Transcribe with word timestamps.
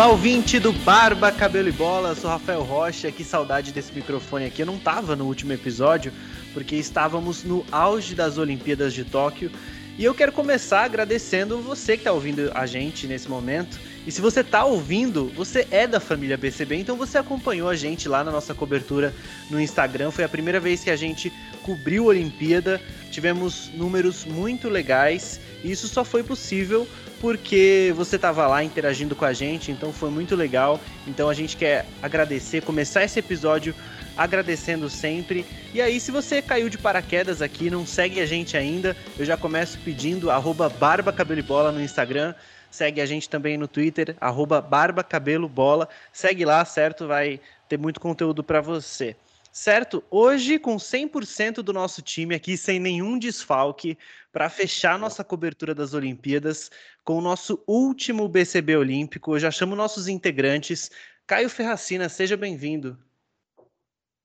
Olá, 0.00 0.08
ouvinte 0.08 0.58
do 0.58 0.72
Barba, 0.72 1.30
Cabelo 1.30 1.68
e 1.68 1.72
Bola, 1.72 2.14
sou 2.14 2.30
Rafael 2.30 2.62
Rocha, 2.62 3.12
que 3.12 3.22
saudade 3.22 3.70
desse 3.70 3.92
microfone 3.92 4.46
aqui. 4.46 4.62
Eu 4.62 4.66
não 4.66 4.78
tava 4.78 5.14
no 5.14 5.26
último 5.26 5.52
episódio, 5.52 6.10
porque 6.54 6.74
estávamos 6.74 7.44
no 7.44 7.66
auge 7.70 8.14
das 8.14 8.38
Olimpíadas 8.38 8.94
de 8.94 9.04
Tóquio. 9.04 9.50
E 9.98 10.02
eu 10.02 10.14
quero 10.14 10.32
começar 10.32 10.84
agradecendo 10.84 11.58
você 11.58 11.98
que 11.98 12.00
está 12.00 12.12
ouvindo 12.12 12.50
a 12.54 12.64
gente 12.64 13.06
nesse 13.06 13.28
momento. 13.28 13.78
E 14.06 14.10
se 14.10 14.20
você 14.20 14.40
está 14.40 14.64
ouvindo, 14.64 15.26
você 15.36 15.66
é 15.70 15.86
da 15.86 16.00
família 16.00 16.36
BCB, 16.36 16.76
então 16.76 16.96
você 16.96 17.18
acompanhou 17.18 17.68
a 17.68 17.76
gente 17.76 18.08
lá 18.08 18.24
na 18.24 18.30
nossa 18.30 18.54
cobertura 18.54 19.14
no 19.50 19.60
Instagram. 19.60 20.10
Foi 20.10 20.24
a 20.24 20.28
primeira 20.28 20.58
vez 20.58 20.82
que 20.82 20.90
a 20.90 20.96
gente 20.96 21.30
cobriu 21.62 22.04
a 22.04 22.08
Olimpíada. 22.08 22.80
Tivemos 23.10 23.70
números 23.74 24.24
muito 24.24 24.68
legais. 24.68 25.38
E 25.62 25.70
isso 25.70 25.86
só 25.86 26.02
foi 26.02 26.22
possível 26.22 26.88
porque 27.20 27.92
você 27.94 28.16
estava 28.16 28.46
lá 28.46 28.64
interagindo 28.64 29.14
com 29.14 29.26
a 29.26 29.32
gente, 29.34 29.70
então 29.70 29.92
foi 29.92 30.10
muito 30.10 30.34
legal. 30.34 30.80
Então 31.06 31.28
a 31.28 31.34
gente 31.34 31.54
quer 31.56 31.86
agradecer, 32.02 32.62
começar 32.62 33.04
esse 33.04 33.18
episódio 33.18 33.74
agradecendo 34.16 34.88
sempre. 34.88 35.44
E 35.72 35.80
aí, 35.80 36.00
se 36.00 36.10
você 36.10 36.42
caiu 36.42 36.68
de 36.68 36.78
paraquedas 36.78 37.40
aqui, 37.42 37.70
não 37.70 37.86
segue 37.86 38.20
a 38.20 38.26
gente 38.26 38.56
ainda, 38.56 38.96
eu 39.18 39.24
já 39.24 39.36
começo 39.36 39.78
pedindo 39.80 40.30
arroba 40.30 40.68
barba 40.68 41.12
cabelo 41.12 41.40
e 41.40 41.42
bola 41.42 41.72
no 41.72 41.80
Instagram. 41.80 42.34
Segue 42.70 43.00
a 43.00 43.06
gente 43.06 43.28
também 43.28 43.58
no 43.58 43.66
Twitter, 43.66 44.16
arroba 44.20 44.60
barba 44.60 45.02
cabelo 45.02 45.48
bola. 45.48 45.88
Segue 46.12 46.44
lá, 46.44 46.64
certo? 46.64 47.06
Vai 47.06 47.40
ter 47.68 47.78
muito 47.78 48.00
conteúdo 48.00 48.44
para 48.44 48.60
você. 48.60 49.16
Certo? 49.52 50.04
Hoje, 50.08 50.60
com 50.60 50.76
100% 50.76 51.54
do 51.56 51.72
nosso 51.72 52.00
time 52.00 52.36
aqui, 52.36 52.56
sem 52.56 52.78
nenhum 52.78 53.18
desfalque, 53.18 53.98
para 54.32 54.48
fechar 54.48 54.96
nossa 54.96 55.24
cobertura 55.24 55.74
das 55.74 55.92
Olimpíadas, 55.92 56.70
com 57.04 57.18
o 57.18 57.20
nosso 57.20 57.60
último 57.66 58.28
BCB 58.28 58.76
Olímpico. 58.76 59.34
Eu 59.34 59.40
já 59.40 59.50
chamo 59.50 59.74
nossos 59.74 60.06
integrantes. 60.06 60.90
Caio 61.26 61.50
Ferracina, 61.50 62.08
seja 62.08 62.36
bem-vindo. 62.36 62.96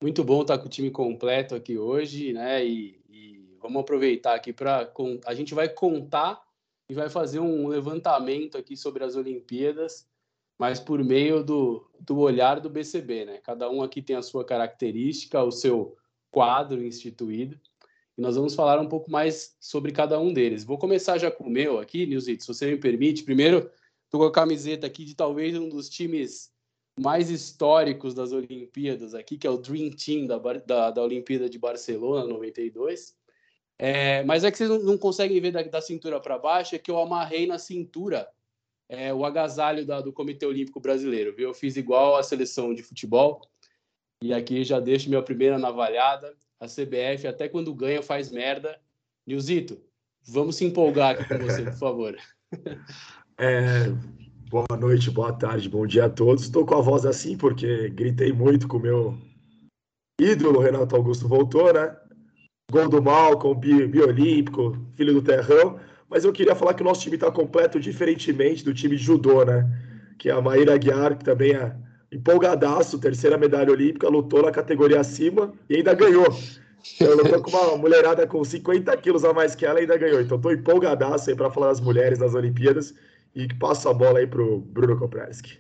Muito 0.06 0.24
bom 0.24 0.44
estar 0.44 0.60
com 0.60 0.68
o 0.68 0.70
time 0.70 0.92
completo 0.92 1.56
aqui 1.56 1.80
hoje, 1.80 2.32
né? 2.32 2.64
E, 2.64 3.02
e 3.10 3.58
vamos 3.60 3.82
aproveitar 3.82 4.36
aqui 4.36 4.54
para. 4.54 4.88
A 5.26 5.34
gente 5.34 5.56
vai 5.56 5.68
contar 5.68 6.40
e 6.88 6.94
vai 6.94 7.10
fazer 7.10 7.40
um 7.40 7.68
levantamento 7.68 8.56
aqui 8.56 8.78
sobre 8.78 9.04
as 9.04 9.16
Olimpíadas 9.16 10.08
mas 10.60 10.80
por 10.80 11.04
meio 11.04 11.44
do, 11.44 11.90
do 12.00 12.20
olhar 12.20 12.60
do 12.60 12.70
BCB, 12.70 13.26
né? 13.26 13.40
Cada 13.44 13.68
um 13.68 13.82
aqui 13.82 14.00
tem 14.00 14.16
a 14.16 14.22
sua 14.22 14.46
característica, 14.46 15.44
o 15.44 15.52
seu 15.52 15.98
quadro 16.30 16.86
instituído, 16.86 17.60
e 18.16 18.22
nós 18.22 18.36
vamos 18.36 18.54
falar 18.54 18.80
um 18.80 18.88
pouco 18.88 19.10
mais 19.10 19.58
sobre 19.60 19.92
cada 19.92 20.20
um 20.20 20.32
deles. 20.32 20.64
Vou 20.64 20.78
começar 20.78 21.18
já 21.18 21.32
com 21.32 21.46
o 21.46 21.50
meu 21.50 21.80
aqui, 21.80 22.06
Nilzito, 22.06 22.44
se 22.44 22.48
você 22.48 22.70
me 22.70 22.78
permite. 22.78 23.24
Primeiro, 23.24 23.72
estou 24.06 24.22
com 24.22 24.28
a 24.28 24.32
camiseta 24.32 24.86
aqui 24.86 25.04
de 25.04 25.16
talvez 25.16 25.58
um 25.58 25.68
dos 25.68 25.90
times 25.90 26.54
mais 27.00 27.30
históricos 27.30 28.14
das 28.14 28.32
Olimpíadas 28.32 29.14
aqui, 29.14 29.38
que 29.38 29.46
é 29.46 29.50
o 29.50 29.58
Dream 29.58 29.92
Team 29.92 30.26
da, 30.28 30.38
da, 30.38 30.92
da 30.92 31.04
Olimpíada 31.04 31.50
de 31.50 31.60
Barcelona, 31.60 32.26
92. 32.26 33.16
É, 33.78 34.24
mas 34.24 34.44
é 34.44 34.52
que 34.52 34.58
vocês 34.58 34.70
não, 34.70 34.98
conseguem 34.98 35.42
ver 35.42 35.52
da, 35.52 35.62
da 35.64 35.82
cintura 35.82 36.20
para 36.20 36.38
baixo, 36.38 36.76
é 36.76 36.80
que 36.80 36.90
eu 36.90 36.98
amarrei 36.98 37.46
na 37.46 37.60
cintura 37.60 38.28
é, 38.88 39.14
o 39.14 39.26
agasalho 39.26 39.86
da, 39.86 40.00
do 40.00 40.14
Comitê 40.14 40.46
Olímpico 40.46 40.80
Brasileiro, 40.80 41.36
viu? 41.36 41.50
Eu 41.50 41.54
fiz 41.54 41.76
igual 41.76 42.16
a 42.16 42.24
seleção 42.24 42.74
de 42.74 42.84
futebol. 42.84 43.42
E 44.22 44.34
aqui 44.34 44.64
já 44.64 44.80
deixo 44.80 45.10
minha 45.10 45.22
primeira 45.22 45.60
navalhada. 45.60 46.36
A 46.60 46.68
CBF, 46.68 47.28
até 47.28 47.50
quando 47.50 47.74
ganha, 47.74 48.02
faz 48.02 48.32
merda. 48.32 48.80
Nilzito, 49.28 49.82
vamos 50.24 50.56
se 50.56 50.64
empolgar 50.64 51.12
aqui 51.12 51.28
com 51.28 51.38
você, 51.40 51.64
por 51.64 51.78
favor. 51.78 52.18
É, 53.38 53.88
boa 54.50 54.78
noite, 54.80 55.12
boa 55.12 55.34
tarde, 55.34 55.70
bom 55.70 55.86
dia 55.86 56.06
a 56.06 56.10
todos. 56.10 56.44
Estou 56.44 56.66
com 56.66 56.76
a 56.76 56.82
voz 56.82 57.06
assim 57.06 57.38
porque 57.38 57.90
gritei 57.90 58.32
muito 58.32 58.68
com 58.68 58.78
o 58.78 58.82
meu 58.82 59.18
ídolo, 60.20 60.60
Renato 60.60 60.96
Augusto 60.96 61.28
voltou, 61.28 61.74
né? 61.74 61.96
Gol 62.72 62.90
do 62.90 63.02
Malcom, 63.02 63.54
biolímpico, 63.54 64.78
filho 64.96 65.14
do 65.14 65.22
Terrão 65.22 65.80
mas 66.10 66.24
eu 66.24 66.32
queria 66.32 66.56
falar 66.56 66.74
que 66.74 66.82
o 66.82 66.86
nosso 66.86 67.02
time 67.02 67.16
está 67.16 67.32
completo 67.32 67.80
diferentemente 67.80 68.64
do 68.64 68.74
time 68.74 68.96
de 68.96 69.04
judô, 69.04 69.44
né? 69.44 69.68
Que 70.18 70.30
é 70.30 70.32
a 70.32 70.42
Maíra 70.42 70.74
Aguiar, 70.76 71.18
que 71.18 71.26
também 71.26 71.54
é 71.54 71.76
empolgadaço, 72.12 73.00
terceira 73.00 73.38
medalha 73.38 73.72
olímpica, 73.72 74.08
lutou 74.08 74.42
na 74.44 74.52
categoria 74.52 75.00
acima 75.00 75.52
e 75.70 75.78
ainda 75.78 75.94
ganhou. 75.94 76.26
Eu 77.00 77.18
lutou 77.18 77.42
com 77.42 77.50
uma 77.50 77.78
mulherada 77.78 78.28
com 78.28 78.44
50 78.44 78.96
quilos 78.98 79.26
a 79.26 79.34
mais 79.34 79.56
que 79.56 79.66
ela 79.66 79.80
e 79.80 79.82
ainda 79.82 79.98
ganhou. 79.98 80.22
Então 80.22 80.38
estou 80.38 80.52
empolgadaço 80.52 81.30
aí 81.30 81.36
para 81.36 81.50
falar 81.50 81.68
das 81.68 81.82
mulheres 81.82 82.20
nas 82.20 82.36
Olimpíadas 82.36 82.94
e 83.36 83.48
passo 83.56 83.90
a 83.90 83.94
bola 83.94 84.20
aí 84.20 84.28
para 84.28 84.42
o 84.42 84.60
Bruno 84.60 84.98
Kopreski. 84.98 85.60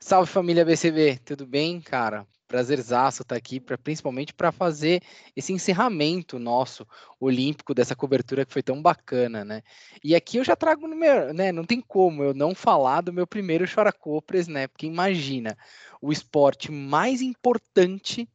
Salve 0.00 0.30
família 0.30 0.64
BCB, 0.64 1.18
tudo 1.24 1.46
bem, 1.46 1.80
cara? 1.80 2.26
prazerzaço 2.50 3.22
estar 3.22 3.36
tá 3.36 3.38
aqui, 3.38 3.60
pra, 3.60 3.78
principalmente 3.78 4.34
para 4.34 4.50
fazer 4.50 5.00
esse 5.36 5.52
encerramento 5.52 6.36
nosso 6.36 6.84
olímpico 7.20 7.72
dessa 7.72 7.94
cobertura 7.94 8.44
que 8.44 8.52
foi 8.52 8.60
tão 8.62 8.82
bacana, 8.82 9.44
né? 9.44 9.62
E 10.02 10.16
aqui 10.16 10.38
eu 10.38 10.42
já 10.42 10.56
trago 10.56 10.88
no 10.88 10.96
meu, 10.96 11.32
né? 11.32 11.52
Não 11.52 11.64
tem 11.64 11.80
como 11.80 12.24
eu 12.24 12.34
não 12.34 12.52
falar 12.52 13.02
do 13.02 13.12
meu 13.12 13.24
primeiro 13.24 13.68
Choracopres, 13.68 14.48
né? 14.48 14.66
Porque 14.66 14.84
imagina 14.84 15.56
o 16.02 16.10
esporte 16.10 16.72
mais 16.72 17.22
importante 17.22 18.28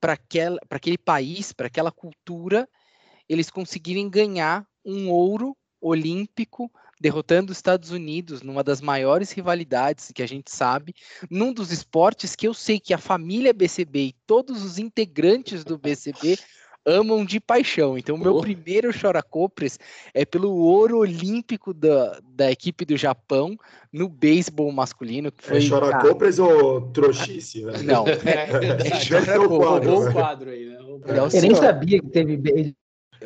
para 0.00 0.18
aquele 0.68 0.98
país, 0.98 1.52
para 1.52 1.68
aquela 1.68 1.92
cultura, 1.92 2.68
eles 3.28 3.50
conseguirem 3.50 4.10
ganhar 4.10 4.66
um 4.84 5.10
ouro 5.10 5.56
olímpico 5.80 6.68
derrotando 7.00 7.50
os 7.50 7.58
Estados 7.58 7.90
Unidos 7.90 8.42
numa 8.42 8.62
das 8.62 8.80
maiores 8.80 9.32
rivalidades 9.32 10.12
que 10.14 10.22
a 10.22 10.26
gente 10.26 10.50
sabe, 10.50 10.94
num 11.30 11.52
dos 11.52 11.72
esportes 11.72 12.36
que 12.36 12.46
eu 12.46 12.52
sei 12.52 12.78
que 12.78 12.92
a 12.92 12.98
família 12.98 13.54
BCB 13.54 13.98
e 14.00 14.14
todos 14.26 14.62
os 14.62 14.78
integrantes 14.78 15.64
do 15.64 15.78
BCB 15.78 16.38
amam 16.84 17.24
de 17.24 17.40
paixão. 17.40 17.96
Então, 17.98 18.16
o 18.16 18.18
meu 18.18 18.36
oh. 18.36 18.40
primeiro 18.40 18.92
choracopres 18.92 19.78
é 20.14 20.24
pelo 20.24 20.54
ouro 20.54 20.98
olímpico 20.98 21.72
da, 21.74 22.20
da 22.24 22.50
equipe 22.50 22.84
do 22.84 22.96
Japão 22.96 23.56
no 23.92 24.08
beisebol 24.08 24.72
masculino. 24.72 25.30
Que 25.30 25.44
é 25.44 25.48
foi, 25.48 25.56
é 25.58 25.60
choracopres 25.68 26.36
cara... 26.36 26.48
ou 26.48 26.80
trouxice? 26.90 27.64
Né? 27.64 27.82
Não, 27.82 28.06
é, 28.06 28.12
é, 28.12 28.88
é, 28.88 28.96
é 28.96 29.00
choracopres. 29.00 30.04
Né? 30.04 30.12
quadro 30.12 30.50
aí, 30.50 30.66
né? 30.66 30.78
Eu 30.80 31.40
nem 31.40 31.54
sabia 31.54 32.00
que 32.00 32.08
teve 32.08 32.36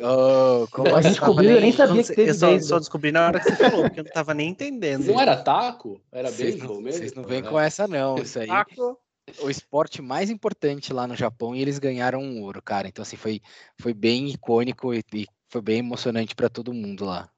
Oh, 0.01 0.67
a 0.93 1.01
gente 1.01 1.13
descobriu, 1.13 1.51
eu 1.51 1.61
nem 1.61 1.71
sabia 1.71 2.03
que 2.03 2.13
teve 2.13 2.31
Eu 2.31 2.35
só, 2.35 2.59
só, 2.59 2.79
descobri 2.79 3.11
na 3.11 3.27
hora 3.27 3.39
que 3.39 3.49
você 3.49 3.55
falou, 3.55 3.83
porque 3.83 3.99
eu 4.01 4.03
não 4.03 4.11
tava 4.11 4.33
nem 4.33 4.49
entendendo. 4.49 5.05
Não 5.05 5.19
era 5.19 5.37
taco? 5.37 6.01
Era 6.11 6.29
beisebol 6.31 6.81
mesmo? 6.81 6.99
Vocês 6.99 7.13
não 7.13 7.23
vêm 7.23 7.41
com 7.41 7.59
essa, 7.59 7.87
não. 7.87 8.17
Isso 8.17 8.39
aí. 8.39 8.47
Taco. 8.47 8.99
O 9.41 9.49
esporte 9.49 10.01
mais 10.01 10.29
importante 10.29 10.93
lá 10.93 11.07
no 11.07 11.15
Japão 11.15 11.55
e 11.55 11.61
eles 11.61 11.79
ganharam 11.79 12.21
um 12.21 12.43
ouro, 12.43 12.61
cara. 12.61 12.87
Então, 12.87 13.01
assim, 13.01 13.15
foi, 13.15 13.41
foi 13.79 13.93
bem 13.93 14.29
icônico 14.29 14.93
e, 14.93 15.03
e 15.13 15.25
foi 15.49 15.61
bem 15.61 15.79
emocionante 15.79 16.35
para 16.35 16.49
todo 16.49 16.73
mundo 16.73 17.05
lá. 17.05 17.29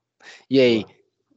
E 0.50 0.59
aí, 0.59 0.85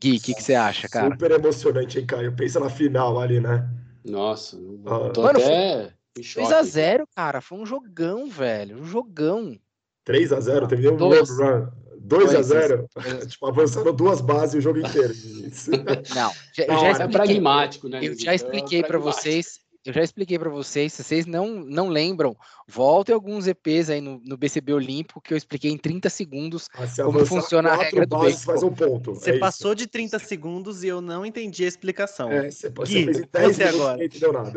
Gui, 0.01 0.17
o 0.17 0.21
que, 0.21 0.35
que 0.35 0.43
você 0.43 0.55
acha, 0.55 0.89
cara? 0.89 1.13
Super 1.13 1.33
emocionante, 1.33 1.99
hein, 1.99 2.07
Caio? 2.07 2.35
Pensa 2.35 2.59
na 2.59 2.71
final 2.71 3.21
ali, 3.21 3.39
né? 3.39 3.69
Nossa, 4.05 4.57
ah. 4.87 5.11
tô 5.11 5.23
Mano, 5.23 5.39
até. 5.39 5.93
3x0, 6.19 7.05
cara. 7.15 7.41
Foi 7.41 7.59
um 7.59 7.67
jogão, 7.67 8.29
velho. 8.29 8.81
Um 8.81 8.85
jogão. 8.85 9.59
3 10.05 10.33
a 10.33 10.41
0 10.41 10.67
teve 10.67 10.89
um 10.89 10.97
dois. 10.97 11.29
run. 11.31 11.69
2 12.01 12.35
a 12.35 12.43
0 12.43 12.89
tipo, 13.29 13.47
avançaram 13.47 13.95
duas 13.95 14.21
bases 14.21 14.55
o 14.57 14.61
jogo 14.61 14.81
inteiro. 14.81 15.15
Não, 16.15 16.33
já, 16.53 16.67
não, 16.67 16.81
já 16.81 16.87
é 16.87 16.91
expliquei, 16.93 17.13
pragmático, 17.13 17.89
né? 17.89 18.01
Eu 18.03 18.19
já 18.19 18.35
expliquei 18.35 18.83
para 18.83 18.99
vocês, 18.99 19.61
eu 19.85 19.95
já 19.95 20.03
expliquei 20.03 20.39
para 20.39 20.51
vocês, 20.51 20.93
se 20.93 21.03
vocês 21.03 21.25
não, 21.25 21.49
não 21.65 21.89
lembram, 21.89 22.37
voltem 22.69 23.15
alguns 23.15 23.47
EPs 23.47 23.89
aí 23.89 24.01
no, 24.01 24.21
no 24.23 24.37
BCB 24.37 24.75
Olímpico 24.75 25.23
que 25.23 25.33
eu 25.33 25.39
expliquei 25.39 25.71
em 25.71 25.79
30 25.79 26.11
segundos 26.11 26.69
como 27.03 27.25
funciona 27.25 27.71
a 27.71 27.77
regra 27.77 28.07
do 28.07 28.31
faz 28.33 28.63
um 28.63 28.73
ponto. 28.73 29.15
Você 29.15 29.33
é 29.33 29.39
passou 29.39 29.75
de 29.75 29.87
30 29.87 30.19
segundos 30.19 30.85
e 30.85 30.89
eu 30.89 31.01
não 31.01 31.25
entendi 31.25 31.65
a 31.65 31.69
explicação. 31.69 32.31
É, 32.31 32.51
você, 32.51 32.69
Gui, 32.69 33.07
você, 33.07 33.27
você 33.33 33.65
agora. 33.65 34.09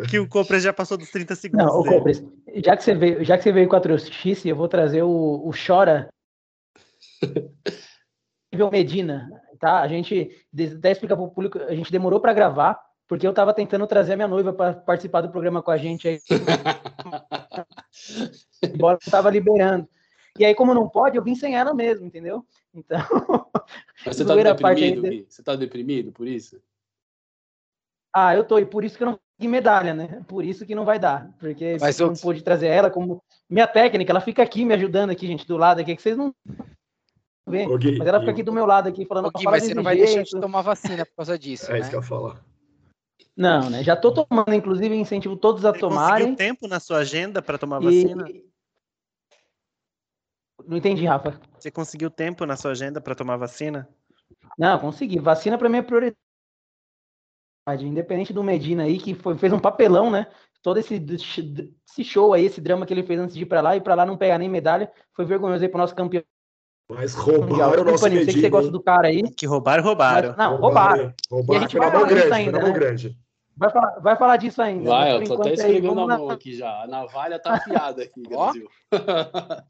Que 0.09 0.19
o 0.19 0.27
Copres 0.27 0.63
já 0.63 0.73
passou 0.73 0.97
dos 0.97 1.09
30 1.09 1.35
segundos. 1.35 1.67
Não, 1.67 1.79
o 1.79 1.85
Copres, 1.85 2.21
já 2.55 2.75
que 2.75 2.83
você 2.83 2.93
veio, 2.93 3.23
já 3.23 3.37
que 3.37 3.43
você 3.43 3.51
veio 3.53 3.69
com 3.69 3.77
a 3.77 3.79
Trouxice, 3.79 4.49
eu 4.49 4.55
vou 4.57 4.67
trazer 4.67 5.03
o, 5.03 5.47
o 5.47 5.51
Chora 5.51 6.09
Medina, 8.71 9.29
tá? 9.57 9.79
A 9.79 9.87
gente 9.87 10.29
até 10.77 10.91
explicar 10.91 11.15
para 11.15 11.25
o 11.25 11.31
público, 11.31 11.59
a 11.59 11.73
gente 11.73 11.91
demorou 11.91 12.19
para 12.19 12.33
gravar 12.33 12.92
porque 13.13 13.27
eu 13.27 13.29
estava 13.29 13.53
tentando 13.53 13.85
trazer 13.85 14.13
a 14.13 14.15
minha 14.15 14.27
noiva 14.27 14.51
para 14.51 14.73
participar 14.73 15.21
do 15.21 15.29
programa 15.29 15.61
com 15.61 15.69
a 15.69 15.77
gente 15.77 16.07
aí. 16.07 16.19
Embora 18.73 18.93
não 18.93 19.05
estava 19.05 19.29
liberando. 19.29 19.87
E 20.39 20.43
aí, 20.43 20.55
como 20.55 20.73
não 20.73 20.89
pode, 20.89 21.15
eu 21.15 21.23
vim 21.23 21.35
sem 21.35 21.55
ela 21.55 21.75
mesmo, 21.75 22.07
entendeu? 22.07 22.43
Então. 22.73 22.97
Mas 24.03 24.15
você 24.15 24.23
está 24.23 24.33
deprimido, 24.33 25.05
aí... 25.05 25.27
Você 25.29 25.41
está 25.41 25.55
deprimido 25.55 26.11
por 26.11 26.27
isso? 26.27 26.59
Ah, 28.11 28.35
eu 28.35 28.43
tô, 28.43 28.57
e 28.57 28.65
por 28.65 28.83
isso 28.83 28.97
que 28.97 29.03
eu 29.03 29.11
não 29.11 29.19
consegui 29.19 29.47
medalha, 29.47 29.93
né? 29.93 30.23
Por 30.27 30.43
isso 30.43 30.65
que 30.65 30.73
não 30.73 30.83
vai 30.83 30.97
dar. 30.97 31.31
Porque 31.39 31.77
Mas 31.79 31.99
eu 31.99 32.07
não 32.07 32.15
pude 32.15 32.41
trazer 32.41 32.65
ela 32.65 32.89
como. 32.89 33.21
Minha 33.47 33.67
técnica, 33.67 34.11
ela 34.11 34.21
fica 34.21 34.41
aqui 34.41 34.65
me 34.65 34.73
ajudando 34.73 35.11
aqui, 35.11 35.27
gente, 35.27 35.45
do 35.45 35.55
lado 35.55 35.81
aqui, 35.81 35.95
que 35.95 36.01
vocês 36.01 36.17
não 36.17 36.33
vê. 37.45 37.67
Mas 37.67 38.07
ela 38.07 38.21
fica 38.21 38.31
aqui 38.31 38.41
do 38.41 38.51
meu 38.51 38.65
lado 38.65 38.89
aqui 38.89 39.05
falando. 39.05 39.29
Gui, 39.31 39.43
mas 39.43 39.65
você 39.65 39.75
não 39.75 39.83
vai 39.83 39.97
jeito. 39.97 40.15
deixar 40.15 40.23
de 40.23 40.41
tomar 40.41 40.63
vacina 40.63 41.05
por 41.05 41.17
causa 41.17 41.37
disso. 41.37 41.69
É 41.69 41.73
né? 41.73 41.79
isso 41.81 41.91
que 41.91 41.95
eu 41.95 42.01
ia 42.01 42.07
falar. 42.07 42.52
Não, 43.35 43.69
né? 43.69 43.83
Já 43.83 43.95
tô 43.95 44.11
tomando, 44.11 44.53
inclusive, 44.53 44.95
incentivo 44.95 45.35
todos 45.35 45.65
a 45.65 45.71
Você 45.71 45.79
tomarem. 45.79 46.27
Conseguiu 46.27 46.37
tempo 46.37 46.67
na 46.67 46.79
sua 46.79 46.97
agenda 46.97 47.41
para 47.41 47.57
tomar 47.57 47.79
vacina? 47.79 48.29
E... 48.29 48.45
Não 50.65 50.77
entendi, 50.77 51.05
Rafa. 51.05 51.39
Você 51.57 51.71
conseguiu 51.71 52.09
tempo 52.09 52.45
na 52.45 52.55
sua 52.55 52.71
agenda 52.71 53.01
para 53.01 53.15
tomar 53.15 53.37
vacina? 53.37 53.89
Não, 54.57 54.79
consegui. 54.79 55.19
Vacina 55.19 55.57
para 55.57 55.67
mim 55.67 55.77
é 55.77 55.81
prioridade. 55.81 56.17
Independente 57.79 58.33
do 58.33 58.43
Medina 58.43 58.83
aí, 58.83 58.99
que 58.99 59.15
foi, 59.15 59.37
fez 59.37 59.51
um 59.51 59.59
papelão, 59.59 60.11
né? 60.11 60.27
Todo 60.61 60.77
esse, 60.77 60.95
esse 60.95 62.03
show 62.03 62.33
aí, 62.33 62.45
esse 62.45 62.61
drama 62.61 62.85
que 62.85 62.93
ele 62.93 63.03
fez 63.03 63.19
antes 63.19 63.35
de 63.35 63.43
ir 63.43 63.45
para 63.45 63.61
lá 63.61 63.75
e 63.75 63.81
para 63.81 63.95
lá 63.95 64.05
não 64.05 64.17
pegar 64.17 64.37
nem 64.37 64.49
medalha, 64.49 64.91
foi 65.13 65.25
vergonhoso 65.25 65.63
aí 65.63 65.69
pro 65.69 65.77
nosso 65.77 65.95
campeão. 65.95 66.23
Mas 66.89 67.13
roubaram 67.13 67.81
o 67.81 67.85
nosso 67.85 68.03
Medina. 68.03 68.25
Sei 68.25 68.33
que 68.33 68.41
você 68.41 68.49
gosta 68.49 68.71
do 68.71 68.81
cara 68.81 69.07
aí. 69.07 69.23
Que 69.31 69.45
roubaram, 69.45 69.83
roubaram. 69.83 70.29
Mas, 70.29 70.37
não, 70.37 70.57
roubaram. 70.57 71.13
roubaram. 71.29 71.53
E 71.53 71.57
a 71.57 71.67
gente 71.67 71.77
vai 71.77 71.91
falar 71.91 72.07
grande, 72.07 72.33
ainda, 72.33 72.59
né? 72.59 72.71
grande. 72.71 73.22
Vai 73.55 73.71
falar, 73.71 73.99
vai 73.99 74.15
falar 74.15 74.37
disso 74.37 74.61
ainda. 74.61 74.89
Vai, 74.89 75.15
eu 75.15 75.23
tô 75.23 75.35
até 75.35 75.53
escrevendo 75.53 75.91
a 75.91 76.07
mão 76.07 76.27
na... 76.27 76.33
aqui 76.33 76.55
já. 76.55 76.83
A 76.83 76.87
navalha 76.87 77.37
tá 77.39 77.53
afiada 77.55 78.03
aqui, 78.03 78.21
Brasil. 78.23 78.67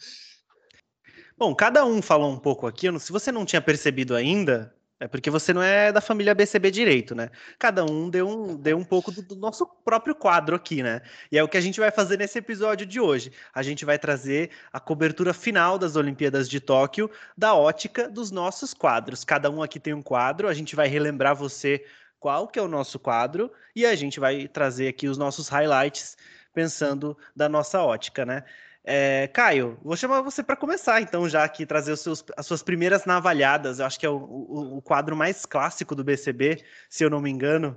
Bom, 1.37 1.53
cada 1.53 1.83
um 1.85 2.01
falou 2.01 2.31
um 2.31 2.39
pouco 2.39 2.65
aqui. 2.67 2.87
Se 2.99 3.11
você 3.11 3.31
não 3.31 3.45
tinha 3.45 3.61
percebido 3.61 4.15
ainda, 4.15 4.73
é 5.03 5.07
porque 5.07 5.29
você 5.29 5.51
não 5.51 5.61
é 5.61 5.91
da 5.91 5.99
família 5.99 6.33
BCB 6.33 6.71
direito, 6.71 7.13
né? 7.13 7.29
Cada 7.59 7.83
um 7.83 8.09
deu 8.09 8.25
um, 8.25 8.55
deu 8.55 8.77
um 8.77 8.85
pouco 8.85 9.11
do, 9.11 9.21
do, 9.21 9.35
nosso 9.35 9.65
próprio 9.83 10.15
quadro 10.15 10.55
aqui, 10.55 10.81
né? 10.81 11.01
E 11.29 11.37
é 11.37 11.43
o 11.43 11.47
que 11.49 11.57
a 11.57 11.61
gente 11.61 11.77
vai 11.77 11.91
fazer 11.91 12.17
nesse 12.17 12.37
episódio 12.37 12.85
de 12.85 13.01
hoje. 13.01 13.29
A 13.53 13.61
gente 13.61 13.83
vai 13.83 13.99
trazer 13.99 14.51
a 14.71 14.79
cobertura 14.79 15.33
final 15.33 15.77
das 15.77 15.97
Olimpíadas 15.97 16.47
de 16.47 16.61
Tóquio 16.61 17.11
da 17.37 17.53
ótica 17.53 18.07
dos 18.07 18.31
nossos 18.31 18.73
quadros. 18.73 19.25
Cada 19.25 19.49
um 19.49 19.61
aqui 19.61 19.77
tem 19.77 19.93
um 19.93 20.01
quadro, 20.01 20.47
a 20.47 20.53
gente 20.53 20.73
vai 20.73 20.87
relembrar 20.87 21.35
você 21.35 21.83
qual 22.23 22.47
que 22.47 22.57
é 22.57 22.61
o 22.61 22.69
nosso 22.69 22.97
quadro 22.97 23.51
e 23.75 23.85
a 23.85 23.93
gente 23.95 24.17
vai 24.17 24.47
trazer 24.47 24.87
aqui 24.87 25.09
os 25.09 25.17
nossos 25.17 25.49
highlights 25.49 26.15
pensando 26.53 27.17
da 27.35 27.49
nossa 27.49 27.81
ótica, 27.81 28.25
né? 28.25 28.45
É, 28.81 29.27
Caio, 29.27 29.77
vou 29.83 29.97
chamar 29.97 30.21
você 30.21 30.41
para 30.41 30.55
começar, 30.55 31.01
então, 31.01 31.27
já 31.27 31.43
aqui, 31.43 31.65
trazer 31.65 31.97
seus, 31.97 32.23
as 32.37 32.45
suas 32.45 32.63
primeiras 32.63 33.03
navalhadas. 33.05 33.79
Eu 33.79 33.85
acho 33.85 33.99
que 33.99 34.05
é 34.05 34.09
o, 34.09 34.15
o, 34.15 34.77
o, 34.77 34.81
quadro 34.81 35.17
mais 35.17 35.45
clássico 35.45 35.93
do 35.93 36.03
BCB, 36.03 36.63
se 36.89 37.03
eu 37.03 37.09
não 37.09 37.19
me 37.19 37.29
engano. 37.29 37.75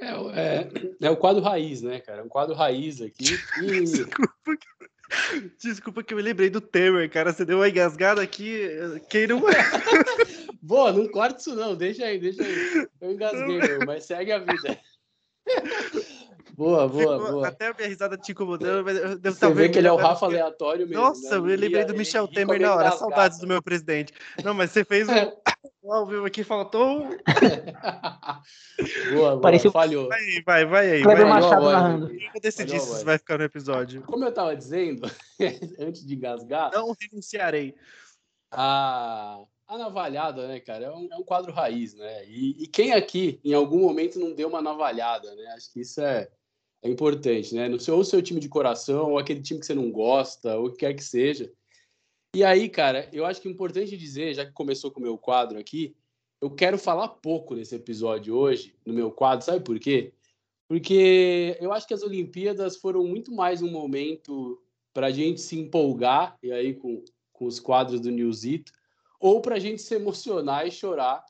É, 0.00 0.10
é, 0.10 0.68
é, 1.02 1.10
o 1.10 1.16
quadro 1.16 1.40
raiz, 1.40 1.80
né, 1.80 2.00
cara? 2.00 2.22
É 2.22 2.24
um 2.24 2.28
quadro 2.28 2.56
raiz 2.56 3.00
aqui. 3.00 3.38
E... 3.62 3.84
Desculpa, 3.84 4.56
que... 4.56 4.90
Desculpa 5.58 6.02
que 6.02 6.14
eu 6.14 6.16
me 6.16 6.24
lembrei 6.24 6.50
do 6.50 6.60
Temer, 6.60 7.08
cara. 7.08 7.32
Você 7.32 7.44
deu 7.44 7.58
uma 7.58 7.68
engasgada 7.68 8.20
aqui. 8.20 8.68
Quem 9.08 9.28
não. 9.28 9.42
Boa, 10.62 10.92
não 10.92 11.08
corta 11.08 11.40
isso, 11.40 11.54
não. 11.54 11.74
Deixa 11.74 12.04
aí, 12.04 12.18
deixa 12.18 12.42
aí. 12.42 12.86
Eu 13.00 13.12
engasguei, 13.12 13.58
meu, 13.58 13.86
mas 13.86 14.04
segue 14.04 14.32
a 14.32 14.38
vida. 14.38 14.78
Boa, 16.60 16.86
boa, 16.86 17.18
Ficou, 17.18 17.32
boa. 17.32 17.48
Até 17.48 17.68
a 17.68 17.74
minha 17.74 17.88
risada 17.88 18.18
te 18.18 18.32
incomodando, 18.32 18.84
mas 18.84 18.98
eu 18.98 19.18
devo 19.18 19.34
Você 19.34 19.54
vê 19.54 19.70
que 19.70 19.78
ele 19.78 19.88
é 19.88 19.92
o 19.92 19.96
Rafa 19.96 20.26
aleatório 20.26 20.86
mesmo. 20.86 21.02
Nossa, 21.02 21.40
né? 21.40 21.54
eu 21.54 21.58
lembrei 21.58 21.86
do 21.86 21.96
Michel 21.96 22.28
Temer 22.28 22.60
na 22.60 22.74
hora. 22.74 22.92
Saudades 22.92 23.38
do 23.38 23.46
meu 23.46 23.62
presidente. 23.62 24.12
Não, 24.44 24.52
mas 24.52 24.70
você 24.70 24.84
fez 24.84 25.08
um. 25.08 25.12
Ao 25.90 26.06
vivo 26.06 26.26
aqui 26.26 26.44
faltou. 26.44 27.00
boa, 29.10 29.30
boa. 29.30 29.40
Pareceu... 29.40 29.72
Falhou. 29.72 30.08
Vai, 30.08 30.42
vai, 30.44 30.66
vai 30.66 30.90
aí. 30.90 31.02
Kleber 31.02 31.26
Machado 31.26 31.70
narrando. 31.70 32.12
Eu 32.12 32.40
decidi 32.42 32.78
se 32.78 33.06
vai 33.06 33.16
ficar 33.16 33.38
no 33.38 33.44
episódio. 33.44 34.02
Como 34.02 34.22
eu 34.22 34.32
tava 34.32 34.54
dizendo, 34.54 35.10
antes 35.78 36.04
de 36.04 36.14
engasgar. 36.14 36.72
Não 36.74 36.94
renunciarei. 37.00 37.74
A, 38.50 39.40
a 39.70 39.78
navalhada, 39.78 40.48
né, 40.48 40.58
cara, 40.58 40.86
é 40.86 40.90
um, 40.90 41.08
é 41.12 41.16
um 41.16 41.22
quadro 41.22 41.52
raiz, 41.52 41.94
né? 41.94 42.26
E, 42.26 42.64
e, 42.64 42.66
quem 42.66 42.92
aqui, 42.92 43.38
em 43.44 43.54
algum 43.54 43.78
momento, 43.78 44.18
não 44.18 44.32
deu 44.32 44.48
uma 44.48 44.60
navalhada, 44.60 45.32
né? 45.36 45.46
Acho 45.52 45.72
que 45.72 45.80
isso 45.82 46.00
é, 46.00 46.28
é 46.82 46.88
importante, 46.88 47.54
né? 47.54 47.68
No 47.68 47.78
seu, 47.78 47.96
ou 47.96 48.02
seu 48.02 48.20
time 48.20 48.40
de 48.40 48.48
coração, 48.48 49.12
ou 49.12 49.18
aquele 49.18 49.40
time 49.40 49.60
que 49.60 49.66
você 49.66 49.74
não 49.74 49.92
gosta, 49.92 50.58
ou 50.58 50.66
o 50.66 50.70
que 50.72 50.78
quer 50.78 50.92
que 50.92 51.04
seja. 51.04 51.52
E 52.34 52.42
aí, 52.42 52.68
cara, 52.68 53.08
eu 53.12 53.24
acho 53.24 53.40
que 53.40 53.46
é 53.46 53.50
importante 53.50 53.96
dizer, 53.96 54.34
já 54.34 54.44
que 54.44 54.50
começou 54.50 54.90
com 54.90 54.98
o 54.98 55.02
meu 55.02 55.16
quadro 55.16 55.56
aqui, 55.56 55.94
eu 56.40 56.50
quero 56.50 56.76
falar 56.76 57.06
pouco 57.06 57.54
nesse 57.54 57.76
episódio 57.76 58.34
hoje, 58.34 58.74
no 58.84 58.92
meu 58.92 59.12
quadro, 59.12 59.46
sabe 59.46 59.64
por 59.64 59.78
quê? 59.78 60.12
Porque 60.68 61.56
eu 61.60 61.72
acho 61.72 61.86
que 61.86 61.94
as 61.94 62.02
Olimpíadas 62.02 62.76
foram 62.76 63.04
muito 63.04 63.30
mais 63.30 63.62
um 63.62 63.70
momento 63.70 64.60
para 64.92 65.08
a 65.08 65.10
gente 65.12 65.40
se 65.40 65.56
empolgar, 65.56 66.36
e 66.42 66.50
aí 66.50 66.74
com, 66.74 67.04
com 67.32 67.44
os 67.44 67.60
quadros 67.60 68.00
do 68.00 68.10
Newsito, 68.10 68.72
ou 69.20 69.40
para 69.40 69.56
a 69.56 69.58
gente 69.58 69.82
se 69.82 69.94
emocionar 69.94 70.66
e 70.66 70.70
chorar 70.70 71.24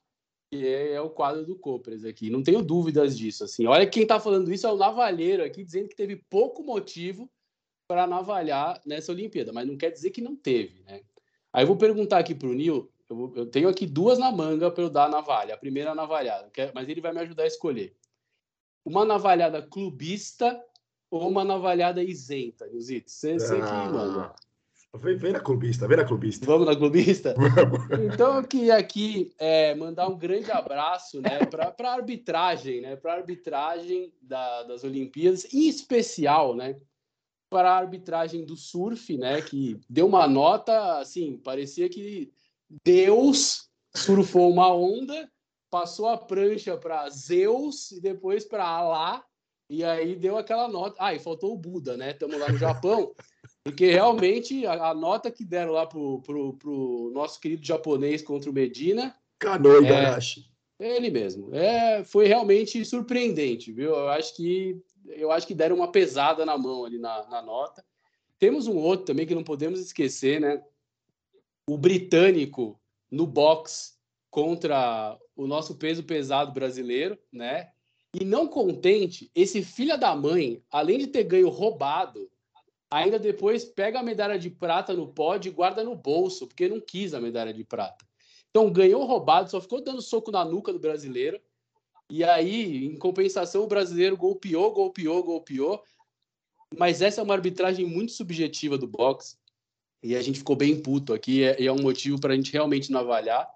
que 0.50 0.66
é, 0.66 0.92
é 0.92 1.00
o 1.00 1.10
quadro 1.10 1.44
do 1.44 1.56
Copres 1.56 2.04
aqui. 2.04 2.30
Não 2.30 2.42
tenho 2.42 2.62
dúvidas 2.62 3.16
disso. 3.16 3.44
Assim, 3.44 3.66
olha 3.66 3.86
quem 3.86 4.04
está 4.04 4.18
falando 4.18 4.52
isso 4.52 4.66
é 4.66 4.72
o 4.72 4.76
Navalheiro 4.76 5.44
aqui, 5.44 5.62
dizendo 5.62 5.88
que 5.88 5.96
teve 5.96 6.16
pouco 6.16 6.62
motivo 6.62 7.30
para 7.86 8.06
navalhar 8.06 8.80
nessa 8.86 9.10
Olimpíada, 9.10 9.52
mas 9.52 9.66
não 9.66 9.76
quer 9.76 9.90
dizer 9.90 10.10
que 10.10 10.20
não 10.20 10.36
teve, 10.36 10.80
né? 10.82 11.02
Aí 11.52 11.64
eu 11.64 11.66
vou 11.66 11.76
perguntar 11.76 12.18
aqui 12.18 12.36
para 12.36 12.48
o 12.48 12.52
Nil, 12.52 12.88
eu, 13.08 13.32
eu, 13.34 13.46
tenho 13.46 13.68
aqui 13.68 13.84
duas 13.84 14.18
na 14.18 14.30
manga 14.30 14.70
para 14.70 14.84
eu 14.84 14.88
dar 14.88 15.06
a 15.06 15.08
navalha. 15.08 15.54
A 15.54 15.58
primeira 15.58 15.92
navalhada, 15.92 16.48
é, 16.56 16.70
mas 16.72 16.88
ele 16.88 17.00
vai 17.00 17.12
me 17.12 17.18
ajudar 17.20 17.42
a 17.42 17.48
escolher. 17.48 17.96
Uma 18.84 19.04
navalhada 19.04 19.60
clubista 19.60 20.64
ou 21.10 21.28
uma 21.28 21.44
navalhada 21.44 22.02
isenta, 22.02 22.68
Nilzito? 22.68 23.10
Você 23.10 23.32
ah. 23.32 23.46
que 23.46 23.92
manda. 23.92 24.34
Vem, 24.96 25.16
vem, 25.16 25.32
na 25.32 25.38
clubista, 25.38 25.86
vem 25.86 25.96
na 25.96 26.04
clubista. 26.04 26.44
Vamos 26.44 26.66
na 26.66 26.74
clubista? 26.74 27.34
Então 28.12 28.36
eu 28.36 28.44
queria 28.44 28.76
aqui 28.76 29.32
é, 29.38 29.72
mandar 29.76 30.08
um 30.08 30.18
grande 30.18 30.50
abraço 30.50 31.20
né, 31.20 31.46
para 31.46 31.72
a 31.78 31.92
arbitragem, 31.92 32.80
né? 32.80 32.96
Para 32.96 33.12
a 33.12 33.16
arbitragem 33.16 34.12
da, 34.20 34.64
das 34.64 34.82
Olimpíadas, 34.82 35.46
em 35.54 35.68
especial, 35.68 36.56
né? 36.56 36.76
Para 37.48 37.70
a 37.70 37.76
arbitragem 37.76 38.44
do 38.44 38.56
surf, 38.56 39.16
né? 39.16 39.40
Que 39.40 39.80
deu 39.88 40.08
uma 40.08 40.26
nota, 40.26 40.98
assim, 40.98 41.38
parecia 41.38 41.88
que 41.88 42.32
Deus 42.84 43.68
surfou 43.94 44.50
uma 44.50 44.74
onda, 44.74 45.30
passou 45.70 46.08
a 46.08 46.18
prancha 46.18 46.76
para 46.76 47.08
Zeus 47.10 47.92
e 47.92 48.00
depois 48.00 48.44
para 48.44 48.66
Alá, 48.66 49.24
e 49.68 49.84
aí 49.84 50.16
deu 50.16 50.36
aquela 50.36 50.66
nota. 50.66 50.96
Ah, 50.98 51.14
e 51.14 51.20
faltou 51.20 51.54
o 51.54 51.58
Buda, 51.58 51.96
né? 51.96 52.10
Estamos 52.10 52.38
lá 52.40 52.50
no 52.50 52.58
Japão. 52.58 53.14
Porque 53.64 53.90
realmente 53.90 54.66
a, 54.66 54.90
a, 54.90 54.94
nota 54.94 55.30
que 55.30 55.44
deram 55.44 55.72
lá 55.72 55.86
pro, 55.86 56.20
pro, 56.22 56.54
pro 56.54 57.10
nosso 57.12 57.38
querido 57.38 57.66
japonês 57.66 58.22
contra 58.22 58.50
o 58.50 58.54
Medina. 58.54 59.14
Kanoi 59.38 59.84
Garashi. 59.84 60.50
É, 60.78 60.96
ele 60.96 61.10
mesmo. 61.10 61.54
É, 61.54 62.02
foi 62.04 62.26
realmente 62.26 62.82
surpreendente, 62.84 63.70
viu? 63.70 63.90
Eu 63.90 64.08
acho 64.08 64.34
que 64.34 64.82
eu 65.06 65.30
acho 65.30 65.46
que 65.46 65.54
deram 65.54 65.76
uma 65.76 65.90
pesada 65.90 66.44
na 66.46 66.56
mão 66.56 66.84
ali 66.84 66.98
na, 66.98 67.26
na 67.28 67.42
nota. 67.42 67.84
Temos 68.38 68.66
um 68.66 68.76
outro 68.76 69.06
também 69.06 69.26
que 69.26 69.34
não 69.34 69.44
podemos 69.44 69.80
esquecer, 69.80 70.40
né? 70.40 70.62
O 71.68 71.76
britânico 71.76 72.80
no 73.10 73.26
box 73.26 73.98
contra 74.30 75.18
o 75.36 75.46
nosso 75.46 75.76
peso 75.76 76.02
pesado 76.04 76.52
brasileiro, 76.52 77.18
né? 77.30 77.70
E 78.14 78.24
não 78.24 78.48
contente, 78.48 79.30
esse 79.34 79.62
filho 79.62 79.98
da 79.98 80.16
mãe, 80.16 80.62
além 80.70 80.98
de 80.98 81.06
ter 81.06 81.24
ganho 81.24 81.48
roubado, 81.48 82.30
ainda 82.90 83.18
depois 83.18 83.64
pega 83.64 84.00
a 84.00 84.02
medalha 84.02 84.38
de 84.38 84.50
prata 84.50 84.92
no 84.92 85.06
pódio 85.06 85.50
e 85.50 85.54
guarda 85.54 85.84
no 85.84 85.94
bolso, 85.94 86.46
porque 86.46 86.68
não 86.68 86.80
quis 86.80 87.14
a 87.14 87.20
medalha 87.20 87.54
de 87.54 87.64
prata. 87.64 88.04
Então 88.50 88.70
ganhou 88.70 89.04
roubado, 89.04 89.50
só 89.50 89.60
ficou 89.60 89.82
dando 89.82 90.02
soco 90.02 90.30
na 90.30 90.44
nuca 90.44 90.72
do 90.72 90.78
brasileiro. 90.80 91.40
E 92.10 92.24
aí, 92.24 92.86
em 92.86 92.98
compensação, 92.98 93.62
o 93.62 93.68
brasileiro 93.68 94.16
golpeou, 94.16 94.72
golpeou, 94.72 95.22
golpeou. 95.22 95.82
Mas 96.76 97.00
essa 97.00 97.20
é 97.20 97.24
uma 97.24 97.34
arbitragem 97.34 97.86
muito 97.86 98.12
subjetiva 98.12 98.76
do 98.76 98.88
boxe. 98.88 99.36
E 100.02 100.16
a 100.16 100.22
gente 100.22 100.38
ficou 100.38 100.56
bem 100.56 100.80
puto 100.80 101.12
aqui, 101.12 101.42
e 101.42 101.66
é 101.66 101.72
um 101.72 101.82
motivo 101.82 102.18
para 102.18 102.32
a 102.32 102.36
gente 102.36 102.52
realmente 102.52 102.90
não 102.90 103.00
avaliar. 103.00 103.48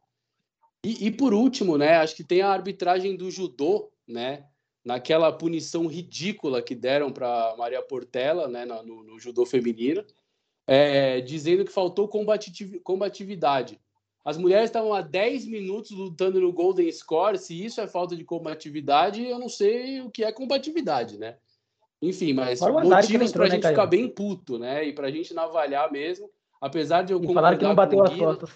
E, 0.84 1.06
e, 1.06 1.10
por 1.10 1.32
último, 1.32 1.78
né, 1.78 1.96
acho 1.96 2.14
que 2.14 2.22
tem 2.22 2.42
a 2.42 2.50
arbitragem 2.50 3.16
do 3.16 3.30
judô, 3.30 3.90
né, 4.06 4.46
naquela 4.84 5.32
punição 5.32 5.86
ridícula 5.86 6.60
que 6.60 6.74
deram 6.74 7.10
para 7.10 7.54
Maria 7.56 7.82
Portela, 7.82 8.48
né, 8.48 8.64
no, 8.64 9.02
no 9.02 9.18
judô 9.18 9.46
feminino, 9.46 10.04
é, 10.66 11.20
dizendo 11.20 11.64
que 11.64 11.72
faltou 11.72 12.08
combatividade. 12.82 13.80
As 14.24 14.38
mulheres 14.38 14.66
estavam 14.66 14.94
há 14.94 15.02
10 15.02 15.46
minutos 15.46 15.90
lutando 15.90 16.40
no 16.40 16.52
Golden 16.52 16.90
Score. 16.90 17.38
Se 17.38 17.62
isso 17.62 17.80
é 17.80 17.86
falta 17.86 18.16
de 18.16 18.24
combatividade, 18.24 19.22
eu 19.22 19.38
não 19.38 19.50
sei 19.50 20.00
o 20.00 20.10
que 20.10 20.24
é 20.24 20.32
combatividade, 20.32 21.18
né? 21.18 21.36
Enfim, 22.00 22.32
mas 22.32 22.60
motivos 22.60 23.32
para 23.32 23.44
a 23.44 23.48
né, 23.48 23.54
gente 23.54 23.68
ficar 23.68 23.86
bem 23.86 24.08
puto, 24.08 24.58
né? 24.58 24.86
E 24.86 24.92
para 24.92 25.08
a 25.08 25.10
gente 25.10 25.34
navalhar 25.34 25.92
mesmo, 25.92 26.30
apesar 26.60 27.02
de 27.02 27.12
eu 27.12 27.22
e 27.22 27.34
falaram 27.34 27.58
que 27.58 27.64
não 27.64 27.74
bateu 27.74 28.02
as 28.02 28.16
costas. 28.16 28.50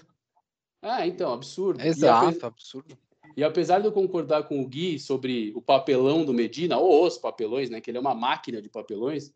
Ah, 0.80 1.06
então, 1.06 1.32
absurdo. 1.32 1.82
Exato, 1.82 2.46
absurdo. 2.46 2.96
E 3.38 3.44
apesar 3.44 3.78
de 3.78 3.86
eu 3.86 3.92
concordar 3.92 4.48
com 4.48 4.60
o 4.60 4.66
Gui 4.66 4.98
sobre 4.98 5.52
o 5.54 5.62
papelão 5.62 6.24
do 6.24 6.34
Medina, 6.34 6.76
ou 6.76 7.06
os 7.06 7.16
papelões, 7.16 7.70
né, 7.70 7.80
que 7.80 7.88
ele 7.88 7.96
é 7.96 8.00
uma 8.00 8.12
máquina 8.12 8.60
de 8.60 8.68
papelões, 8.68 9.32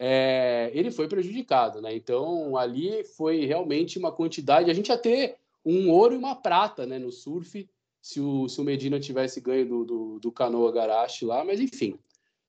é, 0.00 0.68
ele 0.74 0.90
foi 0.90 1.06
prejudicado, 1.06 1.80
né? 1.80 1.94
Então 1.94 2.56
ali 2.56 3.04
foi 3.04 3.44
realmente 3.44 4.00
uma 4.00 4.10
quantidade. 4.10 4.68
A 4.68 4.74
gente 4.74 4.88
ia 4.88 4.98
ter 4.98 5.36
um 5.64 5.90
ouro 5.92 6.14
e 6.14 6.18
uma 6.18 6.34
prata, 6.34 6.84
né, 6.84 6.98
no 6.98 7.12
surf 7.12 7.68
se 8.02 8.20
o, 8.20 8.48
se 8.48 8.60
o 8.60 8.64
Medina 8.64 8.98
tivesse 8.98 9.40
ganho 9.40 9.64
do, 9.64 9.84
do, 9.84 10.18
do 10.18 10.32
Canoa 10.32 10.72
Garache 10.72 11.24
lá, 11.24 11.44
mas 11.44 11.60
enfim. 11.60 11.96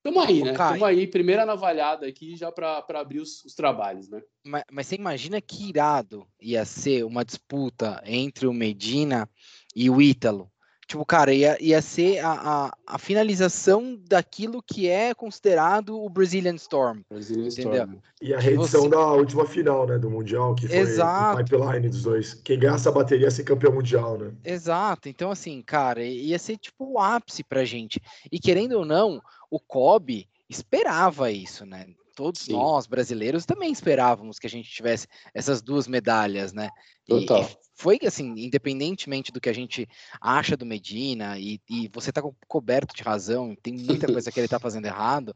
Tamo 0.01 0.19
aí, 0.19 0.41
né? 0.41 0.53
Tamo 0.53 0.83
aí, 0.83 1.05
primeira 1.05 1.45
navalhada 1.45 2.07
aqui 2.07 2.35
já 2.35 2.51
para 2.51 2.83
abrir 2.95 3.19
os, 3.19 3.45
os, 3.45 3.53
trabalhos, 3.53 4.09
né? 4.09 4.19
Mas, 4.43 4.63
mas 4.71 4.87
você 4.87 4.95
imagina 4.95 5.39
que 5.39 5.69
irado 5.69 6.27
ia 6.41 6.65
ser 6.65 7.05
uma 7.05 7.23
disputa 7.23 8.01
entre 8.03 8.47
o 8.47 8.53
Medina 8.53 9.29
e 9.75 9.87
o 9.87 10.01
Ítalo? 10.01 10.50
Tipo, 10.91 11.05
cara, 11.05 11.33
ia, 11.33 11.57
ia 11.63 11.81
ser 11.81 12.19
a, 12.19 12.31
a, 12.33 12.77
a, 12.85 12.97
finalização 12.97 13.97
daquilo 14.09 14.61
que 14.61 14.89
é 14.89 15.13
considerado 15.13 15.97
o 15.97 16.09
Brazilian 16.09 16.55
Storm. 16.55 16.99
Brazilian 17.09 17.47
entendeu? 17.47 17.83
Storm. 17.83 17.97
E 18.21 18.33
a 18.33 18.39
reedição 18.39 18.81
você... 18.81 18.89
da 18.89 19.11
última 19.13 19.45
final, 19.45 19.87
né, 19.87 19.97
do 19.97 20.09
Mundial, 20.11 20.53
que 20.53 20.67
foi 20.67 20.75
Exato. 20.75 21.39
o 21.39 21.45
pipeline 21.45 21.87
dos 21.87 22.03
dois. 22.03 22.33
Quem 22.33 22.59
ganha 22.59 22.75
essa 22.75 22.91
bateria 22.91 23.27
ia 23.27 23.31
ser 23.31 23.45
campeão 23.45 23.71
mundial, 23.73 24.17
né? 24.17 24.33
Exato. 24.43 25.07
Então, 25.07 25.31
assim, 25.31 25.61
cara, 25.61 26.03
ia 26.03 26.37
ser 26.37 26.57
tipo 26.57 26.83
o 26.83 26.99
ápice 26.99 27.41
pra 27.41 27.63
gente. 27.63 28.01
E 28.29 28.37
querendo 28.37 28.73
ou 28.73 28.83
não, 28.83 29.21
o 29.49 29.61
Kobe 29.61 30.27
esperava 30.49 31.31
isso, 31.31 31.65
né? 31.65 31.85
Todos 32.15 32.41
Sim. 32.41 32.53
nós, 32.53 32.87
brasileiros, 32.87 33.45
também 33.45 33.71
esperávamos 33.71 34.37
que 34.39 34.47
a 34.47 34.49
gente 34.49 34.69
tivesse 34.69 35.07
essas 35.33 35.61
duas 35.61 35.87
medalhas, 35.87 36.53
né? 36.53 36.69
Total. 37.07 37.41
E, 37.41 37.57
foi 37.75 37.99
assim, 38.05 38.33
independentemente 38.37 39.31
do 39.31 39.41
que 39.41 39.49
a 39.49 39.53
gente 39.53 39.87
acha 40.19 40.55
do 40.55 40.65
Medina, 40.65 41.39
e, 41.39 41.59
e 41.69 41.89
você 41.91 42.11
está 42.11 42.21
coberto 42.47 42.95
de 42.95 43.03
razão, 43.03 43.55
tem 43.61 43.73
muita 43.73 44.07
coisa 44.07 44.31
que 44.31 44.39
ele 44.39 44.45
está 44.45 44.59
fazendo 44.59 44.85
errado, 44.85 45.35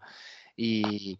e 0.58 1.18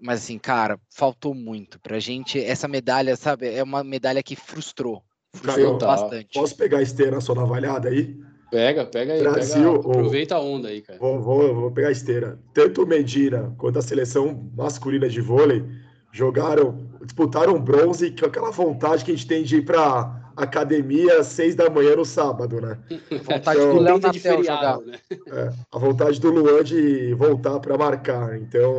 mas 0.00 0.22
assim, 0.22 0.38
cara, 0.38 0.78
faltou 0.90 1.34
muito 1.34 1.80
pra 1.80 1.98
gente. 1.98 2.38
Essa 2.38 2.68
medalha, 2.68 3.16
sabe, 3.16 3.48
é 3.54 3.62
uma 3.62 3.82
medalha 3.82 4.22
que 4.22 4.36
frustrou. 4.36 5.02
Frustrou 5.34 5.78
tá. 5.78 5.86
bastante. 5.86 6.34
Posso 6.34 6.54
pegar 6.56 6.78
a 6.78 6.82
esteira 6.82 7.12
na 7.12 7.20
sua 7.20 7.34
navalhada 7.34 7.88
aí? 7.88 8.14
Pega, 8.50 8.84
pega 8.84 9.12
aí. 9.12 9.20
Brasil, 9.20 9.80
pega, 9.80 9.90
aproveita 9.90 10.34
a 10.36 10.40
onda 10.40 10.68
aí, 10.68 10.80
cara. 10.80 10.98
Vou, 10.98 11.20
vou, 11.20 11.54
vou 11.54 11.70
pegar 11.70 11.88
a 11.88 11.92
esteira. 11.92 12.38
Tanto 12.54 12.82
o 12.82 12.86
Medina 12.86 13.54
quanto 13.58 13.78
a 13.78 13.82
seleção 13.82 14.50
masculina 14.56 15.08
de 15.08 15.20
vôlei 15.20 15.64
jogaram, 16.12 16.78
disputaram 17.04 17.60
bronze 17.60 18.10
com 18.10 18.26
aquela 18.26 18.50
vontade 18.50 19.04
que 19.04 19.10
a 19.10 19.14
gente 19.14 19.26
tem 19.26 19.42
de 19.42 19.56
ir 19.56 19.64
para 19.64 20.26
academia 20.36 21.20
às 21.20 21.28
seis 21.28 21.54
da 21.54 21.68
manhã 21.70 21.96
no 21.96 22.04
sábado, 22.04 22.60
né? 22.60 22.78
Vontade 23.24 23.58
então, 23.58 23.74
do 23.74 23.80
Léo 23.80 23.98
Natel 23.98 24.44
jogar. 24.44 24.78
Né? 24.80 24.98
É, 25.28 25.50
a 25.72 25.78
vontade 25.78 26.20
do 26.20 26.30
Luan 26.30 26.62
de 26.62 27.14
voltar 27.14 27.58
para 27.58 27.76
marcar. 27.78 28.36
Então, 28.36 28.72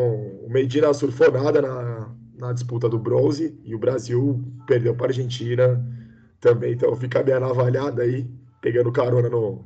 o 0.43 0.47
Medina 0.49 0.93
surfou 0.93 1.31
nada 1.31 1.61
na, 1.61 2.11
na 2.37 2.53
disputa 2.53 2.87
do 2.87 2.99
bronze 2.99 3.57
e 3.63 3.73
o 3.73 3.79
Brasil 3.79 4.39
perdeu 4.67 4.95
para 4.95 5.07
a 5.07 5.09
Argentina 5.09 5.83
também. 6.39 6.73
Então, 6.73 6.95
fica 6.95 7.23
bem 7.23 7.39
navalhada 7.39 8.03
aí, 8.03 8.27
pegando 8.61 8.91
carona 8.91 9.29
no, 9.29 9.65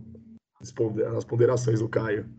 nas 0.60 1.26
ponderações 1.26 1.80
do 1.80 1.90
Caio. 1.90 2.30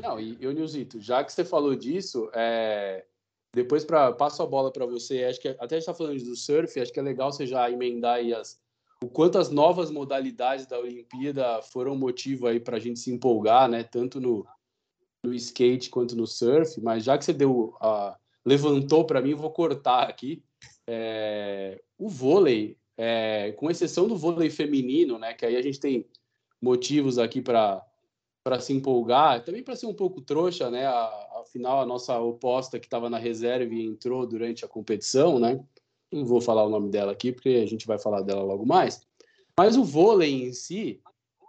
Não, 0.00 0.18
e, 0.18 0.36
e 0.40 0.54
Nilzito, 0.54 1.00
já 1.00 1.22
que 1.22 1.32
você 1.32 1.44
falou 1.44 1.74
disso, 1.74 2.30
é, 2.34 3.04
depois 3.54 3.84
pra, 3.84 4.12
passo 4.12 4.42
a 4.42 4.46
bola 4.46 4.72
para 4.72 4.86
você. 4.86 5.24
Acho 5.24 5.40
que 5.40 5.48
até 5.48 5.76
está 5.76 5.92
falando 5.92 6.22
do 6.22 6.36
surf, 6.36 6.80
acho 6.80 6.92
que 6.92 6.98
é 6.98 7.02
legal 7.02 7.30
você 7.30 7.46
já 7.46 7.70
emendar 7.70 8.16
aí 8.16 8.32
as, 8.32 8.58
o 9.02 9.08
quanto 9.08 9.38
as 9.38 9.50
novas 9.50 9.90
modalidades 9.90 10.66
da 10.66 10.78
Olimpíada 10.78 11.60
foram 11.62 11.94
motivo 11.94 12.46
aí 12.46 12.58
para 12.58 12.76
a 12.76 12.80
gente 12.80 13.00
se 13.00 13.12
empolgar, 13.12 13.68
né? 13.68 13.84
Tanto 13.84 14.20
no, 14.20 14.46
no 15.24 15.34
skate 15.34 15.90
quanto 15.90 16.16
no 16.16 16.26
surf. 16.26 16.80
Mas 16.80 17.04
já 17.04 17.18
que 17.18 17.24
você 17.24 17.32
deu, 17.32 17.74
uh, 17.82 18.14
levantou 18.44 19.04
para 19.04 19.20
mim, 19.20 19.34
vou 19.34 19.50
cortar 19.50 20.08
aqui. 20.08 20.42
É, 20.88 21.80
o 21.98 22.08
vôlei, 22.08 22.78
é, 22.96 23.52
com 23.52 23.70
exceção 23.70 24.06
do 24.06 24.16
vôlei 24.16 24.50
feminino, 24.50 25.18
né? 25.18 25.34
Que 25.34 25.46
aí 25.46 25.56
a 25.56 25.62
gente 25.62 25.80
tem 25.80 26.06
motivos 26.60 27.18
aqui 27.18 27.40
para 27.40 27.84
para 28.44 28.58
se 28.58 28.72
empolgar, 28.72 29.44
também 29.44 29.62
para 29.62 29.76
ser 29.76 29.86
um 29.86 29.94
pouco 29.94 30.20
trouxa, 30.20 30.68
né? 30.68 30.84
Afinal, 31.40 31.80
a 31.80 31.86
nossa 31.86 32.18
oposta 32.18 32.78
que 32.78 32.86
estava 32.86 33.08
na 33.08 33.16
reserva 33.16 33.72
e 33.72 33.86
entrou 33.86 34.26
durante 34.26 34.64
a 34.64 34.68
competição, 34.68 35.38
né? 35.38 35.64
Não 36.10 36.24
vou 36.24 36.40
falar 36.40 36.64
o 36.64 36.68
nome 36.68 36.90
dela 36.90 37.12
aqui, 37.12 37.30
porque 37.30 37.50
a 37.50 37.66
gente 37.66 37.86
vai 37.86 38.00
falar 38.00 38.22
dela 38.22 38.42
logo 38.42 38.66
mais. 38.66 39.00
Mas 39.56 39.76
o 39.76 39.84
vôlei 39.84 40.42
em 40.42 40.52
si 40.52 41.00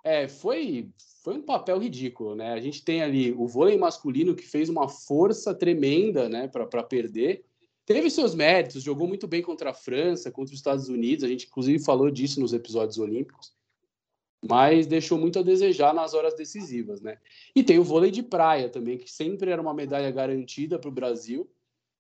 é, 0.04 0.28
foi, 0.28 0.90
foi 1.24 1.36
um 1.36 1.42
papel 1.42 1.80
ridículo, 1.80 2.36
né? 2.36 2.54
A 2.54 2.60
gente 2.60 2.84
tem 2.84 3.02
ali 3.02 3.32
o 3.32 3.48
vôlei 3.48 3.78
masculino 3.78 4.36
que 4.36 4.44
fez 4.44 4.70
uma 4.70 4.88
força 4.88 5.54
tremenda, 5.56 6.30
né, 6.30 6.48
para 6.48 6.84
perder. 6.84 7.44
Teve 7.86 8.10
seus 8.10 8.34
méritos, 8.34 8.84
jogou 8.84 9.08
muito 9.08 9.28
bem 9.28 9.42
contra 9.42 9.72
a 9.72 9.74
França, 9.74 10.32
contra 10.32 10.54
os 10.54 10.60
Estados 10.60 10.88
Unidos. 10.90 11.24
A 11.24 11.28
gente, 11.28 11.48
inclusive, 11.48 11.84
falou 11.84 12.10
disso 12.10 12.40
nos 12.40 12.54
episódios 12.54 12.98
olímpicos 12.98 13.54
mas 14.48 14.86
deixou 14.86 15.18
muito 15.18 15.40
a 15.40 15.44
desejar 15.44 15.94
nas 15.94 16.14
horas 16.14 16.36
decisivas, 16.36 17.02
né? 17.02 17.18
E 17.56 17.64
tem 17.64 17.80
o 17.80 17.84
vôlei 17.84 18.12
de 18.12 18.22
praia 18.22 18.68
também, 18.68 18.98
que 18.98 19.10
sempre 19.10 19.50
era 19.50 19.62
uma 19.62 19.74
medalha 19.74 20.12
garantida 20.12 20.78
para 20.78 20.90
o 20.90 20.94
Brasil. 20.94 21.50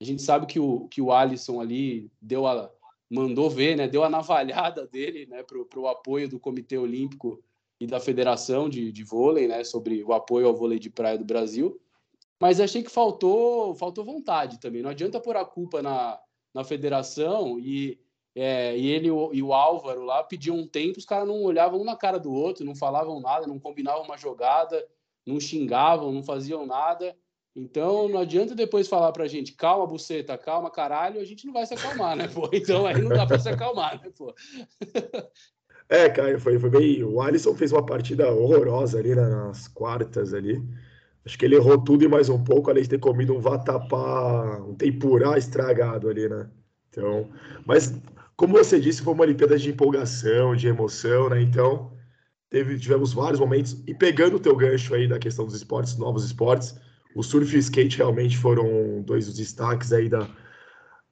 A 0.01 0.03
gente 0.03 0.21
sabe 0.21 0.45
que 0.45 0.59
o, 0.59 0.87
que 0.89 1.01
o 1.01 1.11
Alisson 1.11 1.61
ali 1.61 2.11
deu 2.21 2.45
a, 2.45 2.69
mandou 3.09 3.49
ver, 3.49 3.77
né? 3.77 3.87
Deu 3.87 4.03
a 4.03 4.09
navalhada 4.09 4.85
dele, 4.85 5.25
né? 5.25 5.41
Para 5.43 5.79
o 5.79 5.87
apoio 5.87 6.27
do 6.27 6.39
Comitê 6.39 6.77
Olímpico 6.77 7.41
e 7.79 7.87
da 7.87 7.99
Federação 7.99 8.67
de, 8.67 8.91
de 8.91 9.03
Vôlei, 9.03 9.47
né? 9.47 9.63
Sobre 9.63 10.03
o 10.03 10.11
apoio 10.11 10.47
ao 10.47 10.55
vôlei 10.55 10.79
de 10.79 10.89
praia 10.89 11.17
do 11.17 11.25
Brasil. 11.25 11.79
Mas 12.43 12.59
achei 12.59 12.83
que 12.83 12.91
faltou, 12.91 13.73
faltou 13.73 14.03
vontade 14.03 14.59
também. 14.59 14.81
Não 14.81 14.89
adianta 14.89 15.17
pôr 15.17 15.37
a 15.37 15.45
culpa 15.45 15.81
na, 15.81 16.19
na 16.53 16.61
federação 16.61 17.57
e 17.57 17.97
é, 18.35 18.77
e 18.77 18.85
ele 18.87 19.07
e 19.07 19.41
o 19.41 19.53
Álvaro 19.53 20.03
lá 20.03 20.21
pediam 20.25 20.57
um 20.57 20.67
tempo, 20.67 20.99
os 20.99 21.05
caras 21.05 21.25
não 21.25 21.41
olhavam 21.41 21.79
um 21.79 21.85
na 21.85 21.95
cara 21.95 22.19
do 22.19 22.33
outro, 22.33 22.65
não 22.65 22.75
falavam 22.75 23.21
nada, 23.21 23.47
não 23.47 23.57
combinavam 23.57 24.03
uma 24.03 24.17
jogada, 24.17 24.85
não 25.25 25.39
xingavam, 25.39 26.11
não 26.11 26.21
faziam 26.21 26.65
nada. 26.65 27.15
Então 27.55 28.09
não 28.09 28.19
adianta 28.19 28.53
depois 28.53 28.89
falar 28.89 29.13
pra 29.13 29.25
gente, 29.25 29.53
calma, 29.53 29.87
buceta, 29.87 30.37
calma, 30.37 30.69
caralho, 30.69 31.21
a 31.21 31.23
gente 31.23 31.45
não 31.45 31.53
vai 31.53 31.65
se 31.65 31.73
acalmar, 31.73 32.17
né, 32.17 32.27
pô? 32.27 32.49
Então 32.51 32.85
aí 32.85 33.01
não 33.01 33.07
dá 33.07 33.25
pra 33.25 33.39
se 33.39 33.47
acalmar, 33.47 34.01
né, 34.03 34.11
pô? 34.17 34.35
É, 35.87 36.09
cara, 36.09 36.37
foi, 36.37 36.59
foi 36.59 36.69
bem. 36.69 37.03
O 37.05 37.21
Alisson 37.21 37.55
fez 37.55 37.71
uma 37.71 37.85
partida 37.85 38.29
horrorosa 38.29 38.99
ali 38.99 39.15
nas 39.15 39.69
quartas 39.69 40.33
ali. 40.33 40.61
Acho 41.25 41.37
que 41.37 41.45
ele 41.45 41.55
errou 41.55 41.77
tudo 41.81 42.03
e 42.03 42.07
mais 42.07 42.29
um 42.29 42.43
pouco, 42.43 42.69
além 42.69 42.83
de 42.83 42.89
ter 42.89 42.99
comido 42.99 43.33
um 43.33 43.39
vatapá, 43.39 44.61
um 44.67 44.75
tempurá 44.75 45.37
estragado 45.37 46.09
ali, 46.09 46.27
né? 46.27 46.49
Então, 46.89 47.29
mas 47.65 47.93
como 48.35 48.57
você 48.57 48.79
disse, 48.79 49.01
foi 49.01 49.13
uma 49.13 49.23
Olimpíada 49.23 49.57
de 49.57 49.69
empolgação, 49.69 50.55
de 50.55 50.67
emoção, 50.67 51.29
né? 51.29 51.41
Então, 51.41 51.93
teve, 52.49 52.77
tivemos 52.77 53.13
vários 53.13 53.39
momentos. 53.39 53.81
E 53.87 53.93
pegando 53.93 54.35
o 54.35 54.39
teu 54.39 54.55
gancho 54.55 54.93
aí 54.93 55.07
da 55.07 55.17
questão 55.17 55.45
dos 55.45 55.55
esportes, 55.55 55.97
novos 55.97 56.25
esportes, 56.25 56.75
o 57.15 57.23
surf 57.23 57.53
e 57.53 57.57
o 57.57 57.59
skate 57.59 57.97
realmente 57.97 58.37
foram 58.37 59.01
dois 59.01 59.27
dos 59.27 59.37
destaques 59.37 59.93
aí 59.93 60.09
da, 60.09 60.27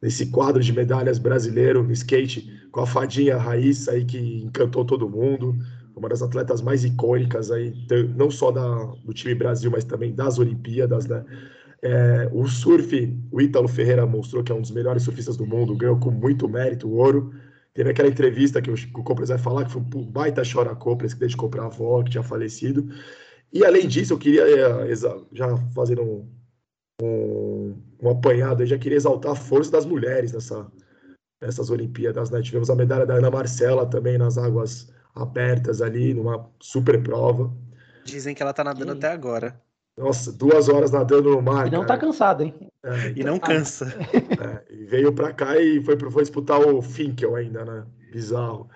nesse 0.01 0.27
quadro 0.27 0.61
de 0.61 0.73
medalhas 0.73 1.19
brasileiro 1.19 1.83
no 1.83 1.91
skate, 1.91 2.67
com 2.71 2.81
a 2.81 2.87
fadinha 2.87 3.37
Raíssa 3.37 3.91
aí 3.91 4.03
que 4.03 4.17
encantou 4.43 4.83
todo 4.83 5.09
mundo, 5.09 5.55
uma 6.01 6.09
das 6.09 6.23
atletas 6.23 6.63
mais 6.63 6.83
icônicas 6.83 7.51
aí, 7.51 7.71
não 8.15 8.31
só 8.31 8.49
da, 8.49 8.85
do 9.05 9.13
time 9.13 9.35
Brasil, 9.35 9.69
mas 9.69 9.83
também 9.83 10.11
das 10.11 10.39
Olimpíadas, 10.39 11.05
né? 11.05 11.23
É, 11.83 12.29
o 12.33 12.47
surf, 12.47 13.17
o 13.31 13.39
Ítalo 13.39 13.67
Ferreira 13.67 14.05
mostrou 14.05 14.43
que 14.43 14.51
é 14.51 14.55
um 14.55 14.61
dos 14.61 14.71
melhores 14.71 15.03
surfistas 15.03 15.37
do 15.37 15.45
mundo, 15.45 15.75
ganhou 15.75 15.99
com 15.99 16.09
muito 16.09 16.49
mérito 16.49 16.87
o 16.87 16.95
ouro. 16.95 17.33
Teve 17.73 17.91
aquela 17.91 18.09
entrevista 18.09 18.61
que 18.61 18.69
o, 18.71 18.73
o 18.73 19.03
Copres 19.03 19.29
vai 19.29 19.37
falar, 19.37 19.65
que 19.65 19.71
foi 19.71 19.81
um 19.81 20.05
baita 20.11 20.41
chora 20.43 20.75
Copres, 20.75 21.13
que 21.13 21.19
desde 21.19 21.37
comprar 21.37 21.63
a 21.63 21.65
avó, 21.67 22.03
que 22.03 22.11
tinha 22.11 22.23
falecido. 22.23 22.87
E 23.53 23.63
além 23.63 23.87
disso, 23.87 24.13
eu 24.13 24.17
queria, 24.17 24.41
é, 24.41 24.95
já 25.33 25.57
fazendo 25.75 26.01
um, 26.01 26.29
um, 27.03 27.75
um 28.01 28.09
apanhado, 28.09 28.63
eu 28.63 28.67
já 28.67 28.77
queria 28.77 28.97
exaltar 28.97 29.33
a 29.33 29.35
força 29.35 29.71
das 29.71 29.85
mulheres 29.85 30.33
nessa, 30.33 30.67
nessas 31.41 31.69
Olimpíadas. 31.69 32.29
Né? 32.29 32.41
Tivemos 32.41 32.69
a 32.69 32.75
medalha 32.75 33.05
da 33.05 33.15
Ana 33.15 33.31
Marcela 33.31 33.85
também 33.85 34.17
nas 34.17 34.37
águas 34.37 34.93
abertas 35.15 35.81
ali, 35.81 36.13
numa 36.13 36.47
super 36.59 37.01
prova. 37.01 37.51
Dizem 38.05 38.35
que 38.35 38.41
ela 38.41 38.53
tá 38.53 38.63
nadando 38.63 38.93
e... 38.93 38.97
até 38.97 39.11
agora. 39.11 39.59
Nossa, 39.97 40.31
duas 40.31 40.69
horas 40.69 40.91
nadando 40.91 41.31
no 41.31 41.41
mar. 41.41 41.67
E 41.67 41.71
não 41.71 41.81
cara. 41.81 41.87
tá 41.87 41.97
cansado, 41.97 42.43
hein? 42.43 42.53
É, 42.83 43.09
então, 43.09 43.13
e 43.15 43.23
não 43.23 43.39
cansa. 43.39 43.93
É, 44.13 44.73
e 44.73 44.85
veio 44.85 45.11
para 45.13 45.33
cá 45.33 45.59
e 45.59 45.83
foi, 45.83 45.97
foi 45.99 46.23
disputar 46.23 46.59
o 46.59 46.81
Finkel 46.81 47.35
ainda, 47.35 47.65
né? 47.65 47.85
Bizarro. 48.11 48.69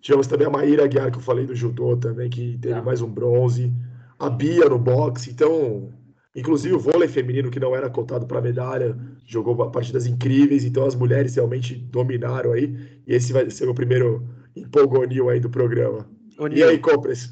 Tivemos 0.00 0.26
também 0.26 0.46
a 0.46 0.50
Maíra 0.50 0.84
Aguiar, 0.84 1.10
que 1.10 1.18
eu 1.18 1.22
falei 1.22 1.46
do 1.46 1.54
judô 1.54 1.96
também, 1.96 2.28
que 2.28 2.58
teve 2.58 2.78
é. 2.78 2.82
mais 2.82 3.00
um 3.00 3.10
bronze. 3.10 3.72
A 4.18 4.28
Bia 4.28 4.68
no 4.68 4.78
boxe. 4.78 5.30
Então, 5.30 5.92
inclusive 6.34 6.74
o 6.74 6.78
vôlei 6.78 7.08
feminino, 7.08 7.50
que 7.50 7.60
não 7.60 7.74
era 7.74 7.88
cotado 7.88 8.26
para 8.26 8.40
medalha, 8.40 8.96
jogou 9.28 9.70
partidas 9.70 10.06
incríveis. 10.06 10.64
Então, 10.64 10.86
as 10.86 10.94
mulheres 10.94 11.36
realmente 11.36 11.76
dominaram 11.76 12.52
aí. 12.52 12.74
E 13.06 13.14
esse 13.14 13.32
vai 13.32 13.48
ser 13.50 13.68
o 13.68 13.74
primeiro 13.74 14.26
empolgonil 14.56 15.28
aí 15.28 15.38
do 15.38 15.50
programa. 15.50 16.08
e 16.50 16.62
aí, 16.62 16.78
Compres? 16.78 17.30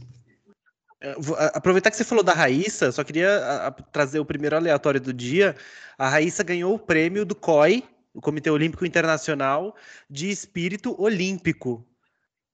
É, 1.01 1.15
aproveitar 1.55 1.91
que 1.91 1.97
você 1.97 2.05
falou 2.05 2.23
da 2.23 2.33
Raíssa, 2.33 2.93
só 2.93 3.03
queria 3.03 3.29
a, 3.29 3.67
a, 3.69 3.71
trazer 3.71 4.19
o 4.19 4.25
primeiro 4.25 4.57
aleatório 4.57 5.01
do 5.01 5.13
dia. 5.13 5.57
A 5.99 6.09
Raíssa 6.09 6.45
ganhou 6.45 6.75
o 6.75 6.79
prêmio 6.79 7.25
do 7.25 7.35
COI, 7.35 7.83
o 8.15 8.21
Comitê 8.21 8.51
Olímpico 8.51 8.85
Internacional, 8.85 9.75
de 10.09 10.31
Espírito 10.31 10.95
Olímpico. 11.01 11.87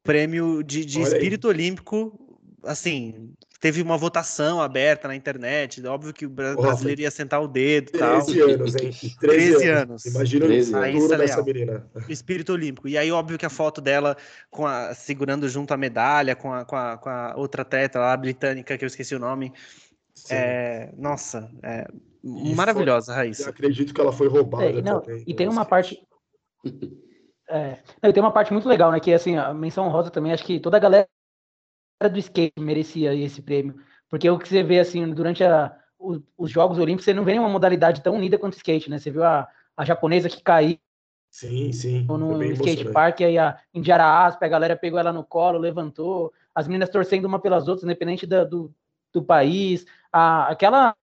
Prêmio 0.04 0.62
de, 0.62 0.84
de 0.84 1.00
Espírito 1.00 1.46
Olímpico 1.46 2.32
assim, 2.64 3.32
teve 3.62 3.80
uma 3.80 3.96
votação 3.96 4.60
aberta 4.60 5.06
na 5.06 5.14
internet. 5.14 5.86
Óbvio 5.86 6.12
que 6.12 6.26
o 6.26 6.28
brasileiro 6.28 7.02
ia 7.02 7.12
sentar 7.12 7.40
o 7.40 7.46
dedo 7.46 7.92
e 7.94 7.98
tal. 7.98 8.20
13 8.20 8.40
anos, 8.40 8.74
hein? 8.74 8.90
13, 8.90 9.18
13 9.20 9.68
anos. 9.68 10.04
Imagina 10.04 10.46
13 10.46 10.74
o 10.74 10.92
futuro 10.92 11.18
dessa 11.18 11.42
menina. 11.44 11.86
O 11.94 12.10
espírito 12.10 12.52
olímpico. 12.52 12.88
E 12.88 12.98
aí, 12.98 13.12
óbvio 13.12 13.38
que 13.38 13.46
a 13.46 13.50
foto 13.50 13.80
dela 13.80 14.16
com 14.50 14.66
a, 14.66 14.92
segurando 14.94 15.48
junto 15.48 15.72
a 15.72 15.76
medalha 15.76 16.34
com 16.34 16.52
a, 16.52 16.64
com 16.64 16.74
a, 16.74 16.98
com 16.98 17.08
a 17.08 17.34
outra 17.36 17.62
atleta 17.62 18.00
lá, 18.00 18.16
britânica, 18.16 18.76
que 18.76 18.84
eu 18.84 18.88
esqueci 18.88 19.14
o 19.14 19.20
nome. 19.20 19.52
É, 20.28 20.92
nossa, 20.98 21.48
é 21.62 21.86
e 22.24 22.54
maravilhosa, 22.54 23.12
foi, 23.12 23.22
Raíssa. 23.22 23.50
acredito 23.50 23.94
que 23.94 24.00
ela 24.00 24.12
foi 24.12 24.28
roubada 24.28 24.64
é, 24.64 24.82
não, 24.82 25.00
também. 25.00 25.22
E 25.24 25.34
tem 25.34 25.48
uma 25.48 25.64
parte. 25.64 26.04
É, 27.50 27.76
não, 28.02 28.10
tem 28.10 28.22
uma 28.22 28.32
parte 28.32 28.50
muito 28.50 28.66
legal, 28.66 28.90
né? 28.90 28.98
Que 28.98 29.12
assim, 29.12 29.36
a 29.36 29.52
menção 29.52 29.86
rosa 29.90 30.10
também, 30.10 30.32
acho 30.32 30.42
que 30.42 30.58
toda 30.58 30.78
a 30.78 30.80
galera 30.80 31.06
do 32.08 32.18
skate 32.18 32.60
merecia 32.60 33.14
esse 33.14 33.42
prêmio. 33.42 33.76
Porque 34.08 34.28
o 34.28 34.38
que 34.38 34.48
você 34.48 34.62
vê, 34.62 34.78
assim, 34.80 35.08
durante 35.12 35.42
a, 35.42 35.74
os, 35.98 36.20
os 36.36 36.50
Jogos 36.50 36.78
Olímpicos, 36.78 37.04
você 37.04 37.14
não 37.14 37.24
vê 37.24 37.38
uma 37.38 37.48
modalidade 37.48 38.02
tão 38.02 38.16
unida 38.16 38.38
quanto 38.38 38.54
o 38.54 38.56
skate, 38.56 38.90
né? 38.90 38.98
Você 38.98 39.10
viu 39.10 39.24
a, 39.24 39.48
a 39.76 39.84
japonesa 39.84 40.28
que 40.28 40.42
caiu 40.42 40.78
Sim, 41.32 41.72
sim. 41.72 42.04
No 42.04 42.42
skate 42.52 42.92
park, 42.92 43.22
aí 43.22 43.38
a 43.38 43.58
Indiara 43.72 44.26
Aspa, 44.26 44.44
a 44.44 44.48
galera 44.48 44.76
pegou 44.76 45.00
ela 45.00 45.14
no 45.14 45.24
colo, 45.24 45.58
levantou, 45.58 46.30
as 46.54 46.68
meninas 46.68 46.90
torcendo 46.90 47.24
uma 47.24 47.40
pelas 47.40 47.66
outras, 47.68 47.84
independente 47.84 48.26
da, 48.26 48.44
do, 48.44 48.70
do 49.10 49.24
país. 49.24 49.86
A, 50.12 50.48
aquela 50.48 50.94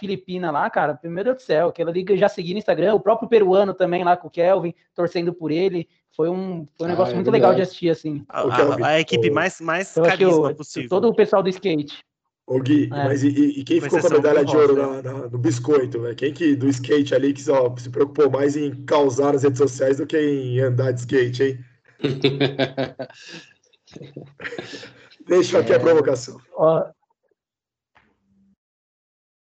filipina 0.00 0.50
lá, 0.50 0.68
cara, 0.68 0.98
meu 1.04 1.22
Deus 1.22 1.36
do 1.36 1.42
céu, 1.42 1.68
aquela 1.68 1.92
liga 1.92 2.16
já 2.16 2.28
segui 2.28 2.54
no 2.54 2.58
Instagram, 2.58 2.94
o 2.94 3.00
próprio 3.00 3.28
peruano 3.28 3.72
também 3.72 4.02
lá 4.02 4.16
com 4.16 4.26
o 4.26 4.30
Kelvin, 4.30 4.74
torcendo 4.92 5.32
por 5.32 5.52
ele. 5.52 5.88
Foi 6.14 6.28
um, 6.28 6.66
foi 6.76 6.86
um 6.86 6.90
ah, 6.90 6.92
negócio 6.92 7.12
é 7.12 7.14
muito 7.14 7.30
verdade. 7.30 7.32
legal 7.32 7.54
de 7.54 7.62
assistir, 7.62 7.90
assim. 7.90 8.24
A, 8.28 8.42
a, 8.42 8.86
a 8.86 9.00
equipe 9.00 9.30
mais, 9.30 9.60
mais 9.60 9.94
carisma 9.94 10.54
possível. 10.54 10.88
Todo 10.88 11.08
o 11.08 11.14
pessoal 11.14 11.42
do 11.42 11.48
skate. 11.48 12.04
Ô 12.46 12.58
Gui, 12.58 12.84
é. 12.84 12.88
mas 12.88 13.22
e, 13.22 13.28
e 13.28 13.64
quem 13.64 13.80
ficou 13.80 14.00
com 14.00 14.06
a 14.08 14.10
medalha 14.10 14.44
de 14.44 14.56
ouro 14.56 14.76
na, 14.76 15.02
na, 15.02 15.12
no 15.28 15.38
biscoito? 15.38 16.00
Né? 16.00 16.14
Quem 16.14 16.34
que 16.34 16.56
do 16.56 16.68
skate 16.68 17.14
ali 17.14 17.32
que 17.32 17.40
só 17.40 17.74
se 17.76 17.88
preocupou 17.88 18.28
mais 18.30 18.56
em 18.56 18.84
causar 18.84 19.32
nas 19.32 19.44
redes 19.44 19.58
sociais 19.58 19.98
do 19.98 20.06
que 20.06 20.18
em 20.18 20.60
andar 20.60 20.92
de 20.92 21.00
skate, 21.00 21.42
hein? 21.42 21.58
Deixa 25.26 25.60
aqui 25.60 25.72
é. 25.72 25.76
a 25.76 25.80
provocação. 25.80 26.38
Ó, 26.54 26.84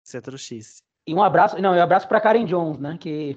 você 0.03 0.17
é 0.17 0.21
trouxice. 0.21 0.83
E 1.07 1.15
um 1.15 1.23
abraço, 1.23 1.61
não, 1.61 1.75
um 1.75 1.83
abraço 1.83 2.09
para 2.09 2.21
Karen 2.21 2.47
Jones, 2.47 2.79
né? 2.79 2.97
Que 2.99 3.37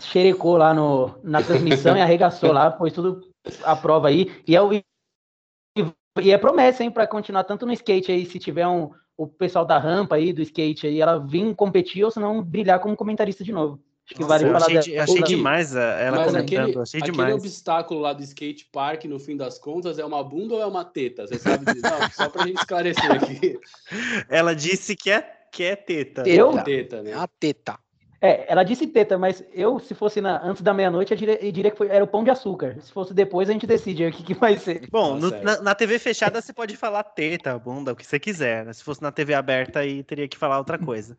xerecou 0.00 0.56
lá 0.56 0.72
no, 0.72 1.14
na 1.22 1.42
transmissão 1.42 1.96
e 1.96 2.00
arregaçou 2.00 2.52
lá, 2.52 2.70
pôs 2.70 2.92
tudo 2.92 3.20
a 3.62 3.76
prova 3.76 4.08
aí. 4.08 4.32
E 4.46 4.56
é, 4.56 4.62
o, 4.62 4.72
e 4.72 6.30
é 6.30 6.38
promessa, 6.38 6.82
hein, 6.82 6.90
para 6.90 7.06
continuar 7.06 7.44
tanto 7.44 7.66
no 7.66 7.72
skate 7.72 8.12
aí, 8.12 8.24
se 8.24 8.38
tiver 8.38 8.66
um, 8.66 8.90
o 9.16 9.26
pessoal 9.26 9.64
da 9.64 9.78
rampa 9.78 10.16
aí, 10.16 10.32
do 10.32 10.42
skate 10.42 10.86
aí, 10.86 11.00
ela 11.00 11.18
vir 11.18 11.54
competir 11.54 12.04
ou 12.04 12.10
se 12.10 12.20
não 12.20 12.42
brilhar 12.42 12.80
como 12.80 12.96
comentarista 12.96 13.44
de 13.44 13.52
novo. 13.52 13.80
Acho 14.06 14.14
que 14.14 14.20
Nossa, 14.20 14.38
vale 14.38 14.52
falar 14.52 14.78
achei, 14.78 14.98
achei 14.98 15.22
demais 15.22 15.74
é, 15.74 16.06
ela 16.06 16.18
Mas 16.18 16.26
comentando, 16.26 16.60
aquele, 16.60 16.78
achei 16.78 17.00
aquele 17.00 17.16
demais. 17.16 17.34
obstáculo 17.34 18.00
lá 18.00 18.12
do 18.12 18.22
skate 18.22 18.68
park, 18.70 19.04
no 19.04 19.18
fim 19.18 19.34
das 19.34 19.58
contas, 19.58 19.98
é 19.98 20.04
uma 20.04 20.22
bunda 20.22 20.54
ou 20.54 20.60
é 20.60 20.66
uma 20.66 20.84
teta? 20.84 21.26
Você 21.26 21.38
sabe 21.38 21.64
dizer? 21.64 21.80
Não, 21.80 22.10
só 22.10 22.28
pra 22.28 22.46
gente 22.46 22.58
esclarecer 22.58 23.10
aqui. 23.10 23.58
Ela 24.28 24.54
disse 24.54 24.94
que 24.94 25.10
é 25.10 25.22
que 25.50 25.62
é 25.62 25.74
teta. 25.74 26.28
Eu? 26.28 26.52
Teta, 26.64 27.02
né? 27.02 27.14
A 27.14 27.26
teta. 27.26 27.78
É, 28.24 28.50
ela 28.50 28.64
disse 28.64 28.86
teta, 28.86 29.18
mas 29.18 29.44
eu, 29.52 29.78
se 29.78 29.94
fosse 29.94 30.18
na, 30.18 30.42
antes 30.42 30.62
da 30.62 30.72
meia-noite, 30.72 31.12
eu 31.12 31.18
diria, 31.18 31.44
eu 31.44 31.52
diria 31.52 31.70
que 31.70 31.76
foi, 31.76 31.88
era 31.88 32.02
o 32.02 32.06
pão 32.06 32.24
de 32.24 32.30
açúcar. 32.30 32.80
Se 32.80 32.90
fosse 32.90 33.12
depois, 33.12 33.50
a 33.50 33.52
gente 33.52 33.66
decide 33.66 34.06
o 34.06 34.10
que, 34.10 34.22
que 34.22 34.32
vai 34.32 34.56
ser. 34.56 34.88
Bom, 34.90 35.16
no, 35.16 35.30
na, 35.42 35.60
na, 35.60 35.74
TV 35.74 35.98
fechada 35.98 36.40
você 36.40 36.50
pode 36.50 36.74
falar 36.74 37.04
teta, 37.04 37.58
bunda, 37.58 37.92
o 37.92 37.96
que 37.96 38.06
você 38.06 38.18
quiser. 38.18 38.64
Né? 38.64 38.72
Se 38.72 38.82
fosse 38.82 39.02
na 39.02 39.12
TV 39.12 39.34
aberta, 39.34 39.80
aí 39.80 40.02
teria 40.02 40.26
que 40.26 40.38
falar 40.38 40.56
outra 40.56 40.78
coisa. 40.78 41.18